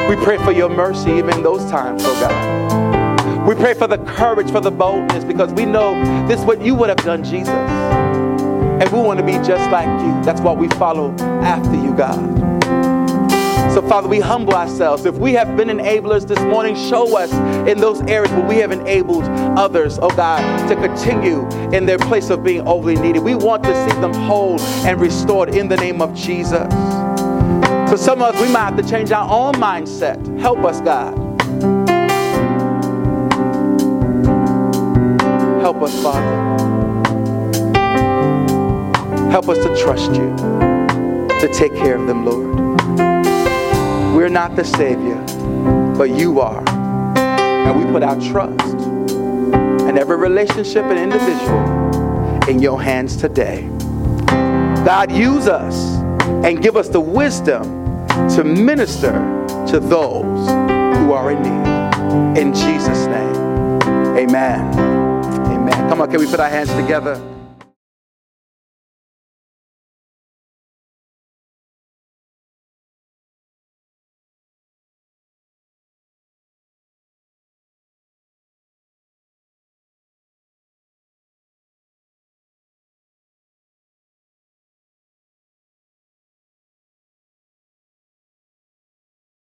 We 0.08 0.14
pray 0.14 0.38
for 0.38 0.52
your 0.52 0.68
mercy 0.68 1.10
even 1.10 1.34
in 1.34 1.42
those 1.42 1.68
times, 1.68 2.02
oh 2.04 2.20
God. 2.20 3.48
We 3.48 3.56
pray 3.56 3.74
for 3.74 3.88
the 3.88 3.98
courage, 3.98 4.50
for 4.50 4.60
the 4.60 4.70
boldness, 4.70 5.24
because 5.24 5.52
we 5.52 5.64
know 5.66 5.92
this 6.28 6.38
is 6.38 6.46
what 6.46 6.62
you 6.62 6.76
would 6.76 6.88
have 6.88 6.98
done, 6.98 7.24
Jesus. 7.24 7.48
And 7.48 8.84
And 8.84 8.92
we 8.92 9.00
want 9.00 9.18
to 9.18 9.24
be 9.24 9.32
just 9.32 9.70
like 9.70 9.88
you. 10.02 10.12
That's 10.24 10.42
why 10.42 10.52
we 10.52 10.68
follow 10.68 11.10
after 11.40 11.74
you, 11.74 11.94
God. 11.94 12.83
So, 13.74 13.82
Father, 13.82 14.06
we 14.06 14.20
humble 14.20 14.54
ourselves. 14.54 15.04
If 15.04 15.16
we 15.16 15.32
have 15.32 15.56
been 15.56 15.66
enablers 15.66 16.28
this 16.28 16.38
morning, 16.38 16.76
show 16.76 17.18
us 17.18 17.32
in 17.68 17.78
those 17.78 18.00
areas 18.02 18.30
where 18.30 18.46
we 18.46 18.54
have 18.58 18.70
enabled 18.70 19.24
others, 19.58 19.98
oh 20.00 20.10
God, 20.10 20.68
to 20.68 20.76
continue 20.76 21.44
in 21.74 21.84
their 21.84 21.98
place 21.98 22.30
of 22.30 22.44
being 22.44 22.64
overly 22.68 22.94
needed. 22.94 23.24
We 23.24 23.34
want 23.34 23.64
to 23.64 23.74
see 23.74 24.00
them 24.00 24.14
whole 24.14 24.60
and 24.60 25.00
restored 25.00 25.56
in 25.56 25.66
the 25.66 25.76
name 25.76 26.00
of 26.00 26.14
Jesus. 26.14 26.72
For 27.90 27.96
some 27.96 28.22
of 28.22 28.36
us, 28.36 28.40
we 28.40 28.52
might 28.52 28.60
have 28.60 28.76
to 28.76 28.88
change 28.88 29.10
our 29.10 29.28
own 29.28 29.54
mindset. 29.54 30.24
Help 30.38 30.60
us, 30.60 30.80
God. 30.80 31.18
Help 35.60 35.82
us, 35.82 36.00
Father. 36.00 36.54
Help 39.32 39.48
us 39.48 39.58
to 39.58 39.82
trust 39.82 40.12
you, 40.12 40.32
to 41.40 41.50
take 41.52 41.74
care 41.74 41.96
of 41.96 42.06
them, 42.06 42.24
Lord. 42.24 42.63
We're 44.14 44.28
not 44.28 44.54
the 44.54 44.64
Savior, 44.64 45.20
but 45.98 46.10
you 46.10 46.38
are. 46.38 46.62
And 47.18 47.76
we 47.76 47.90
put 47.90 48.04
our 48.04 48.14
trust 48.20 48.76
and 48.76 49.98
every 49.98 50.16
relationship 50.16 50.84
and 50.84 50.96
individual 50.96 52.48
in 52.48 52.60
your 52.60 52.80
hands 52.80 53.16
today. 53.16 53.68
God, 54.84 55.10
use 55.10 55.48
us 55.48 55.96
and 56.44 56.62
give 56.62 56.76
us 56.76 56.88
the 56.88 57.00
wisdom 57.00 57.64
to 58.36 58.44
minister 58.44 59.10
to 59.66 59.80
those 59.80 60.46
who 60.48 61.12
are 61.12 61.32
in 61.32 61.42
need. 61.42 62.38
In 62.38 62.54
Jesus' 62.54 63.06
name, 63.06 63.82
amen. 64.16 64.78
Amen. 64.78 65.88
Come 65.88 66.00
on, 66.00 66.08
can 66.08 66.20
we 66.20 66.26
put 66.26 66.38
our 66.38 66.48
hands 66.48 66.72
together? 66.74 67.20